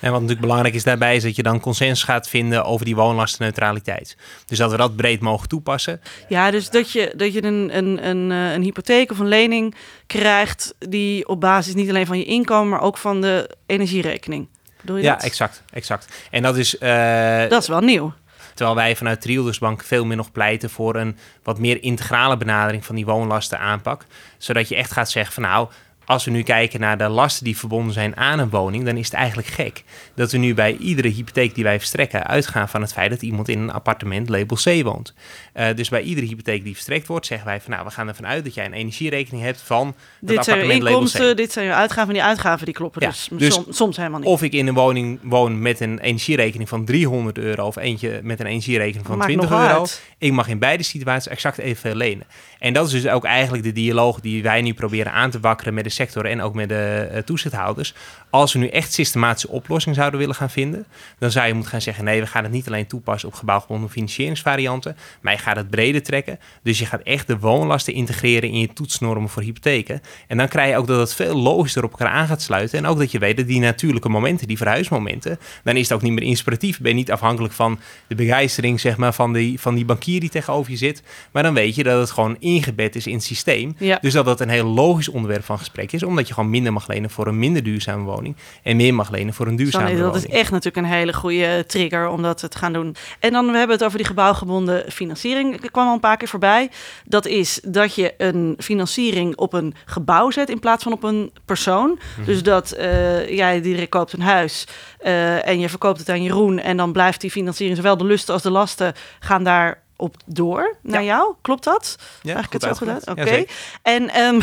En 0.00 0.10
wat 0.10 0.20
natuurlijk 0.20 0.40
belangrijk 0.40 0.74
is 0.74 0.84
daarbij, 0.84 1.16
is 1.16 1.22
dat 1.22 1.36
je 1.36 1.42
dan 1.42 1.60
consensus 1.60 2.02
gaat 2.02 2.28
vinden 2.28 2.64
over 2.64 2.84
die 2.84 2.94
woonlastenneutraliteit. 2.96 4.16
Dus 4.46 4.58
dat 4.58 4.70
we 4.70 4.76
dat 4.76 4.96
breed 4.96 5.20
mogen 5.20 5.48
toepassen. 5.48 6.00
Ja, 6.28 6.50
dus 6.50 6.70
dat 6.70 6.92
je, 6.92 7.12
dat 7.16 7.32
je 7.32 7.42
een, 7.44 7.76
een, 7.76 8.08
een, 8.08 8.30
eh, 8.32 8.52
een 8.52 8.62
hypotheek 8.62 9.10
of 9.10 9.18
een 9.18 9.28
lening 9.28 9.74
krijgt 10.06 10.74
die 10.78 11.28
op 11.28 11.40
basis 11.40 11.74
niet 11.74 11.88
alleen 11.88 12.06
van 12.06 12.18
je 12.18 12.24
inkomen, 12.24 12.68
maar 12.68 12.80
ook 12.80 12.96
van 12.98 13.20
de 13.20 13.50
energierekening. 13.66 14.48
Bedoel 14.80 14.96
je 14.96 15.02
Ja, 15.02 15.14
dat? 15.14 15.24
exact, 15.24 15.62
exact. 15.72 16.26
En 16.30 16.42
dat 16.42 16.56
is, 16.56 16.78
eh, 16.78 17.48
Dat 17.48 17.62
is 17.62 17.68
wel 17.68 17.80
nieuw. 17.80 18.12
Terwijl 18.58 18.78
wij 18.78 18.96
vanuit 18.96 19.20
Triodos-bank 19.20 19.84
veel 19.84 20.04
meer 20.04 20.16
nog 20.16 20.32
pleiten 20.32 20.70
voor 20.70 20.96
een 20.96 21.16
wat 21.42 21.58
meer 21.58 21.82
integrale 21.82 22.36
benadering 22.36 22.84
van 22.84 22.94
die 22.94 23.04
woonlastenaanpak. 23.04 24.04
Zodat 24.38 24.68
je 24.68 24.76
echt 24.76 24.92
gaat 24.92 25.10
zeggen 25.10 25.34
van 25.34 25.42
nou, 25.42 25.68
als 26.04 26.24
we 26.24 26.30
nu 26.30 26.42
kijken 26.42 26.80
naar 26.80 26.98
de 26.98 27.08
lasten 27.08 27.44
die 27.44 27.58
verbonden 27.58 27.92
zijn 27.92 28.16
aan 28.16 28.38
een 28.38 28.50
woning, 28.50 28.84
dan 28.84 28.96
is 28.96 29.04
het 29.04 29.14
eigenlijk 29.14 29.48
gek 29.48 29.84
dat 30.14 30.32
we 30.32 30.38
nu 30.38 30.54
bij 30.54 30.76
iedere 30.76 31.08
hypotheek 31.08 31.54
die 31.54 31.64
wij 31.64 31.78
verstrekken 31.78 32.26
uitgaan 32.26 32.68
van 32.68 32.80
het 32.80 32.92
feit 32.92 33.10
dat 33.10 33.22
iemand 33.22 33.48
in 33.48 33.58
een 33.58 33.72
appartement 33.72 34.28
label 34.28 34.56
C 34.56 34.82
woont. 34.82 35.14
Eh, 35.58 35.74
dus 35.74 35.88
bij 35.88 36.02
iedere 36.02 36.26
hypotheek 36.26 36.64
die 36.64 36.72
verstrekt 36.72 37.06
wordt, 37.06 37.26
zeggen 37.26 37.46
wij 37.46 37.60
van 37.60 37.70
nou, 37.70 37.84
we 37.84 37.90
gaan 37.90 38.08
ervan 38.08 38.26
uit 38.26 38.44
dat 38.44 38.54
jij 38.54 38.64
een 38.64 38.72
energierekening 38.72 39.42
hebt 39.44 39.60
van 39.60 39.94
dat 40.20 40.34
Dit 40.36 40.44
zijn 40.44 40.66
je 40.66 40.72
inkomsten, 40.72 41.36
dit 41.36 41.52
zijn 41.52 41.66
je 41.66 41.72
uitgaven. 41.74 42.12
Die 42.12 42.22
uitgaven 42.22 42.64
die 42.64 42.74
kloppen 42.74 43.02
Ja, 43.02 43.08
dus, 43.08 43.28
dus- 43.32 43.54
som- 43.54 43.64
soms 43.68 43.96
helemaal 43.96 44.18
niet. 44.18 44.28
Of 44.28 44.42
ik 44.42 44.52
in 44.52 44.66
een 44.66 44.74
woning 44.74 45.18
woon 45.22 45.62
met 45.62 45.80
een 45.80 45.98
energierekening 45.98 46.68
van 46.68 46.84
300 46.84 47.38
euro 47.38 47.66
of 47.66 47.76
eentje 47.76 48.20
met 48.22 48.40
een 48.40 48.46
energierekening 48.46 49.06
van 49.06 49.16
Maakt 49.16 49.28
20 49.30 49.50
nogal 49.50 49.66
euro. 49.66 49.78
uit. 49.78 50.02
Ik 50.18 50.32
mag 50.32 50.48
in 50.48 50.58
beide 50.58 50.82
situaties 50.82 51.30
exact 51.32 51.58
evenveel 51.58 51.94
lenen. 51.94 52.26
En 52.58 52.72
dat 52.72 52.86
is 52.86 52.92
dus 52.92 53.08
ook 53.08 53.24
eigenlijk 53.24 53.62
de 53.64 53.72
dialoog 53.72 54.20
die 54.20 54.42
wij 54.42 54.62
nu 54.62 54.74
proberen 54.74 55.12
aan 55.12 55.30
te 55.30 55.40
wakkeren 55.40 55.74
met 55.74 55.84
de 55.84 55.90
sector 55.90 56.24
en 56.26 56.40
ook 56.42 56.54
met 56.54 56.68
de 56.68 57.08
eh, 57.12 57.22
toezichthouders. 57.22 57.94
Als 58.30 58.52
we 58.52 58.58
nu 58.58 58.68
echt 58.68 58.92
systematische 58.92 59.48
oplossingen 59.48 59.96
zouden 59.98 60.20
willen 60.20 60.34
gaan 60.34 60.50
vinden, 60.50 60.86
dan 61.18 61.30
zou 61.30 61.46
je 61.46 61.52
moeten 61.52 61.70
gaan 61.70 61.80
zeggen: 61.80 62.04
nee, 62.04 62.20
we 62.20 62.26
gaan 62.26 62.42
het 62.42 62.52
niet 62.52 62.66
alleen 62.66 62.86
toepassen 62.86 63.28
op 63.28 63.34
gebouwgebonden 63.34 63.90
financieringsvarianten, 63.90 64.96
maar 65.20 65.32
je 65.32 65.38
gaat 65.38 65.47
het 65.56 65.70
breder 65.70 66.02
trekken. 66.02 66.38
Dus 66.62 66.78
je 66.78 66.86
gaat 66.86 67.02
echt 67.02 67.26
de 67.26 67.38
woonlasten 67.38 67.92
integreren 67.94 68.50
in 68.50 68.60
je 68.60 68.72
toetsnormen 68.72 69.28
voor 69.28 69.42
hypotheken. 69.42 70.00
En 70.26 70.36
dan 70.36 70.48
krijg 70.48 70.70
je 70.70 70.76
ook 70.76 70.86
dat 70.86 70.98
het 70.98 71.14
veel 71.14 71.36
logischer 71.36 71.84
op 71.84 71.90
elkaar 71.90 72.08
aan 72.08 72.26
gaat 72.26 72.42
sluiten. 72.42 72.78
En 72.78 72.86
ook 72.86 72.98
dat 72.98 73.10
je 73.10 73.18
weet 73.18 73.36
dat 73.36 73.46
die 73.46 73.60
natuurlijke 73.60 74.08
momenten, 74.08 74.48
die 74.48 74.56
verhuismomenten, 74.56 75.38
dan 75.64 75.76
is 75.76 75.88
het 75.88 75.92
ook 75.92 76.02
niet 76.02 76.12
meer 76.12 76.22
inspiratief. 76.22 76.80
Ben 76.80 76.90
je 76.90 76.96
niet 76.96 77.12
afhankelijk 77.12 77.54
van 77.54 77.78
de 78.06 78.14
begeistering 78.14 78.80
zeg 78.80 78.96
maar, 78.96 79.14
van, 79.14 79.32
die, 79.32 79.60
van 79.60 79.74
die 79.74 79.84
bankier 79.84 80.20
die 80.20 80.30
tegenover 80.30 80.70
je 80.70 80.76
zit. 80.76 81.02
Maar 81.32 81.42
dan 81.42 81.54
weet 81.54 81.74
je 81.74 81.82
dat 81.82 82.00
het 82.00 82.10
gewoon 82.10 82.36
ingebed 82.38 82.96
is 82.96 83.06
in 83.06 83.14
het 83.14 83.24
systeem. 83.24 83.74
Ja. 83.78 83.98
Dus 84.00 84.12
dat 84.12 84.24
dat 84.24 84.40
een 84.40 84.48
heel 84.48 84.66
logisch 84.66 85.08
onderwerp 85.08 85.44
van 85.44 85.58
gesprek 85.58 85.92
is. 85.92 86.02
Omdat 86.02 86.28
je 86.28 86.34
gewoon 86.34 86.50
minder 86.50 86.72
mag 86.72 86.86
lenen 86.86 87.10
voor 87.10 87.26
een 87.26 87.38
minder 87.38 87.62
duurzame 87.62 88.04
woning. 88.04 88.36
En 88.62 88.76
meer 88.76 88.94
mag 88.94 89.10
lenen 89.10 89.34
voor 89.34 89.46
een 89.46 89.56
duurzame 89.56 89.90
is 89.90 89.98
dat 89.98 90.06
woning. 90.06 90.24
is 90.24 90.38
echt 90.38 90.50
natuurlijk 90.50 90.86
een 90.86 90.92
hele 90.92 91.12
goede 91.12 91.64
trigger 91.66 92.08
om 92.08 92.22
dat 92.22 92.38
te 92.38 92.58
gaan 92.58 92.72
doen. 92.72 92.96
En 93.18 93.32
dan 93.32 93.46
we 93.50 93.58
hebben 93.58 93.76
het 93.76 93.84
over 93.84 93.98
die 93.98 94.06
gebouwgebonden 94.06 94.84
financiering. 94.92 95.37
Ik 95.38 95.72
kwam 95.72 95.86
al 95.86 95.92
een 95.94 96.00
paar 96.00 96.16
keer 96.16 96.28
voorbij. 96.28 96.70
Dat 97.04 97.26
is 97.26 97.60
dat 97.64 97.94
je 97.94 98.14
een 98.18 98.56
financiering 98.58 99.36
op 99.36 99.52
een 99.52 99.74
gebouw 99.84 100.30
zet 100.30 100.48
in 100.48 100.60
plaats 100.60 100.82
van 100.82 100.92
op 100.92 101.02
een 101.02 101.32
persoon. 101.44 101.98
Dus 102.26 102.42
dat 102.42 102.70
eh, 102.70 103.28
jij 103.28 103.60
direct 103.60 103.90
koopt 103.90 104.12
een 104.12 104.20
huis 104.20 104.66
eh, 104.98 105.46
en 105.46 105.60
je 105.60 105.68
verkoopt 105.68 105.98
het 105.98 106.08
aan 106.08 106.22
Jeroen. 106.22 106.58
En 106.58 106.76
dan 106.76 106.92
blijft 106.92 107.20
die 107.20 107.30
financiering, 107.30 107.76
zowel 107.76 107.96
de 107.96 108.04
lusten 108.04 108.34
als 108.34 108.42
de 108.42 108.50
lasten, 108.50 108.94
gaan 109.18 109.44
daar 109.44 109.82
op 109.96 110.16
door 110.26 110.76
naar 110.82 111.04
jou. 111.04 111.34
Klopt 111.42 111.64
dat? 111.64 111.96
Ja, 112.22 112.34
Eigenlijk 112.34 112.52
het 112.52 112.62
zo 112.62 112.68
uitgelegd. 112.68 113.08
Oké. 113.08 113.34
Ja, 113.34 113.44
en 113.82 114.08
ehm, 114.08 114.40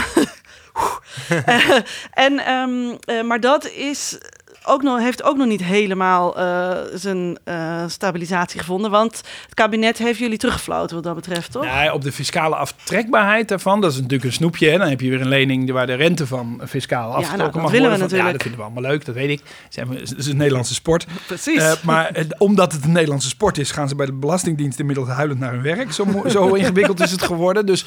eh, 1.28 1.80
en 2.28 2.40
ehm, 2.40 2.96
eh, 3.00 3.24
maar 3.24 3.40
dat 3.40 3.70
is 3.70 4.18
ook 4.66 4.82
nog, 4.82 5.00
heeft 5.00 5.24
ook 5.24 5.38
nog 5.38 5.48
niet 5.48 5.64
helemaal 5.64 6.38
eh, 6.38 6.72
zijn 6.94 7.38
eh, 7.44 7.84
stabilisatie 7.88 8.60
gevonden. 8.60 8.92
Want 8.92 9.22
het 9.46 9.54
kabinet 9.54 9.98
heeft 9.98 10.20
jullie 10.20 10.38
teruggefloten 10.38 10.96
wat 10.96 11.04
dat 11.04 11.16
betreft, 11.16 11.52
toch? 11.52 11.64
Nou, 11.64 11.92
op 11.92 12.02
de 12.02 12.12
fiscale 12.12 12.56
aftrekbaarheid 12.56 13.48
daarvan, 13.48 13.82
dat 13.82 13.92
is 13.92 13.98
natuurlijk 13.98 14.24
een 14.24 14.34
snoepje. 14.34 14.70
Hè? 14.70 14.78
Dan 14.78 14.88
heb 14.88 15.02
je 15.02 15.10
weer 15.10 15.22
een 15.22 15.28
lening 15.28 15.72
waar 15.72 15.88
de 15.88 15.94
rente 15.94 16.28
van 16.28 16.62
fiscaal 16.68 17.10
nou, 17.10 17.24
afgetrokken 17.24 17.54
dat 17.54 17.62
mag 17.62 17.72
willen 17.72 17.92
we 17.92 17.98
worden. 17.98 18.18
Ja, 18.18 18.24
natuurlijk. 18.24 18.32
dat 18.32 18.42
vinden 18.42 18.60
we 18.60 18.66
allemaal 18.66 18.92
leuk, 18.92 19.06
dat 19.06 19.16
weet 19.16 19.30
ik. 19.30 19.42
Het 19.70 20.18
is 20.18 20.28
een 20.28 20.38
Nederlandse 20.38 20.74
sport. 20.74 21.06
Precies. 21.28 21.62
Eh, 21.62 21.72
maar 21.84 22.12
omdat 22.38 22.72
het 22.72 22.84
een 22.84 22.92
Nederlandse 22.92 23.30
sport 23.30 23.58
is, 23.58 23.72
gaan 23.72 23.88
ze 23.88 23.96
bij 23.96 24.06
de 24.06 24.14
Belastingdienst 24.14 24.80
inmiddels 24.80 25.08
huilend 25.08 25.40
naar 25.40 25.52
hun 25.52 25.62
werk. 25.62 25.92
Zo, 25.92 26.24
zo 26.28 26.54
ingewikkeld 26.54 27.00
is 27.00 27.12
het 27.12 27.22
geworden. 27.22 27.66
Dus 27.66 27.86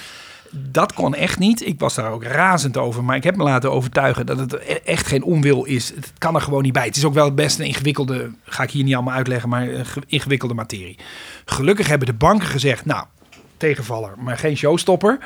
dat 0.51 0.93
kon 0.93 1.15
echt 1.15 1.39
niet. 1.39 1.67
Ik 1.67 1.81
was 1.81 1.95
daar 1.95 2.11
ook 2.11 2.25
razend 2.25 2.77
over. 2.77 3.05
Maar 3.05 3.17
ik 3.17 3.25
heb 3.25 3.37
me 3.37 3.43
laten 3.43 3.73
overtuigen 3.73 4.27
dat 4.27 4.39
het 4.39 4.53
e- 4.53 4.73
echt 4.85 5.07
geen 5.07 5.23
onwil 5.23 5.65
is. 5.65 5.89
Het 5.95 6.13
kan 6.19 6.35
er 6.35 6.41
gewoon 6.41 6.63
niet 6.63 6.73
bij. 6.73 6.85
Het 6.87 6.97
is 6.97 7.05
ook 7.05 7.15
wel 7.15 7.35
best 7.35 7.59
een 7.59 7.67
ingewikkelde, 7.67 8.31
ga 8.45 8.63
ik 8.63 8.71
hier 8.71 8.85
niet 8.85 8.95
allemaal 8.95 9.15
uitleggen, 9.15 9.49
maar 9.49 9.69
een 9.69 9.87
ge- 9.87 10.03
ingewikkelde 10.07 10.55
materie. 10.55 10.99
Gelukkig 11.45 11.87
hebben 11.89 12.07
de 12.07 12.13
banken 12.15 12.47
gezegd, 12.49 12.85
nou, 12.85 13.05
tegenvaller, 13.57 14.13
maar 14.19 14.39
geen 14.39 14.57
showstopper. 14.57 15.19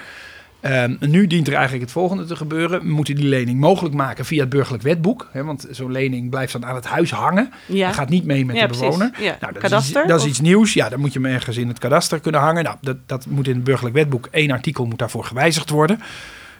Ehm, 0.62 0.94
nu 1.00 1.26
dient 1.26 1.46
er 1.46 1.52
eigenlijk 1.52 1.82
het 1.82 1.92
volgende 1.92 2.24
te 2.24 2.36
gebeuren. 2.36 2.80
We 2.82 2.88
moeten 2.88 3.14
die 3.14 3.24
lening 3.28 3.60
mogelijk 3.60 3.94
maken 3.94 4.24
via 4.24 4.40
het 4.40 4.48
burgerlijk 4.48 4.82
wetboek. 4.82 5.28
Hè, 5.32 5.44
want 5.44 5.66
zo'n 5.70 5.92
lening 5.92 6.30
blijft 6.30 6.52
dan 6.52 6.66
aan 6.66 6.74
het 6.74 6.84
huis 6.84 7.10
hangen. 7.10 7.52
ja. 7.66 7.92
Gaat 7.92 8.08
niet 8.08 8.24
mee 8.24 8.44
met 8.44 8.56
Ja, 8.56 8.66
de 8.66 8.78
bewoner. 8.78 9.10
Ja. 9.20 9.36
Nou, 9.40 9.52
dat 9.52 9.62
Kadaster, 9.62 9.96
Is 9.96 10.02
iets, 10.02 10.08
dat 10.12 10.20
is 10.20 10.26
iets 10.26 10.40
nieuws. 10.40 10.72
Ja, 10.72 10.88
dan 10.88 11.00
moet 11.00 11.12
je 11.12 11.20
hem 11.20 11.32
ergens 11.32 11.56
in 11.56 11.68
het 11.68 11.78
kadaster 11.78 12.20
kunnen 12.20 12.40
hangen. 12.40 12.64
Nou, 12.64 12.76
dat, 12.80 12.96
dat 13.06 13.26
moet 13.26 13.48
in 13.48 13.54
het 13.54 13.64
burgerlijk 13.64 13.94
wetboek. 13.94 14.28
Eén 14.30 14.50
artikel 14.50 14.86
moet 14.86 14.98
daarvoor 14.98 15.24
gewijzigd 15.24 15.70
worden. 15.70 16.00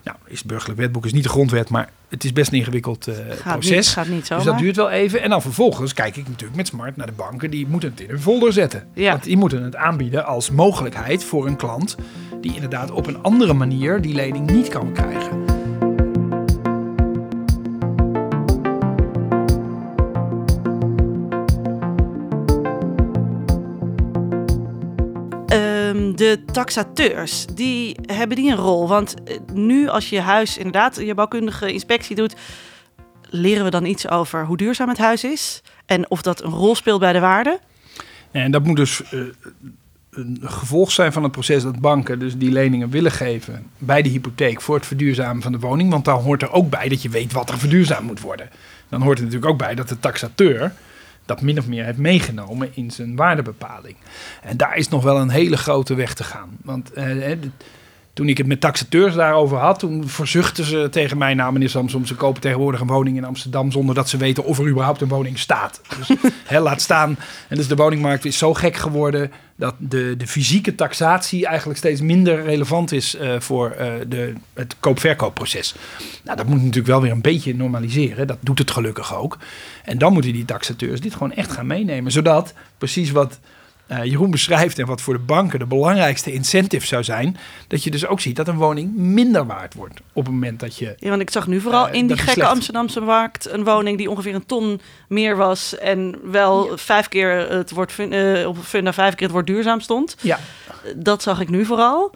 Nou, 0.05 0.17
is 0.27 0.38
het 0.38 0.47
burgerlijk 0.47 0.81
wetboek 0.81 1.05
is 1.05 1.12
niet 1.12 1.23
de 1.23 1.29
grondwet, 1.29 1.69
maar 1.69 1.91
het 2.09 2.25
is 2.25 2.33
best 2.33 2.53
een 2.53 2.59
ingewikkeld 2.59 3.07
eh, 3.07 3.15
gaat, 3.29 3.53
proces. 3.53 3.77
niet, 3.77 3.87
gaat 3.87 4.07
niet 4.07 4.27
zo. 4.27 4.37
Dus 4.37 4.45
dat 4.45 4.59
duurt 4.59 4.77
wel 4.77 4.91
even. 4.91 5.23
En 5.23 5.31
dan 5.31 5.43
vervolgens 5.43 5.95
kijk 5.95 6.17
ik 6.17 6.29
natuurlijk 6.29 6.57
met 6.57 6.67
smart 6.67 6.97
naar 6.97 7.07
de 7.07 7.12
banken. 7.12 7.51
Die 7.51 7.67
moeten 7.67 7.91
het 7.91 8.01
in 8.01 8.11
een 8.11 8.21
folder 8.21 8.53
zetten. 8.53 8.87
Ja. 8.95 9.11
Want 9.11 9.25
die 9.25 9.37
moeten 9.37 9.62
het 9.62 9.77
aanbieden 9.77 10.27
als 10.27 10.51
mogelijkheid 10.51 11.25
voor 11.25 11.47
een 11.47 11.57
klant... 11.57 11.97
die 12.41 12.55
inderdaad 12.55 12.91
op 12.91 13.07
een 13.07 13.23
andere 13.23 13.53
manier 13.53 14.01
die 14.01 14.15
lening 14.15 14.51
niet 14.51 14.69
kan 14.69 14.93
krijgen. 14.93 15.62
De 26.22 26.44
taxateurs, 26.52 27.46
die 27.54 27.96
hebben 28.06 28.37
die 28.37 28.50
een 28.50 28.56
rol? 28.56 28.88
Want 28.88 29.14
eh, 29.24 29.38
nu 29.52 29.88
als 29.88 30.08
je 30.08 30.20
huis 30.20 30.56
inderdaad 30.56 30.96
je 30.96 31.14
bouwkundige 31.14 31.72
inspectie 31.72 32.16
doet, 32.16 32.35
leren 33.28 33.64
we 33.64 33.70
dan 33.70 33.85
iets 33.85 34.08
over 34.08 34.46
hoe 34.46 34.56
duurzaam 34.56 34.88
het 34.88 34.98
huis 34.98 35.24
is 35.24 35.62
en 35.87 36.11
of 36.11 36.22
dat 36.22 36.42
een 36.42 36.50
rol 36.50 36.74
speelt 36.74 37.00
bij 37.00 37.12
de 37.12 37.20
waarde? 37.20 37.61
En 38.30 38.50
dat 38.50 38.64
moet 38.64 38.76
dus 38.76 39.02
eh, 39.02 39.20
een 40.11 40.38
gevolg 40.42 40.90
zijn 40.90 41.12
van 41.12 41.22
het 41.22 41.32
proces 41.32 41.62
dat 41.62 41.80
banken 41.80 42.18
dus 42.18 42.37
die 42.37 42.52
leningen 42.52 42.90
willen 42.90 43.12
geven 43.12 43.66
bij 43.78 44.02
de 44.02 44.08
hypotheek 44.08 44.61
voor 44.61 44.74
het 44.74 44.87
verduurzamen 44.87 45.42
van 45.42 45.52
de 45.52 45.58
woning. 45.58 45.90
Want 45.90 46.04
daar 46.04 46.14
hoort 46.14 46.42
er 46.42 46.52
ook 46.52 46.70
bij 46.70 46.88
dat 46.88 47.02
je 47.02 47.08
weet 47.08 47.32
wat 47.32 47.50
er 47.50 47.58
verduurzaamd 47.58 48.06
moet 48.06 48.20
worden. 48.20 48.50
Dan 48.88 49.02
hoort 49.02 49.18
er 49.18 49.24
natuurlijk 49.24 49.52
ook 49.52 49.58
bij 49.58 49.74
dat 49.74 49.88
de 49.88 49.98
taxateur 49.98 50.72
dat 51.35 51.40
min 51.42 51.59
of 51.59 51.66
meer 51.66 51.85
heeft 51.85 51.99
meegenomen 51.99 52.68
in 52.75 52.90
zijn 52.90 53.16
waardebepaling. 53.16 53.97
En 54.42 54.57
daar 54.57 54.77
is 54.77 54.88
nog 54.88 55.03
wel 55.03 55.18
een 55.18 55.31
hele 55.31 55.57
grote 55.57 55.94
weg 55.94 56.15
te 56.15 56.25
gaan. 56.25 56.56
Want 56.63 56.92
eh, 56.92 57.04
de- 57.15 57.50
toen 58.13 58.29
ik 58.29 58.38
het 58.38 58.46
met 58.46 58.60
taxateurs 58.60 59.15
daarover 59.15 59.58
had, 59.58 59.79
toen 59.79 60.08
verzuchten 60.08 60.65
ze 60.65 60.88
tegen 60.90 61.19
mij, 61.19 61.35
nou 61.35 61.52
meneer 61.52 61.71
Samsom, 61.71 62.06
ze 62.06 62.15
kopen 62.15 62.40
tegenwoordig 62.40 62.81
een 62.81 62.87
woning 62.87 63.17
in 63.17 63.25
Amsterdam 63.25 63.73
zonder 63.73 63.94
dat 63.94 64.08
ze 64.08 64.17
weten 64.17 64.44
of 64.44 64.58
er 64.58 64.69
überhaupt 64.69 65.00
een 65.00 65.08
woning 65.08 65.38
staat. 65.38 65.81
Dus 65.98 66.17
hè, 66.44 66.60
laat 66.60 66.81
staan. 66.81 67.17
En 67.48 67.56
dus 67.56 67.69
de 67.69 67.77
woningmarkt 67.77 68.25
is 68.25 68.38
zo 68.38 68.54
gek 68.54 68.77
geworden 68.77 69.31
dat 69.56 69.75
de, 69.79 70.15
de 70.19 70.27
fysieke 70.27 70.75
taxatie 70.75 71.46
eigenlijk 71.46 71.79
steeds 71.79 72.00
minder 72.00 72.42
relevant 72.44 72.92
is 72.92 73.17
eh, 73.17 73.40
voor 73.40 73.71
eh, 73.71 73.92
de, 74.08 74.33
het 74.54 74.77
koop-verkoopproces. 74.81 75.75
Nou, 76.25 76.37
dat 76.37 76.46
moet 76.46 76.58
natuurlijk 76.58 76.87
wel 76.87 77.00
weer 77.00 77.10
een 77.10 77.21
beetje 77.21 77.54
normaliseren. 77.54 78.27
Dat 78.27 78.38
doet 78.40 78.58
het 78.58 78.71
gelukkig 78.71 79.17
ook. 79.17 79.38
En 79.85 79.98
dan 79.98 80.13
moeten 80.13 80.33
die 80.33 80.44
taxateurs 80.44 81.00
dit 81.00 81.13
gewoon 81.13 81.33
echt 81.33 81.52
gaan 81.52 81.67
meenemen, 81.67 82.13
zodat 82.13 82.54
precies 82.79 83.10
wat 83.10 83.38
eh, 83.99 84.05
Jeroen 84.05 84.31
beschrijft 84.31 84.79
en 84.79 84.87
wat 84.87 85.01
voor 85.01 85.15
de 85.15 85.21
banken 85.21 85.59
de 85.59 85.67
belangrijkste 85.67 86.33
incentive 86.33 86.87
zou 86.87 87.05
zijn, 87.05 87.37
dat 87.69 87.85
je 87.85 87.90
dus 87.90 88.07
ook 88.07 88.21
ziet 88.21 88.37
dat 88.37 88.49
een 88.49 88.57
woning 88.57 88.95
minder 88.97 89.47
waard 89.47 89.75
wordt 89.75 90.01
op 90.13 90.25
het 90.25 90.33
moment 90.35 90.61
dat 90.61 90.77
je. 90.77 90.95
Ja, 90.99 91.09
want 91.09 91.21
ik 91.21 91.31
zag 91.31 91.47
nu 91.47 91.61
vooral 91.61 91.88
Eh, 91.88 91.95
in 91.95 92.07
die 92.07 92.17
gekke 92.17 92.33
slecht. 92.33 92.49
Amsterdamse 92.51 93.01
markt 93.01 93.51
een 93.51 93.65
woning 93.65 93.99
die 93.99 94.11
ongeveer 94.11 94.35
een 94.35 94.47
ton 94.47 94.81
meer 95.09 95.37
was 95.37 95.79
en 95.79 96.15
wel 96.31 96.71
vijf 96.75 97.09
keer 97.09 97.51
het 97.51 97.71
woord 97.71 97.93
fun- 97.93 98.13
eh, 98.13 98.49
op 98.49 98.57
Funda 98.63 98.93
vijf 98.93 99.15
keer 99.15 99.23
het 99.27 99.33
woord 99.33 99.47
duurzaam 99.47 99.81
stond. 99.81 100.17
Ja, 100.21 100.38
Dat 100.97 101.23
zag 101.23 101.40
ik 101.40 101.49
nu 101.49 101.65
vooral. 101.65 102.13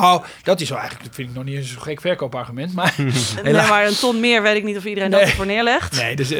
Nou, 0.00 0.22
dat 0.42 0.60
is 0.60 0.68
wel 0.68 0.78
eigenlijk, 0.78 1.06
dat 1.08 1.16
vind 1.16 1.28
ik 1.28 1.34
nog 1.34 1.44
niet 1.44 1.56
eens 1.56 1.72
zo'n 1.72 1.82
gek 1.82 2.00
verkoopargument, 2.00 2.74
maar. 2.74 2.94
Nee, 3.42 3.52
maar 3.52 3.86
een 3.86 3.94
ton 3.98 4.20
meer 4.20 4.42
weet 4.42 4.56
ik 4.56 4.64
niet 4.64 4.76
of 4.76 4.84
iedereen 4.84 5.10
Nee. 5.10 5.20
dat 5.20 5.28
ervoor 5.28 5.46
neerlegt. 5.46 5.96
Nee, 5.96 6.16
dus, 6.16 6.34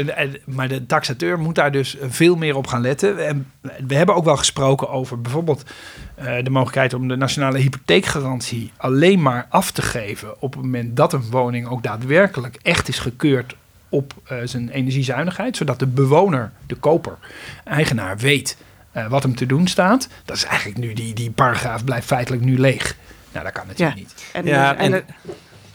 maar 0.46 0.68
de 0.68 0.86
taxateur 0.86 1.38
moet 1.38 1.54
daar 1.54 1.72
dus 1.72 1.96
veel 2.08 2.36
meer 2.36 2.56
op 2.56 2.66
gaan 2.66 2.80
letten. 2.80 3.26
En 3.26 3.50
we 3.86 3.94
hebben 3.94 4.14
ook 4.14 4.24
wel 4.24 4.36
gesproken 4.36 4.88
over 4.88 5.20
bijvoorbeeld 5.20 5.62
eh, 6.14 6.34
de 6.42 6.50
mogelijkheid 6.50 6.94
om 6.94 7.08
de 7.08 7.16
nationale 7.16 7.58
hypotheekgarantie 7.58 8.72
alleen 8.76 9.22
maar 9.22 9.46
af 9.48 9.70
te 9.70 9.82
geven 9.82 10.40
op 10.42 10.52
het 10.52 10.62
moment 10.62 10.96
dat 10.96 11.12
een 11.12 11.30
woning 11.30 11.68
ook 11.68 11.82
daadwerkelijk 11.82 12.58
echt 12.62 12.88
is 12.88 12.98
gekeurd 12.98 13.54
op 13.88 14.14
eh, 14.24 14.36
zijn 14.44 14.68
energiezuinigheid, 14.68 15.56
zodat 15.56 15.78
de 15.78 15.86
bewoner, 15.86 16.52
de 16.66 16.74
koper, 16.74 17.16
eigenaar 17.64 18.18
weet 18.18 18.56
eh, 18.92 19.06
wat 19.06 19.22
hem 19.22 19.34
te 19.36 19.46
doen 19.46 19.66
staat. 19.66 20.08
Dat 20.24 20.36
is 20.36 20.44
eigenlijk 20.44 20.78
nu, 20.78 20.92
die, 20.92 21.14
die 21.14 21.30
paragraaf 21.30 21.84
blijft 21.84 22.06
feitelijk 22.06 22.42
nu 22.42 22.58
leeg. 22.58 22.96
Nou, 23.32 23.44
dat 23.44 23.52
kan 23.54 23.66
natuurlijk 23.66 23.96
Ja. 23.98 24.02
niet. 24.02 24.24
En, 24.32 24.44
Ja, 24.46 24.76
en, 24.76 24.92
en- 24.94 25.04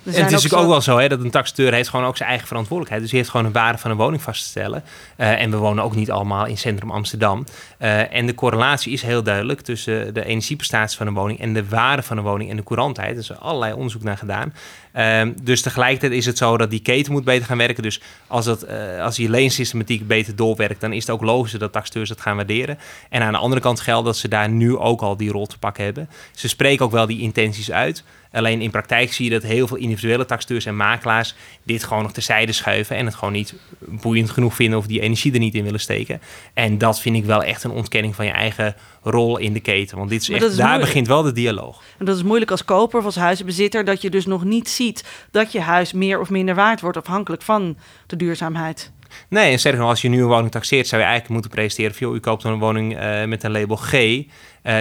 het 0.03 0.15
is 0.15 0.21
natuurlijk 0.21 0.53
ook 0.53 0.61
zo- 0.61 0.67
wel 0.69 0.81
zo 0.81 0.97
hè, 0.97 1.07
dat 1.07 1.19
een 1.23 1.31
taxateur 1.31 1.73
heeft 1.73 1.89
gewoon 1.89 2.05
ook 2.05 2.17
zijn 2.17 2.29
eigen 2.29 2.47
verantwoordelijkheid. 2.47 3.01
Dus 3.01 3.09
die 3.11 3.19
heeft 3.19 3.31
gewoon 3.31 3.45
een 3.45 3.61
waarde 3.61 3.77
van 3.77 3.91
een 3.91 3.97
woning 3.97 4.21
vast 4.21 4.41
te 4.41 4.47
stellen. 4.47 4.83
Eh, 5.15 5.41
en 5.41 5.51
we 5.51 5.57
wonen 5.57 5.83
ook 5.83 5.95
niet 5.95 6.11
allemaal 6.11 6.45
in 6.45 6.57
centrum 6.57 6.91
Amsterdam. 6.91 7.45
Eh, 7.77 8.13
en 8.13 8.25
de 8.25 8.35
correlatie 8.35 8.93
is 8.93 9.01
heel 9.01 9.23
duidelijk 9.23 9.61
tussen 9.61 10.13
de 10.13 10.25
energieprestatie 10.25 10.97
van 10.97 11.07
een 11.07 11.13
woning 11.13 11.39
en 11.39 11.53
de 11.53 11.67
waarde 11.67 12.01
van 12.03 12.17
een 12.17 12.23
woning 12.23 12.49
en 12.49 12.55
de 12.55 12.63
courantheid. 12.63 13.11
Er 13.11 13.17
is 13.17 13.39
allerlei 13.39 13.73
onderzoek 13.73 14.03
naar 14.03 14.17
gedaan. 14.17 14.53
Ehm, 14.97 15.33
dus 15.41 15.61
tegelijkertijd 15.61 16.11
is 16.11 16.25
het 16.25 16.37
zo 16.37 16.57
dat 16.57 16.69
die 16.69 16.79
keten 16.79 17.11
moet 17.11 17.23
beter 17.23 17.45
gaan 17.45 17.57
werken. 17.57 17.83
Dus 17.83 18.01
als, 18.27 18.45
dat, 18.45 18.61
eh, 18.61 19.03
als 19.03 19.15
die 19.15 19.29
leensystematiek 19.29 20.07
beter 20.07 20.35
doorwerkt, 20.35 20.81
dan 20.81 20.93
is 20.93 21.01
het 21.01 21.09
ook 21.09 21.21
logischer 21.21 21.59
dat 21.59 21.71
taxateurs 21.71 22.09
het 22.09 22.21
gaan 22.21 22.35
waarderen. 22.35 22.77
En 23.09 23.21
aan 23.21 23.31
de 23.31 23.37
andere 23.37 23.61
kant 23.61 23.79
geldt 23.79 24.05
dat 24.05 24.17
ze 24.17 24.27
daar 24.27 24.49
nu 24.49 24.77
ook 24.77 25.01
al 25.01 25.17
die 25.17 25.31
rol 25.31 25.45
te 25.45 25.57
pakken 25.57 25.83
hebben. 25.83 26.09
Ze 26.31 26.47
spreken 26.47 26.85
ook 26.85 26.91
wel 26.91 27.05
die 27.05 27.21
intenties 27.21 27.71
uit. 27.71 28.03
Alleen 28.31 28.61
in 28.61 28.71
praktijk 28.71 29.13
zie 29.13 29.25
je 29.25 29.31
dat 29.31 29.43
heel 29.43 29.67
veel 29.67 29.77
individuele 29.77 30.25
taxateurs 30.25 30.65
en 30.65 30.75
makelaars 30.75 31.35
dit 31.63 31.83
gewoon 31.83 32.03
nog 32.03 32.13
terzijde 32.13 32.51
schuiven 32.51 32.95
en 32.95 33.05
het 33.05 33.15
gewoon 33.15 33.33
niet 33.33 33.53
boeiend 33.79 34.29
genoeg 34.29 34.55
vinden 34.55 34.79
of 34.79 34.87
die 34.87 35.01
energie 35.01 35.33
er 35.33 35.39
niet 35.39 35.55
in 35.55 35.63
willen 35.63 35.79
steken. 35.79 36.21
En 36.53 36.77
dat 36.77 36.99
vind 36.99 37.15
ik 37.15 37.25
wel 37.25 37.43
echt 37.43 37.63
een 37.63 37.71
ontkenning 37.71 38.15
van 38.15 38.25
je 38.25 38.31
eigen 38.31 38.75
rol 39.09 39.37
in 39.37 39.53
de 39.53 39.59
keten. 39.59 39.97
Want 39.97 40.09
dit 40.09 40.21
is 40.21 40.29
echt, 40.29 40.43
is 40.43 40.55
daar 40.55 40.65
moeilijk. 40.65 40.85
begint 40.85 41.07
wel 41.07 41.21
de 41.21 41.31
dialoog. 41.31 41.81
En 41.97 42.05
dat 42.05 42.15
is 42.15 42.23
moeilijk 42.23 42.51
als 42.51 42.65
koper 42.65 42.99
of 42.99 43.05
als 43.05 43.15
huizenbezitter, 43.15 43.85
dat 43.85 44.01
je 44.01 44.09
dus 44.09 44.25
nog 44.25 44.43
niet 44.43 44.69
ziet 44.69 45.03
dat 45.31 45.51
je 45.51 45.61
huis 45.61 45.93
meer 45.93 46.19
of 46.19 46.29
minder 46.29 46.55
waard 46.55 46.81
wordt 46.81 46.97
afhankelijk 46.97 47.41
van 47.41 47.77
de 48.07 48.15
duurzaamheid. 48.15 48.91
Nee, 49.29 49.51
en 49.51 49.59
sterker 49.59 49.79
nog, 49.79 49.89
als 49.89 50.01
je 50.01 50.09
nu 50.09 50.21
een 50.21 50.27
woning 50.27 50.51
taxeert, 50.51 50.87
zou 50.87 51.01
je 51.01 51.07
eigenlijk 51.07 51.33
moeten 51.33 51.59
presenteren 51.59 51.95
van, 51.95 52.07
joh, 52.07 52.15
u 52.15 52.19
koopt 52.19 52.43
een 52.43 52.59
woning 52.59 52.97
eh, 52.97 53.25
met 53.25 53.43
een 53.43 53.51
label 53.51 53.75
G. 53.75 53.93
Eh, 53.93 54.25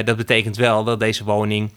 dat 0.05 0.17
betekent 0.17 0.57
wel 0.57 0.85
dat 0.85 1.01
deze 1.01 1.25
woning 1.25 1.71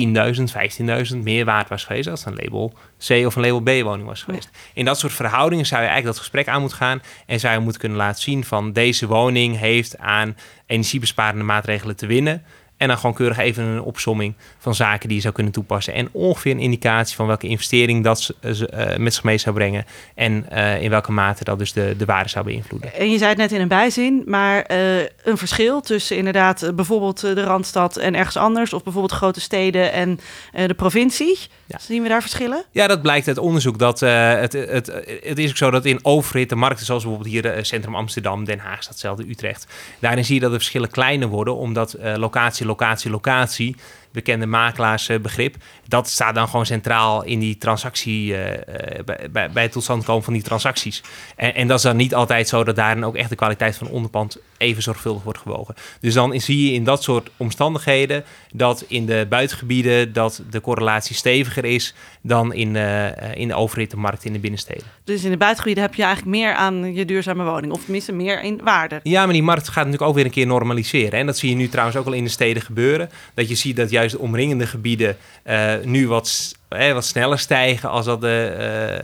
10.000, 0.00 1.12
15.000 1.12 1.16
meer 1.16 1.44
waard 1.44 1.68
was 1.68 1.84
geweest 1.84 2.08
als 2.08 2.24
een 2.24 2.34
label 2.34 2.72
C 3.08 3.10
of 3.26 3.36
een 3.36 3.42
label 3.42 3.60
B 3.60 3.84
woning 3.84 4.08
was 4.08 4.22
geweest. 4.22 4.50
In 4.74 4.84
dat 4.84 4.98
soort 4.98 5.12
verhoudingen 5.12 5.66
zou 5.66 5.80
je 5.80 5.86
eigenlijk 5.86 6.16
dat 6.16 6.24
gesprek 6.26 6.48
aan 6.48 6.60
moeten 6.60 6.78
gaan 6.78 7.02
en 7.26 7.40
zou 7.40 7.54
je 7.54 7.60
moeten 7.60 7.80
kunnen 7.80 7.98
laten 7.98 8.22
zien 8.22 8.44
van 8.44 8.72
deze 8.72 9.06
woning 9.06 9.58
heeft 9.58 9.98
aan 9.98 10.36
energiebesparende 10.66 11.44
maatregelen 11.44 11.96
te 11.96 12.06
winnen. 12.06 12.42
En 12.82 12.88
dan 12.88 12.96
gewoon 12.96 13.14
keurig 13.14 13.38
even 13.38 13.64
een 13.64 13.82
opsomming 13.82 14.34
van 14.58 14.74
zaken 14.74 15.08
die 15.08 15.16
je 15.16 15.22
zou 15.22 15.34
kunnen 15.34 15.52
toepassen. 15.52 15.94
En 15.94 16.08
ongeveer 16.12 16.52
een 16.52 16.58
indicatie 16.58 17.16
van 17.16 17.26
welke 17.26 17.46
investering 17.46 18.04
dat 18.04 18.20
ze, 18.20 18.68
eh, 18.68 18.96
met 18.96 19.14
zich 19.14 19.22
mee 19.22 19.38
zou 19.38 19.54
brengen. 19.54 19.84
En 20.14 20.50
eh, 20.50 20.82
in 20.82 20.90
welke 20.90 21.12
mate 21.12 21.44
dat 21.44 21.58
dus 21.58 21.72
de, 21.72 21.94
de 21.98 22.04
waarde 22.04 22.28
zou 22.28 22.44
beïnvloeden. 22.44 22.94
En 22.94 23.10
je 23.10 23.18
zei 23.18 23.28
het 23.28 23.38
net 23.38 23.52
in 23.52 23.60
een 23.60 23.68
bijzin, 23.68 24.22
maar 24.26 24.62
eh, 24.62 24.98
een 25.24 25.38
verschil 25.38 25.80
tussen 25.80 26.16
inderdaad 26.16 26.72
bijvoorbeeld 26.74 27.20
de 27.20 27.42
Randstad 27.42 27.96
en 27.96 28.14
ergens 28.14 28.36
anders, 28.36 28.72
of 28.72 28.82
bijvoorbeeld 28.82 29.12
grote 29.12 29.40
steden 29.40 29.92
en 29.92 30.20
de 30.66 30.74
provincie. 30.74 31.38
Ja. 31.66 31.78
Zien 31.78 32.02
we 32.02 32.08
daar 32.08 32.20
verschillen? 32.20 32.64
Ja, 32.70 32.86
dat 32.86 33.02
blijkt 33.02 33.28
uit 33.28 33.38
onderzoek. 33.38 33.78
Dat, 33.78 34.02
eh, 34.02 34.34
het, 34.34 34.52
het, 34.52 34.92
het 35.22 35.38
is 35.38 35.50
ook 35.50 35.56
zo 35.56 35.70
dat 35.70 35.84
in 35.84 35.98
overhitte 36.02 36.56
markten, 36.56 36.86
zoals 36.86 37.02
bijvoorbeeld 37.02 37.32
hier 37.32 37.64
Centrum 37.64 37.94
Amsterdam, 37.94 38.44
Den 38.44 38.58
Haag, 38.58 38.82
staat 38.82 38.92
hetzelfde, 38.92 39.28
Utrecht. 39.28 39.66
Daarin 39.98 40.24
zie 40.24 40.34
je 40.34 40.40
dat 40.40 40.50
de 40.50 40.56
verschillen 40.56 40.90
kleiner 40.90 41.28
worden, 41.28 41.56
omdat 41.56 41.96
locatie, 42.16 42.66
locatie, 42.72 43.10
locatie, 43.10 43.76
bekende 44.12 44.46
makelaarsbegrip, 44.46 45.56
dat 45.88 46.08
staat 46.08 46.34
dan 46.34 46.48
gewoon 46.48 46.66
centraal 46.66 47.24
in 47.24 47.38
die 47.38 47.58
transactie, 47.58 48.34
eh, 48.34 48.98
eh, 48.98 49.04
bij, 49.32 49.50
bij, 49.52 49.62
het 49.62 49.72
tot 49.72 49.82
stand 49.82 50.04
komen 50.04 50.22
van 50.22 50.32
die 50.32 50.42
transacties. 50.42 51.02
En, 51.36 51.54
en 51.54 51.66
dat 51.66 51.76
is 51.76 51.82
dan 51.82 51.96
niet 51.96 52.14
altijd 52.14 52.48
zo 52.48 52.64
dat 52.64 52.76
daarin 52.76 53.04
ook 53.04 53.16
echt 53.16 53.28
de 53.28 53.36
kwaliteit 53.36 53.76
van 53.76 53.88
onderpand 53.88 54.38
even 54.62 54.82
zorgvuldig 54.82 55.22
wordt 55.22 55.38
gewogen. 55.38 55.74
Dus 56.00 56.14
dan 56.14 56.40
zie 56.40 56.66
je 56.66 56.72
in 56.72 56.84
dat 56.84 57.02
soort 57.02 57.30
omstandigheden 57.36 58.24
dat 58.52 58.84
in 58.88 59.06
de 59.06 59.26
buitengebieden 59.28 60.12
dat 60.12 60.42
de 60.50 60.60
correlatie 60.60 61.16
steviger 61.16 61.64
is 61.64 61.94
dan 62.22 62.52
in, 62.52 62.76
eh, 62.76 63.06
eh, 63.06 63.36
in 63.36 63.48
de 63.48 63.54
overhitte 63.54 63.96
markt 63.96 64.24
in 64.24 64.32
de 64.32 64.38
binnensteden. 64.38 64.82
Dus 65.04 65.24
in 65.24 65.30
de 65.30 65.36
buitengebieden 65.36 65.84
heb 65.84 65.94
je 65.94 66.02
eigenlijk 66.02 66.36
meer 66.36 66.54
aan 66.54 66.94
je 66.94 67.04
duurzame 67.04 67.44
woning, 67.44 67.72
of 67.72 67.82
tenminste 67.82 68.12
meer 68.12 68.42
in 68.42 68.60
waarde. 68.64 69.00
Ja, 69.02 69.24
maar 69.24 69.32
die 69.32 69.42
markt 69.42 69.66
gaat 69.66 69.84
natuurlijk 69.84 70.02
ook 70.02 70.14
weer 70.14 70.24
een 70.24 70.30
keer 70.30 70.46
normaliseren. 70.46 71.18
En 71.18 71.26
dat 71.26 71.38
zie 71.38 71.50
je 71.50 71.56
nu 71.56 71.68
trouwens 71.68 71.96
ook 71.96 72.06
al 72.06 72.12
in 72.12 72.24
de 72.24 72.30
steden 72.30 72.62
gebeuren. 72.62 73.10
Dat 73.34 73.48
je 73.48 73.54
ziet 73.54 73.76
dat 73.76 73.90
juist 73.90 74.01
de 74.10 74.18
omringende 74.18 74.66
gebieden 74.66 75.16
eh, 75.42 75.74
nu 75.84 76.08
wat, 76.08 76.54
eh, 76.68 76.92
wat 76.92 77.04
sneller 77.04 77.38
stijgen 77.38 77.90
als 77.90 78.04
dat 78.04 78.20
de 78.20 78.44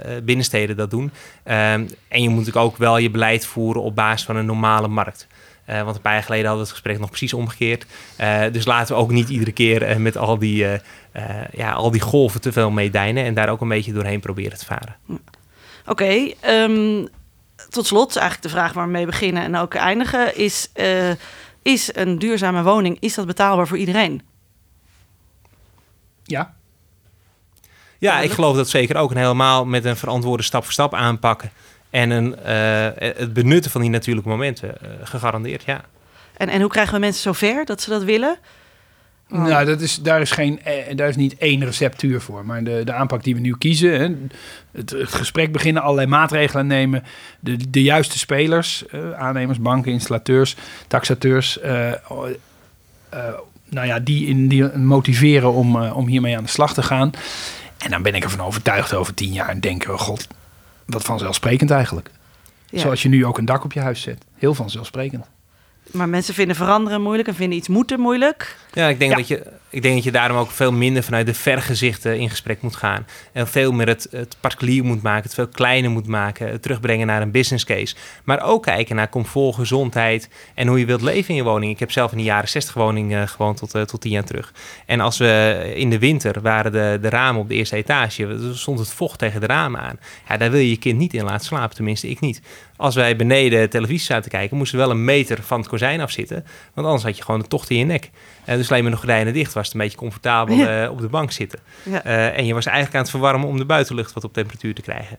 eh, 0.05 0.23
binnensteden 0.23 0.77
dat 0.77 0.91
doen. 0.91 1.11
Ehm, 1.43 1.87
en 2.09 2.23
je 2.23 2.29
moet 2.29 2.39
natuurlijk 2.39 2.67
ook 2.67 2.77
wel 2.77 2.99
je 2.99 3.11
beleid 3.11 3.47
voeren 3.47 3.83
op 3.83 3.95
basis 3.95 4.27
van 4.27 4.37
een 4.37 4.47
normale 4.47 4.89
markt. 4.89 5.27
Want 5.85 5.97
een 5.97 6.03
paar 6.03 6.13
jaar 6.13 6.23
geleden 6.23 6.47
hadden 6.47 6.65
we 6.65 6.71
het 6.71 6.81
gesprek 6.81 6.99
nog 6.99 7.09
precies 7.09 7.33
omgekeerd. 7.33 7.87
Dus 8.53 8.65
laten 8.65 8.95
we 8.95 9.01
ook 9.01 9.11
niet 9.11 9.29
iedere 9.29 9.53
keer 9.53 10.01
met 10.01 10.17
al 10.17 10.39
die, 10.39 10.67
ja, 11.53 11.73
al 11.73 11.91
die 11.91 12.01
golven 12.01 12.41
te 12.41 12.53
veel 12.53 12.71
meedijnen. 12.71 13.25
En 13.25 13.35
daar 13.35 13.49
ook 13.49 13.61
een 13.61 13.69
beetje 13.69 13.93
doorheen 13.93 14.21
proberen 14.21 14.59
te 14.59 14.65
varen. 14.65 14.97
Oké, 15.87 16.33
ehm, 16.41 17.07
tot 17.69 17.87
slot 17.87 18.17
eigenlijk 18.17 18.43
de 18.43 18.59
vraag 18.59 18.73
waar 18.73 18.85
we 18.85 18.91
mee 18.91 19.07
beginnen 19.07 19.43
en 19.43 19.57
ook 19.57 19.75
eindigen 19.75 20.37
is... 20.37 20.71
is 21.63 21.91
een 21.95 22.19
duurzame 22.19 22.63
woning, 22.63 22.97
is 23.01 23.15
dat 23.15 23.27
betaalbaar 23.27 23.67
voor 23.67 23.79
iedereen? 23.79 24.23
Ja, 26.29 26.55
Ja, 27.99 28.21
ik 28.21 28.31
geloof 28.31 28.57
dat 28.57 28.69
zeker 28.69 28.97
ook. 28.97 29.11
En 29.11 29.17
helemaal 29.17 29.65
met 29.67 29.85
een 29.85 29.97
verantwoorde 29.97 30.43
stap 30.43 30.65
voor 30.65 30.73
stap 30.73 30.95
aanpakken. 30.95 31.51
En 31.91 32.11
een, 32.11 32.37
eh, 32.37 32.89
het 33.19 33.33
benutten 33.33 33.71
van 33.71 33.81
die 33.81 33.91
natuurlijke 33.91 34.29
momenten. 34.29 34.81
eh, 34.81 34.89
gegarandeerd, 35.03 35.63
ja. 35.65 35.81
En, 36.37 36.49
en 36.49 36.61
hoe 36.61 36.71
krijgen 36.71 36.95
we 36.95 37.01
mensen 37.01 37.23
zover 37.23 37.65
dat 37.65 37.81
ze 37.81 37.91
dat 37.91 38.03
willen? 38.05 38.39
Oh. 39.31 39.45
Nou, 39.45 39.65
dat 39.65 39.81
is, 39.81 39.97
daar, 39.97 40.21
is 40.21 40.31
geen, 40.31 40.63
eh, 40.65 40.97
daar 40.97 41.09
is 41.09 41.17
niet 41.17 41.37
één 41.39 41.65
receptuur 41.65 42.21
voor. 42.21 42.47
Maar 42.47 42.65
de, 42.65 42.83
de 42.85 42.93
aanpak 42.93 43.25
die 43.25 43.35
we 43.35 43.41
nu 43.41 43.57
kiezen, 43.59 43.93
hè, 44.01 44.09
het, 44.73 44.91
het 44.91 45.13
gesprek 45.15 45.53
beginnen, 45.53 45.83
allerlei 45.83 46.07
maatregelen 46.07 46.67
nemen, 46.67 47.05
de, 47.41 47.71
de 47.71 47.83
juiste 47.83 48.19
spelers, 48.19 48.87
eh, 48.87 49.13
aannemers, 49.13 49.59
banken, 49.61 49.93
installateurs, 49.93 50.57
taxateurs, 50.87 51.61
eh, 51.61 51.93
eh, 51.93 51.99
nou 53.71 53.87
ja, 53.87 53.99
die, 53.99 54.27
in, 54.27 54.49
die 54.49 54.65
motiveren 54.77 55.53
om, 55.53 55.83
eh, 55.83 55.97
om 55.97 56.07
hiermee 56.07 56.37
aan 56.37 56.45
de 56.45 56.51
slag 56.51 56.75
te 56.75 56.83
gaan. 56.83 57.11
En 57.79 57.91
dan 57.91 58.03
ben 58.03 58.15
ik 58.15 58.25
ervan 58.25 58.47
overtuigd 58.47 58.95
over 58.95 59.15
tien 59.15 59.33
jaar 59.33 59.49
en 59.49 59.61
denken, 59.61 59.93
oh 59.93 59.99
god, 59.99 60.27
wat 60.87 61.03
vanzelfsprekend 61.03 61.71
eigenlijk. 61.71 62.11
Ja. 62.71 62.81
Zoals 62.81 63.03
je 63.03 63.09
nu 63.09 63.27
ook 63.27 63.39
een 63.39 63.45
dak 63.45 63.65
op 63.65 63.73
je 63.73 63.81
huis 63.81 64.01
zet. 64.01 64.25
Heel 64.35 64.55
vanzelfsprekend. 64.55 65.27
Maar 65.91 66.09
mensen 66.09 66.35
vinden 66.35 66.57
veranderen 66.57 67.03
moeilijk 67.03 67.29
en 67.29 67.35
vinden 67.35 67.59
iets 67.59 67.69
moeten 67.69 68.01
moeilijk. 68.01 68.57
Ja, 68.79 68.89
ik 68.89 68.99
denk, 68.99 69.11
Ja. 69.11 69.17
Dat 69.17 69.29
je, 69.29 69.43
ik 69.71 69.83
denk 69.83 69.95
dat 69.95 70.05
je 70.05 70.13
daarom 70.13 70.37
ook 70.37 70.51
veel 70.51 70.73
minder 70.73 71.03
vanuit 71.03 71.27
de 71.27 71.35
vergezichten 71.35 72.19
in 72.19 72.31
gesprek 72.31 72.63
moet 72.63 72.77
gaan. 72.77 73.07
En 73.33 73.49
veel 73.49 73.73
meer 73.73 73.87
het, 73.87 74.09
het 74.11 74.37
particulier 74.41 74.85
moet 74.85 75.03
maken, 75.03 75.23
het 75.23 75.35
veel 75.35 75.49
kleiner 75.49 75.91
moet 75.91 76.07
maken. 76.07 76.49
Het 76.49 76.63
terugbrengen 76.63 77.07
naar 77.07 77.23
een 77.23 77.31
business 77.31 77.65
case. 77.65 77.95
Maar 78.25 78.43
ook 78.43 78.63
kijken 78.63 78.97
naar 78.97 79.09
comfort, 79.09 79.55
gezondheid 79.55 80.29
en 80.55 80.67
hoe 80.67 80.79
je 80.79 80.87
wilt 80.87 81.03
leven 81.03 81.29
in 81.29 81.35
je 81.35 81.43
woning. 81.43 81.73
Ik 81.73 81.79
heb 81.79 81.91
zelf 81.91 82.13
in 82.13 82.19
de 82.19 82.25
jaren 82.25 82.49
60 82.49 82.75
woning 82.75 83.15
eh, 83.15 83.27
gewoond 83.27 83.57
tot, 83.57 83.75
eh, 83.75 83.83
tot 83.83 84.01
tien 84.01 84.11
jaar 84.11 84.25
terug. 84.25 84.53
En 84.87 85.01
als 85.01 85.19
we 85.19 85.73
in 85.75 85.91
de 85.91 85.99
winter 85.99 86.41
waren 86.41 86.73
de, 86.73 86.99
de 87.03 87.09
ramen 87.09 87.41
op 87.41 87.49
de 87.49 87.55
eerste 87.55 87.77
etage, 87.77 88.53
stond 88.53 88.79
het 88.79 88.93
vocht 88.93 89.19
tegen 89.19 89.41
de 89.41 89.47
ramen 89.47 89.81
aan. 89.81 89.99
Ja, 90.29 90.37
daar 90.37 90.51
wil 90.51 90.61
je 90.61 90.71
je 90.71 90.79
kind 90.79 90.99
niet 90.99 91.15
in 91.15 91.25
laten 91.25 91.47
slapen, 91.47 91.77
tenminste 91.77 92.09
ik 92.09 92.21
niet. 92.21 92.41
Als 92.77 92.95
wij 92.95 93.17
beneden 93.17 93.71
televisie 93.71 94.07
zaten 94.07 94.31
kijken, 94.31 94.57
moesten 94.57 94.79
we 94.79 94.85
wel 94.85 94.95
een 94.95 95.05
meter 95.05 95.43
van 95.43 95.59
het 95.59 95.69
kozijn 95.69 96.01
afzitten. 96.01 96.45
Want 96.75 96.87
anders 96.87 97.05
had 97.05 97.17
je 97.17 97.23
gewoon 97.23 97.41
de 97.41 97.49
tocht 97.49 97.71
in 97.71 97.79
je 97.79 97.85
nek. 97.85 98.11
Eh, 98.49 98.57
dus 98.57 98.71
alleen 98.71 98.83
maar 98.83 98.91
nog 98.91 99.01
gordijnen 99.01 99.33
dicht, 99.33 99.53
was 99.53 99.65
het 99.67 99.75
een 99.75 99.81
beetje 99.81 99.97
comfortabel 99.99 100.57
Ja. 100.57 100.85
eh, 100.85 100.91
op 100.91 101.01
de 101.01 101.09
bank 101.09 101.33
zitten. 101.33 101.59
Ja. 101.83 102.05
Eh, 102.05 102.39
en 102.39 102.47
je 102.47 102.55
was 102.55 102.67
eigenlijk 102.67 102.97
aan 102.97 103.03
het 103.03 103.11
verwarmen 103.11 103.49
om 103.49 103.59
de 103.59 103.65
buitenlucht 103.65 104.13
wat 104.13 104.25
op 104.25 104.33
temperatuur 104.33 104.75
te 104.75 104.83
krijgen. 104.83 105.19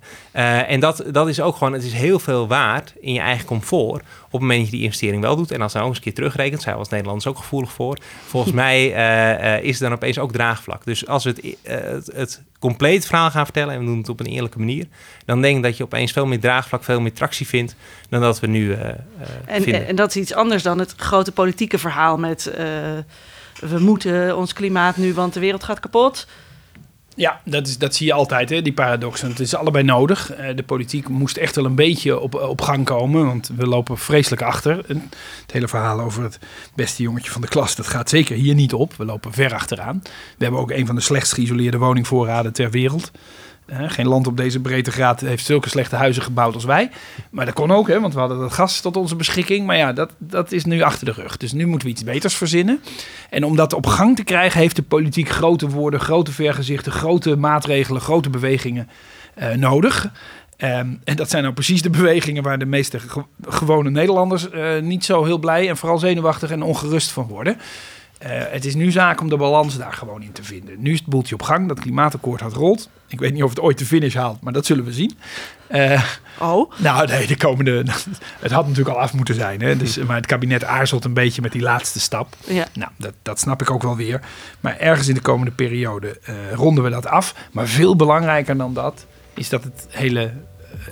En 0.67 0.79
dat, 0.79 1.03
dat 1.11 1.27
is 1.27 1.41
ook 1.41 1.55
gewoon, 1.55 1.73
het 1.73 1.83
is 1.83 1.93
heel 1.93 2.19
veel 2.19 2.47
waard 2.47 2.93
in 2.99 3.13
je 3.13 3.19
eigen 3.19 3.45
comfort 3.45 4.03
op 4.31 4.39
het 4.39 4.41
moment 4.41 4.59
dat 4.59 4.69
je 4.69 4.75
die 4.75 4.85
investering 4.85 5.21
wel 5.21 5.35
doet. 5.35 5.51
En 5.51 5.61
als 5.61 5.73
nou 5.73 5.85
ook 5.85 5.89
eens 5.89 5.99
een 5.99 6.03
keer 6.03 6.13
terugrekent, 6.13 6.61
zijn 6.61 6.73
we 6.73 6.79
als 6.79 6.89
Nederlanders 6.89 7.27
ook 7.27 7.37
gevoelig 7.37 7.71
voor. 7.71 7.97
Volgens 8.25 8.53
mij 8.63 8.93
eh, 8.93 9.55
eh, 9.55 9.63
is 9.63 9.75
er 9.75 9.83
dan 9.83 9.93
opeens 9.93 10.19
ook 10.19 10.31
draagvlak. 10.31 10.85
Dus 10.85 11.07
als 11.07 11.23
we 11.23 11.29
het, 11.29 11.55
eh, 11.61 11.75
het, 11.75 12.11
het 12.13 12.41
compleet 12.59 13.05
verhaal 13.05 13.31
gaan 13.31 13.43
vertellen 13.43 13.73
en 13.73 13.79
we 13.79 13.85
doen 13.85 13.97
het 13.97 14.09
op 14.09 14.19
een 14.19 14.25
eerlijke 14.25 14.59
manier, 14.59 14.87
dan 15.25 15.41
denk 15.41 15.57
ik 15.57 15.63
dat 15.63 15.77
je 15.77 15.83
opeens 15.83 16.11
veel 16.11 16.25
meer 16.25 16.39
draagvlak, 16.39 16.83
veel 16.83 17.01
meer 17.01 17.13
tractie 17.13 17.47
vindt 17.47 17.75
dan 18.09 18.21
dat 18.21 18.39
we 18.39 18.47
nu 18.47 18.73
En, 18.73 19.05
vinden. 19.45 19.81
en, 19.81 19.87
en 19.87 19.95
dat 19.95 20.09
is 20.09 20.15
iets 20.15 20.33
anders 20.33 20.63
dan 20.63 20.79
het 20.79 20.93
grote 20.97 21.31
politieke 21.31 21.77
verhaal 21.77 22.17
met... 22.17 22.51
we 23.59 23.79
moeten 23.79 24.37
ons 24.37 24.53
klimaat 24.53 24.97
nu, 24.97 25.13
want 25.13 25.33
de 25.33 25.39
wereld 25.39 25.63
gaat 25.63 25.79
kapot. 25.79 26.27
Ja, 27.19 27.41
dat, 27.45 27.67
is, 27.67 27.77
dat 27.77 27.95
zie 27.95 28.05
je 28.05 28.13
altijd, 28.13 28.49
hè, 28.49 28.61
die 28.61 28.73
paradox. 28.73 29.21
En 29.21 29.29
het 29.29 29.39
is 29.39 29.55
allebei 29.55 29.83
nodig. 29.83 30.31
Eh, 30.31 30.55
de 30.55 30.63
politiek 30.63 31.07
moest 31.07 31.37
echt 31.37 31.55
wel 31.55 31.65
een 31.65 31.75
beetje 31.75 32.19
op, 32.19 32.35
op 32.35 32.61
gang 32.61 32.85
komen, 32.85 33.25
want 33.25 33.51
we 33.55 33.67
lopen 33.67 33.97
vreselijk 33.97 34.41
achter. 34.41 34.77
Het 34.87 35.51
hele 35.51 35.67
verhaal 35.67 35.99
over 35.99 36.23
het 36.23 36.39
beste 36.75 37.03
jongetje 37.03 37.31
van 37.31 37.41
de 37.41 37.47
klas, 37.47 37.75
dat 37.75 37.87
gaat 37.87 38.09
zeker 38.09 38.35
hier 38.35 38.55
niet 38.55 38.73
op. 38.73 38.93
We 38.95 39.05
lopen 39.05 39.33
ver 39.33 39.53
achteraan. 39.53 39.99
We 40.37 40.43
hebben 40.43 40.59
ook 40.59 40.71
een 40.71 40.85
van 40.85 40.95
de 40.95 41.01
slechtst 41.01 41.33
geïsoleerde 41.33 41.77
woningvoorraden 41.77 42.53
ter 42.53 42.71
wereld. 42.71 43.11
Eh, 43.69 43.77
geen 43.87 44.07
land 44.07 44.27
op 44.27 44.37
deze 44.37 44.59
breedtegraad 44.59 45.19
heeft 45.21 45.45
zulke 45.45 45.69
slechte 45.69 45.95
huizen 45.95 46.23
gebouwd 46.23 46.53
als 46.53 46.63
wij. 46.65 46.89
Maar 47.29 47.45
dat 47.45 47.53
kon 47.53 47.71
ook, 47.71 47.87
hè, 47.87 47.99
want 47.99 48.13
we 48.13 48.19
hadden 48.19 48.39
dat 48.39 48.53
gas 48.53 48.81
tot 48.81 48.97
onze 48.97 49.15
beschikking. 49.15 49.65
Maar 49.65 49.77
ja, 49.77 49.93
dat, 49.93 50.11
dat 50.17 50.51
is 50.51 50.65
nu 50.65 50.81
achter 50.81 51.05
de 51.05 51.11
rug. 51.11 51.37
Dus 51.37 51.51
nu 51.51 51.65
moeten 51.67 51.87
we 51.87 51.93
iets 51.93 52.03
beters 52.03 52.35
verzinnen. 52.35 52.79
En 53.29 53.43
om 53.43 53.55
dat 53.55 53.73
op 53.73 53.85
gang 53.85 54.15
te 54.15 54.23
krijgen, 54.23 54.59
heeft 54.59 54.75
de 54.75 54.81
politiek 54.81 55.29
grote 55.29 55.69
woorden, 55.69 55.99
grote 55.99 56.31
vergezichten, 56.31 56.91
grote 56.91 57.35
maatregelen, 57.35 58.01
grote 58.01 58.29
bewegingen 58.29 58.89
eh, 59.35 59.49
nodig. 59.51 60.11
Ehm, 60.57 60.87
en 61.03 61.15
dat 61.15 61.29
zijn 61.29 61.43
nou 61.43 61.53
precies 61.55 61.81
de 61.81 61.89
bewegingen 61.89 62.43
waar 62.43 62.59
de 62.59 62.65
meeste 62.65 62.99
ge- 62.99 63.23
gewone 63.41 63.89
Nederlanders 63.89 64.49
eh, 64.49 64.79
niet 64.81 65.05
zo 65.05 65.23
heel 65.25 65.37
blij 65.37 65.69
en 65.69 65.77
vooral 65.77 65.97
zenuwachtig 65.97 66.51
en 66.51 66.61
ongerust 66.63 67.11
van 67.11 67.27
worden. 67.27 67.57
Eh, 68.19 68.29
het 68.49 68.65
is 68.65 68.75
nu 68.75 68.91
zaak 68.91 69.21
om 69.21 69.29
de 69.29 69.37
balans 69.37 69.77
daar 69.77 69.93
gewoon 69.93 70.21
in 70.21 70.31
te 70.31 70.43
vinden. 70.43 70.75
Nu 70.81 70.91
is 70.91 70.99
het 70.99 71.07
boeltje 71.07 71.35
op 71.35 71.41
gang, 71.41 71.67
dat 71.67 71.79
klimaatakkoord 71.79 72.41
had 72.41 72.53
rolt. 72.53 72.89
Ik 73.07 73.19
weet 73.19 73.33
niet 73.33 73.43
of 73.43 73.49
het 73.49 73.59
ooit 73.59 73.77
de 73.77 73.85
finish 73.85 74.15
haalt, 74.15 74.41
maar 74.41 74.53
dat 74.53 74.65
zullen 74.65 74.85
we 74.85 74.93
zien. 74.93 75.17
Eh, 75.67 76.03
Oh, 76.41 76.71
nou, 76.77 77.07
nee, 77.07 77.27
de 77.27 77.37
komende. 77.37 77.83
Het 78.39 78.51
had 78.51 78.67
natuurlijk 78.67 78.95
al 78.95 79.01
af 79.01 79.13
moeten 79.13 79.35
zijn. 79.35 79.61
Hè? 79.61 79.77
Dus, 79.77 79.97
maar 79.97 80.15
het 80.15 80.25
kabinet 80.25 80.63
aarzelt 80.63 81.05
een 81.05 81.13
beetje 81.13 81.41
met 81.41 81.51
die 81.51 81.61
laatste 81.61 81.99
stap. 81.99 82.35
ja. 82.47 82.65
Nou, 82.73 82.91
dat, 82.97 83.13
dat 83.21 83.39
snap 83.39 83.61
ik 83.61 83.71
ook 83.71 83.81
wel 83.81 83.95
weer. 83.95 84.19
Maar 84.59 84.77
ergens 84.77 85.07
in 85.07 85.13
de 85.13 85.21
komende 85.21 85.51
periode 85.51 86.19
eh, 86.23 86.35
ronden 86.53 86.83
we 86.83 86.89
dat 86.89 87.05
af. 87.07 87.35
Maar 87.51 87.67
veel 87.67 87.95
belangrijker 87.95 88.57
dan 88.57 88.73
dat 88.73 89.05
is 89.33 89.49
dat 89.49 89.63
het 89.63 89.87
hele 89.89 90.31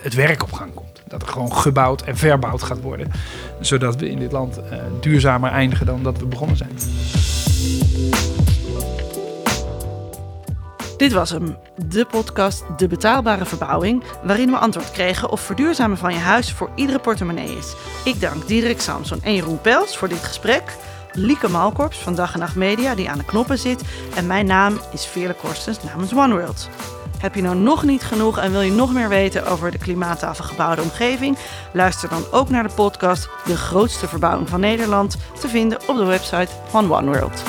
het 0.02 0.14
werk 0.14 0.44
op 0.44 0.52
gang 0.52 0.74
komt. 0.74 1.02
Dat 1.08 1.22
er 1.22 1.28
gewoon 1.28 1.54
gebouwd 1.54 2.02
en 2.02 2.18
verbouwd 2.18 2.64
gaat 2.64 2.82
worden. 2.82 3.12
Zodat 3.60 3.96
we 3.96 4.10
in 4.10 4.20
dit 4.20 4.32
land 4.32 4.58
eh, 4.58 4.80
duurzamer 5.02 5.52
eindigen 5.52 5.86
dan 5.86 6.04
dat 6.04 6.18
we 6.18 6.26
begonnen 6.26 6.58
zijn. 6.58 6.72
Dit 10.98 11.14
was 11.14 11.30
hem, 11.30 11.58
de 11.88 12.06
podcast 12.06 12.64
De 12.78 12.88
Betaalbare 12.88 13.46
Verbouwing, 13.46 14.04
waarin 14.24 14.50
we 14.50 14.58
antwoord 14.58 14.92
kregen 14.92 15.30
of 15.30 15.42
verduurzamen 15.42 15.98
van 15.98 16.14
je 16.14 16.20
huis 16.20 16.52
voor 16.52 16.70
iedere 16.76 17.00
portemonnee 17.00 17.58
is. 17.58 17.76
Ik 18.04 18.22
dank 18.22 18.48
Diederik 18.48 18.82
Samson 18.82 19.24
en 19.24 19.34
Jeroen 19.34 19.62
Pels 19.62 19.98
voor 19.98 20.08
dit 20.08 20.24
gesprek. 20.24 20.76
Lieke 21.12 21.50
Malkorps 21.50 21.98
van 21.98 22.16
Dag 22.16 22.34
en 22.34 22.40
Nacht 22.40 22.56
Media, 22.56 22.96
die 22.96 23.10
aan 23.10 23.18
de 23.18 23.26
knoppen 23.26 23.58
zit. 23.58 23.82
En 24.16 24.28
mijn 24.28 24.46
naam 24.46 24.80
is 24.94 25.06
Veerle 25.06 25.34
Korstens 25.34 25.84
namens 25.84 26.14
OneWorld. 26.14 26.70
Heb 27.20 27.36
je 27.36 27.42
nou 27.42 27.56
nog 27.56 27.84
niet 27.84 28.04
genoeg 28.04 28.38
en 28.38 28.52
wil 28.52 28.62
je 28.62 28.72
nog 28.72 28.94
meer 28.94 29.10
weten 29.10 29.46
over 29.46 29.72
de 29.72 29.78
klimaattafel 29.78 30.44
gebouwde 30.44 30.82
omgeving? 30.82 31.38
Luister 31.74 32.10
dan 32.10 32.24
ook 32.32 32.50
naar 32.50 32.68
de 32.68 32.74
podcast 32.76 33.30
De 33.46 33.58
grootste 33.58 34.08
verbouwing 34.08 34.50
van 34.50 34.60
Nederland, 34.60 35.18
te 35.40 35.48
vinden 35.48 35.80
op 35.88 35.96
de 35.96 36.06
website 36.06 36.52
van 36.70 36.94
OneWorld. 36.94 37.44